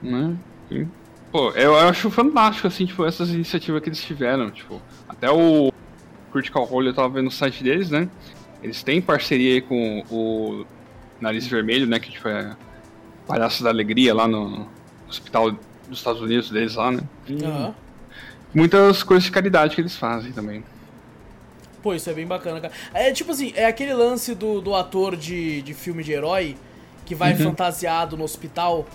[0.00, 0.36] né?
[0.70, 0.86] E,
[1.32, 5.72] pô, eu acho fantástico, assim, tipo, essas iniciativas que eles tiveram, tipo, até o
[6.32, 8.08] Critical Role eu tava vendo no site deles, né?
[8.62, 10.64] Eles têm parceria aí com o
[11.20, 11.98] Nariz Vermelho, né?
[11.98, 12.56] Que, tipo, é
[13.26, 14.68] Palhaço da Alegria lá no
[15.08, 15.50] hospital
[15.88, 17.00] dos Estados Unidos deles lá, né?
[17.44, 17.74] Aham.
[18.54, 20.64] Muitas coisas de caridade que eles fazem também.
[21.82, 22.74] Pô, isso é bem bacana, cara.
[22.92, 26.56] É tipo assim, é aquele lance do, do ator de, de filme de herói
[27.06, 28.86] que vai fantasiado no hospital,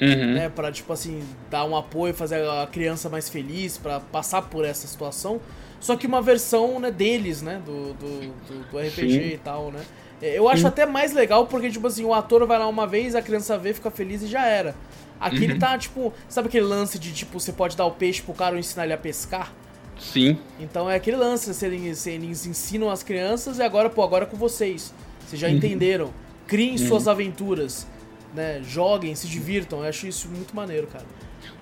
[0.00, 0.34] Uhum.
[0.34, 0.48] né?
[0.48, 4.86] Pra, tipo assim, dar um apoio, fazer a criança mais feliz, pra passar por essa
[4.86, 5.40] situação.
[5.80, 7.60] Só que uma versão, né, deles, né?
[7.66, 9.34] Do, do, do, do RPG Sim.
[9.34, 9.80] e tal, né?
[10.22, 13.16] É, Eu acho até mais legal porque, tipo assim, o ator vai lá uma vez,
[13.16, 14.74] a criança vê, fica feliz e já era.
[15.20, 18.32] Aqui ele tá, tipo, sabe aquele lance de, tipo, você pode dar o peixe pro
[18.34, 19.52] cara ou ensinar ele a pescar?
[19.98, 20.38] Sim.
[20.60, 24.26] Então é aquele lance, se eles, eles ensinam as crianças e agora, pô, agora é
[24.28, 24.94] com vocês.
[25.26, 26.12] Vocês já entenderam.
[26.46, 27.86] Criem suas aventuras,
[28.34, 28.62] né?
[28.62, 29.80] Joguem, se divirtam.
[29.80, 31.04] Eu acho isso muito maneiro, cara.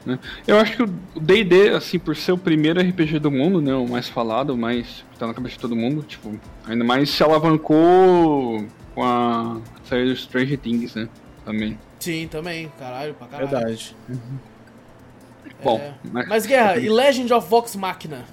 [0.05, 0.19] né?
[0.47, 3.89] Eu acho que o D&D, assim, por ser o primeiro RPG do mundo, né, o
[3.89, 7.23] mais falado, o mais que tá na cabeça de todo mundo, tipo, ainda mais se
[7.23, 8.65] alavancou
[8.95, 11.09] com a saída do Stranger Things, né,
[11.45, 11.79] também.
[12.07, 12.71] Sim, também.
[12.79, 13.49] Caralho, pra caralho.
[13.49, 13.97] Verdade.
[15.61, 15.93] Bom, É.
[16.13, 18.25] mas, Mas, Guerra, e Legend of Vox Machina?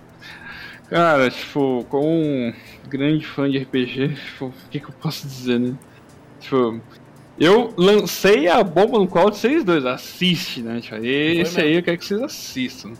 [0.87, 2.53] cara, tipo, como um
[2.87, 5.75] grande fã de RPG, tipo, o que que eu posso dizer, né?
[6.39, 6.79] Tipo,
[7.39, 10.79] eu lancei a bomba no qual vocês dois assiste, né?
[10.79, 12.93] Tipo, esse aí eu quero que vocês assistam.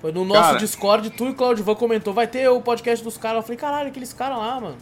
[0.00, 0.58] Foi no nosso Cara.
[0.58, 3.38] Discord, tu e o Claudio Van comentou, vai ter o podcast dos caras.
[3.38, 4.76] Eu falei, caralho, aqueles caras lá, mano.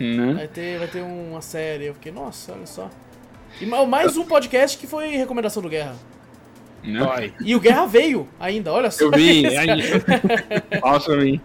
[0.00, 0.32] Né?
[0.32, 1.84] Vai ter, vai ter uma série.
[1.86, 2.88] Eu fiquei, nossa, olha só.
[3.60, 5.96] E ma- mais um podcast que foi recomendação do Guerra.
[6.82, 7.32] Né?
[7.44, 9.04] E o Guerra veio ainda, olha só.
[9.04, 9.66] Eu vi, aí.
[9.66, 10.64] cara.
[10.80, 11.40] Nossa, mim.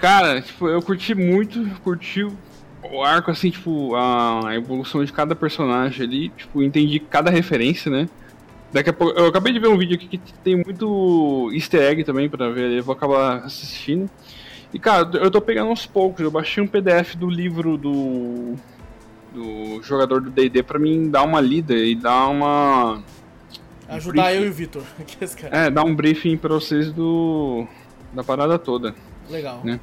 [0.00, 2.24] Cara, tipo, eu curti muito, curti
[2.82, 8.08] o arco, assim, tipo, a evolução de cada personagem ali, tipo, entendi cada referência, né?
[8.72, 12.04] Daqui a pouco, eu acabei de ver um vídeo aqui que tem muito easter egg
[12.04, 14.08] também pra ver, eu vou acabar assistindo.
[14.72, 18.54] E, cara, eu tô pegando aos poucos, eu baixei um PDF do livro do
[19.32, 23.02] do jogador do D&D pra mim dar uma lida e dar uma
[23.88, 24.82] Ajudar eu e o Vitor.
[25.08, 25.36] Caras.
[25.40, 27.66] é, dar um briefing pra vocês do
[28.12, 28.94] da parada toda.
[29.28, 29.60] Legal.
[29.64, 29.78] né?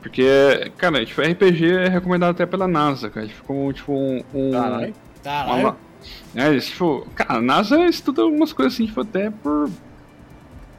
[0.00, 3.26] Porque, cara, tipo, RPG é recomendado até pela NASA, cara.
[3.26, 4.22] Tipo, como, tipo, um...
[4.34, 4.94] um Caralho.
[5.22, 5.60] Caralho.
[5.60, 5.76] uma-
[6.34, 9.70] é, eles, tipo, cara, a NASA estuda algumas coisas assim, tipo, até por,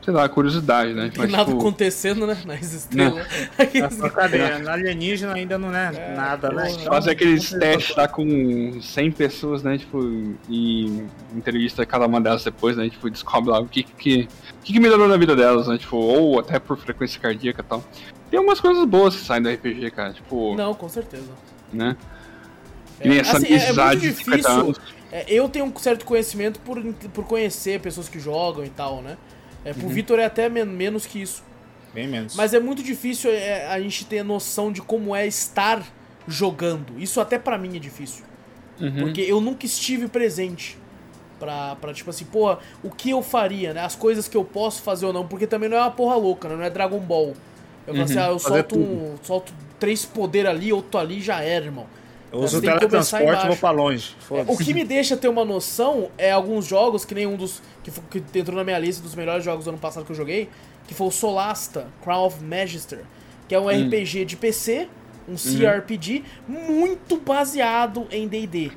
[0.05, 1.05] sei lá, curiosidade, né?
[1.05, 2.37] Não tem Mas, nada tipo, acontecendo, né?
[2.45, 3.25] Nas estrelas.
[3.57, 4.59] Essa cadeia.
[4.59, 6.71] Na alienígena ainda não é, É, nada, né?
[6.71, 9.79] Então, fazer aqueles testes lá com 100 pessoas, né?
[9.79, 9.99] Tipo,
[10.47, 11.03] e
[11.35, 12.87] entrevista cada uma delas depois, né?
[12.87, 14.29] Tipo, descobre lá o que que,
[14.59, 15.75] o que, que melhorou na vida delas, né?
[15.79, 17.83] Tipo, ou até por frequência cardíaca e tal.
[18.29, 20.13] Tem umas coisas boas que saem do RPG, cara.
[20.13, 21.31] Tipo, Não, com certeza.
[21.73, 21.97] né?
[23.03, 24.75] Nem essa assim, é- é amizade muito de 50 difícil.
[25.11, 29.17] É, eu tenho um certo conhecimento por, por conhecer pessoas que jogam e tal, né?
[29.65, 29.75] É, Uhum.
[29.75, 31.43] pro Vitor é até men- menos que isso.
[31.93, 32.35] Bem menos.
[32.35, 35.83] Mas é muito difícil é, a gente ter noção de como é estar
[36.27, 36.97] jogando.
[36.99, 38.23] Isso até pra mim é difícil.
[38.79, 38.95] Uhum.
[38.99, 40.77] Porque eu nunca estive presente.
[41.39, 43.81] Pra, pra, tipo assim, porra, o que eu faria, né?
[43.81, 45.27] As coisas que eu posso fazer ou não.
[45.27, 46.55] Porque também não é uma porra louca, né?
[46.55, 47.33] Não é Dragon Ball.
[47.85, 51.65] Eu falo assim, ah, eu solto, um, solto três poder ali, outro ali, já era,
[51.65, 51.85] irmão.
[52.35, 54.15] Eu uso o teletransporte e vou pra longe.
[54.19, 54.51] Foda-se.
[54.51, 57.61] O que me deixa ter uma noção é alguns jogos, que nem um dos.
[57.83, 57.91] que,
[58.21, 60.49] que entrou na minha lista dos melhores jogos do ano passado que eu joguei,
[60.87, 62.99] que foi o Solasta, Crown of Magister,
[63.47, 64.87] que é um RPG de PC,
[65.27, 68.71] um CRPG, muito baseado em DD.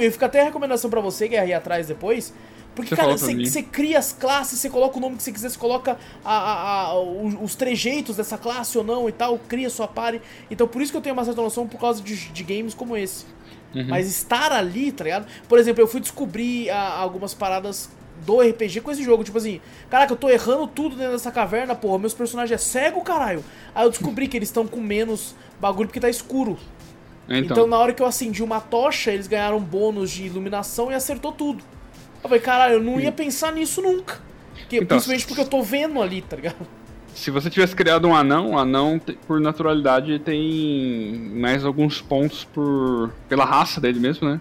[0.00, 2.32] Eu fico até a recomendação pra você, que é ir atrás depois.
[2.74, 5.48] Porque, Você cara, você você cria as classes, você coloca o nome que você quiser,
[5.50, 9.70] você coloca a- a- a- os, os trejeitos dessa classe ou não e tal, cria
[9.70, 10.20] sua party.
[10.50, 12.96] Então por isso que eu tenho uma certa noção por causa de, de games como
[12.96, 13.26] esse.
[13.88, 15.26] Mas estar ali, tá ligado?
[15.48, 17.88] Por exemplo, eu fui descobrir algumas paradas
[18.24, 19.24] do RPG com esse jogo.
[19.24, 19.60] Tipo assim,
[19.90, 21.98] caraca, eu tô errando tudo dentro dessa caverna, porra.
[21.98, 23.44] Meus personagens é cego, caralho.
[23.74, 26.56] Aí eu descobri que eles estão com menos bagulho porque tá escuro.
[27.38, 27.56] Então.
[27.56, 31.32] Então, na hora que eu acendi uma tocha, eles ganharam bônus de iluminação e acertou
[31.32, 31.64] tudo.
[32.24, 34.18] Eu falei, caralho, eu não ia pensar nisso nunca.
[34.58, 36.56] Porque, Então, principalmente porque eu tô vendo ali, tá ligado?
[37.14, 43.12] se você tivesse criado um anão, o anão, por naturalidade, tem mais alguns pontos por
[43.28, 44.40] pela raça dele mesmo, né?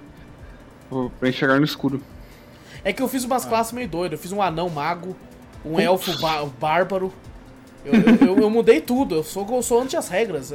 [0.90, 2.02] Por- Pra enxergar no escuro.
[2.84, 3.28] É que eu fiz Ah.
[3.28, 4.18] umas classes meio doidas.
[4.18, 5.16] Eu fiz um anão mago,
[5.64, 7.14] um elfo bá- bárbaro.
[7.86, 10.52] Eu, eu, eu- eu mudei tudo, eu sou, eu sou anti as regras.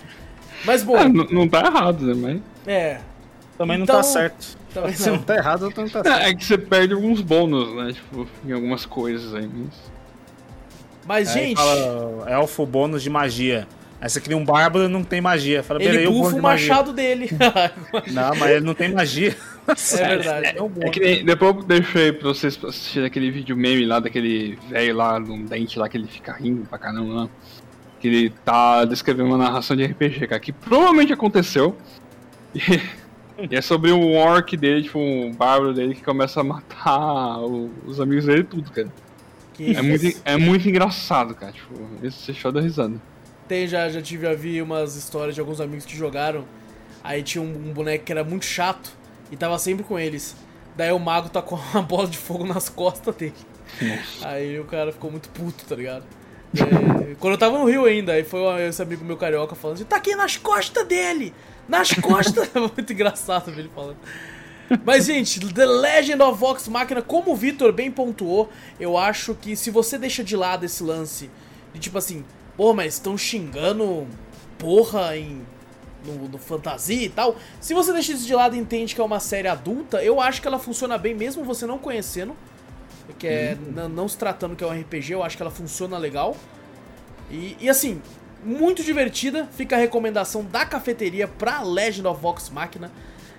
[0.64, 2.14] Mas bom, É, não tá errado, né?
[2.66, 2.74] Mas.
[2.74, 3.00] é.
[3.58, 4.56] Também não Então, tá certo.
[4.72, 5.16] Também Se não.
[5.16, 6.22] não tá errado, então não tá certo.
[6.22, 7.92] É, é que você perde alguns bônus, né?
[7.92, 9.48] Tipo, em algumas coisas aí.
[11.06, 11.36] Mas...
[11.36, 13.66] Aí gente, fala, elfo bônus de magia.
[14.02, 15.62] Aí você cria um bárbaro e não tem magia.
[15.62, 17.30] Fala, ele o bufa o de machado dele.
[18.10, 19.36] Não, mas ele não tem magia.
[19.68, 20.58] é verdade.
[20.58, 24.00] É um É que nem, depois eu deixei pra vocês assistirem aquele vídeo meme lá
[24.00, 27.28] daquele velho lá, de um dente lá que ele fica rindo pra caramba lá.
[28.00, 31.76] Que ele tá descrevendo uma narração de RPG, cara, que provavelmente aconteceu.
[32.54, 32.60] E,
[33.50, 37.70] e é sobre um orc dele, tipo, um bárbaro dele que começa a matar o-
[37.86, 38.92] os amigos dele e tudo, cara.
[39.54, 41.52] Que É muito, é muito engraçado, cara.
[41.52, 42.94] Tipo, esse você chora da risada.
[43.48, 46.44] Tem, já, já tive a ver umas histórias de alguns amigos que jogaram.
[47.04, 48.92] Aí tinha um, um boneco que era muito chato
[49.30, 50.36] e tava sempre com eles.
[50.76, 53.34] Daí o mago tá com uma bola de fogo nas costas dele.
[54.22, 56.04] Aí o cara ficou muito puto, tá ligado?
[56.54, 59.84] É, quando eu tava no Rio ainda, aí foi esse amigo meu carioca falando assim,
[59.84, 61.32] tá aqui nas costas dele!
[61.68, 62.50] Nas costas!
[62.54, 63.96] muito engraçado ver ele falando.
[64.84, 69.54] Mas, gente, The Legend of Vox Machina, como o Vitor bem pontuou, eu acho que
[69.54, 71.30] se você deixa de lado esse lance
[71.74, 72.24] de tipo assim,
[72.56, 74.06] pô, mas estão xingando
[74.58, 75.42] porra em.
[76.04, 77.36] No, no fantasia e tal.
[77.60, 80.40] Se você deixa isso de lado e entende que é uma série adulta, eu acho
[80.42, 82.34] que ela funciona bem, mesmo você não conhecendo.
[83.20, 85.96] Que é, n- não se tratando que é um RPG, eu acho que ela funciona
[85.98, 86.36] legal.
[87.30, 88.02] E, e assim,
[88.44, 89.48] muito divertida.
[89.56, 92.90] Fica a recomendação da cafeteria pra Legend of Vox Machina.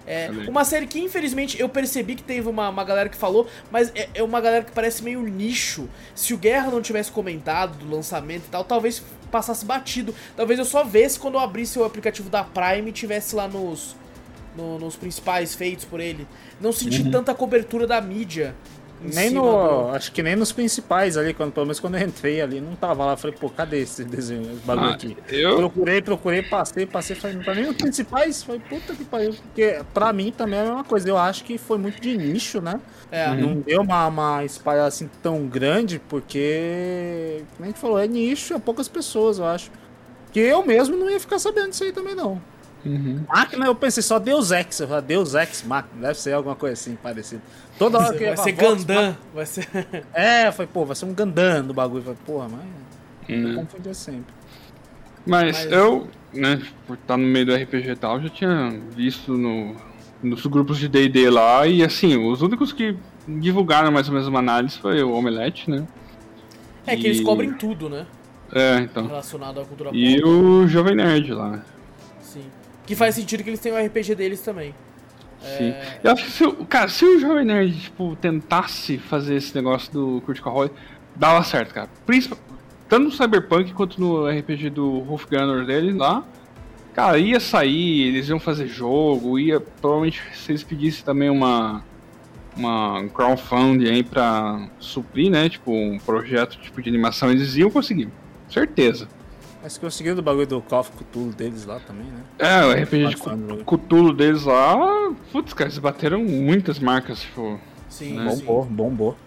[0.06, 3.90] É uma série que infelizmente eu percebi que teve uma, uma galera que falou, mas
[3.96, 5.88] é, é uma galera que parece meio nicho.
[6.14, 9.02] Se o Guerra não tivesse comentado do lançamento e tal, talvez
[9.32, 10.14] passasse batido.
[10.36, 13.96] Talvez eu só visse quando eu abrisse o aplicativo da Prime e tivesse lá nos,
[14.58, 16.28] no- nos principais feitos por ele.
[16.60, 18.54] Não senti tanta cobertura da mídia.
[19.06, 19.42] Em Nem no.
[19.42, 22.76] do- Acho que nem nos principais ali, quando, pelo menos quando eu entrei ali, não
[22.76, 23.18] tava lá.
[23.18, 25.18] Falei, pô, cadê esse desenho, esse bagulho Ah, aqui?
[25.30, 28.42] eu- Procurei, procurei, passei, passei, falei, não tá nem nos principais.
[28.44, 29.34] Falei, puta que pariu.
[29.34, 31.08] Porque pra mim também é a mesma coisa.
[31.10, 32.80] Eu acho que foi muito de nicho, né?
[33.12, 37.44] É, Não deu uma, uma espalhada assim tão grande, porque.
[37.56, 39.72] Como a gente falou, é nicho, é poucas pessoas, eu acho.
[40.32, 42.42] Que eu mesmo não ia ficar sabendo disso aí também, não.
[42.86, 43.24] Uhum.
[43.28, 44.80] Máquina, eu pensei só Deus Ex.
[44.80, 47.42] Eu falei, Deus Ex Máquina, deve ser alguma coisa assim, parecido.
[47.80, 49.68] Toda hora que eu vai ser Gundam, vai ser...
[50.14, 52.00] É, foi, pô, vai ser um Gundam do bagulho.
[52.00, 53.30] Eu falei, porra, mas.
[53.30, 53.56] Eu Uhum.
[53.56, 54.34] confundia sempre.
[55.26, 59.32] Mas, Mas- eu, né, por estar no meio do RPG e tal, já tinha visto
[59.38, 59.74] no,
[60.22, 64.40] nos grupos de D&D lá, e assim, os únicos que divulgaram mais ou menos uma
[64.40, 65.88] análise foi o Omelete, né?
[66.86, 68.06] É que eles E- cobrem tudo, né?
[68.54, 69.08] É, então.
[69.08, 70.30] Relacionado à cultura E pop.
[70.30, 71.62] o Jovem Nerd lá.
[72.86, 74.74] Que faz sentido que eles tenham o RPG deles também.
[75.40, 75.70] Sim.
[75.70, 76.00] É.
[76.04, 79.92] Eu acho que se, o- cara, se o Jovem Nerd, tipo, tentasse fazer esse negócio
[79.92, 80.72] do Critical Role,
[81.16, 81.90] dava certo, cara.
[82.06, 82.38] Principal,
[82.88, 86.24] tanto no Cyberpunk quanto no RPG do Wolfgunner dele lá.
[86.94, 89.60] Cara, ia sair, eles iam fazer jogo, ia.
[89.60, 91.84] Provavelmente se eles pedissem também uma.
[92.56, 95.50] Uma crowdfunding aí pra suprir, né?
[95.50, 98.10] Tipo, um projeto tipo de animação, eles iam conseguir.
[98.48, 99.08] Certeza.
[99.64, 102.22] Mas conseguiram do bagulho do Call of Cthulhu deles lá também, né?
[102.38, 104.76] É, o RPG de Cthulhu deles lá.
[105.32, 107.58] Putz, cara, eles bateram muitas marcas, tipo.
[107.90, 108.70] Sim, Bombou, sim.
[108.74, 109.18] bombou.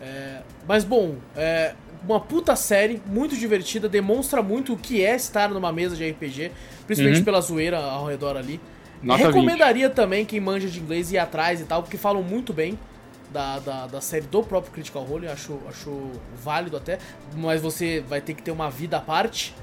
[0.00, 5.48] É, mas bom, é uma puta série, muito divertida, demonstra muito o que é estar
[5.48, 6.50] numa mesa de RPG,
[6.86, 7.24] principalmente Uhum.
[7.24, 8.60] pela zoeira ao redor ali.
[9.02, 12.76] Nota Recomendaria também quem manja de inglês ir atrás e tal, porque falam muito bem
[13.32, 16.10] da, da, da série do próprio Critical Role, acho, acho
[16.42, 16.98] válido até,
[17.36, 19.54] mas você vai ter que ter uma vida à parte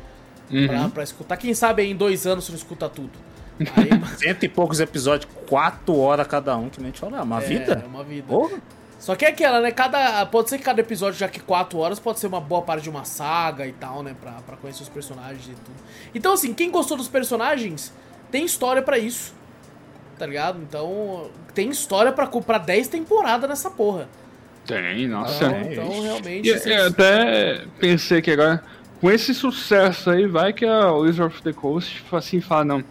[0.51, 0.67] Uhum.
[0.67, 1.38] pra, pra escutar.
[1.38, 3.11] Quem sabe aí em dois anos você não escuta tudo.
[3.59, 7.19] Aí, Cento e poucos episódios, quatro horas cada um, que nem a gente fala.
[7.19, 7.81] Ah, uma é, vida?
[7.84, 8.27] É uma vida.
[8.27, 8.57] Porra.
[8.99, 9.72] Só que é aquela, né?
[9.72, 12.84] Cada, pode ser que cada episódio, já que 4 horas, pode ser uma boa parte
[12.84, 14.15] de uma saga e tal, né?
[14.19, 15.76] Pra, pra conhecer os personagens e tudo.
[16.15, 17.93] Então, assim, quem gostou dos personagens,
[18.31, 19.34] tem história pra isso.
[20.17, 20.59] Tá ligado?
[20.61, 24.07] Então, tem história pra, pra 10 temporadas nessa porra.
[24.65, 25.45] Tem, nossa.
[25.45, 26.47] Então, é, então realmente.
[26.47, 28.63] E, é, vocês- eu até pensei que agora,
[29.01, 32.84] com esse sucesso aí, vai que a Wizard of the Coast assim fala, não,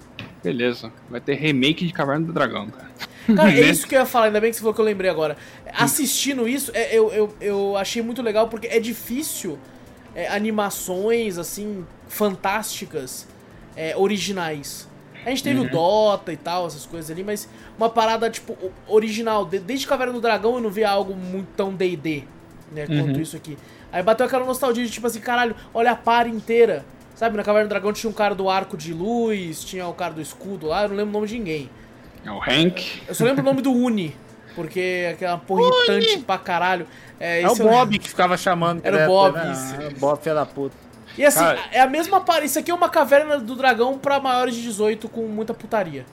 [0.43, 2.91] beleza, vai ter remake de Caverna do Dragão, cara.
[3.35, 5.11] Cara, é isso que eu ia falar, ainda bem que você falou que eu lembrei
[5.11, 5.37] agora.
[5.73, 9.59] Assistindo isso, é, eu, eu, eu achei muito legal porque é difícil
[10.15, 13.27] é, animações, assim, fantásticas,
[13.77, 14.89] é, originais.
[15.25, 17.49] A gente teve o Dota e tal, essas coisas ali, mas
[17.79, 18.57] uma parada, tipo,
[18.87, 19.47] original.
[19.47, 22.25] De- Desde Caverna do Dragão eu não via algo muito tão D&D,
[22.71, 23.57] né, quanto isso aqui.
[23.95, 26.85] Aí bateu aquela nostalgia de, tipo assim, caralho, olha a par inteira.
[27.15, 30.13] Sabe, na Caverna do Dragão tinha um cara do arco de luz, tinha o cara
[30.13, 31.71] do escudo lá, eu não lembro o nome de ninguém.
[32.27, 33.03] É o Hank.
[33.07, 34.17] Eu só lembro o nome do Uni,
[34.57, 36.89] porque é aquela porra irritante pra caralho.
[37.21, 38.81] É, É o Bob que ficava chamando.
[38.85, 39.53] Era o direto, Bob, né?
[39.53, 39.75] isso.
[39.79, 40.75] Ah, Bob, filha da puta.
[41.17, 42.45] E assim, Cara- é a mesma parada.
[42.45, 46.05] Isso aqui é uma caverna do dragão pra maiores de 18 com muita putaria.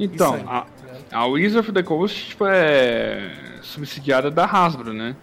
[0.00, 0.64] Então, a,
[1.12, 3.30] a Wizard of the Coast tipo, é
[3.60, 5.14] subsidiada da Hasbro, né?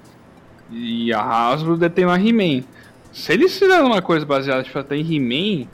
[0.74, 2.64] E a Hasbro detém a He-Man.
[3.12, 5.68] Se eles fizerem uma coisa baseada tipo, até em He-Man,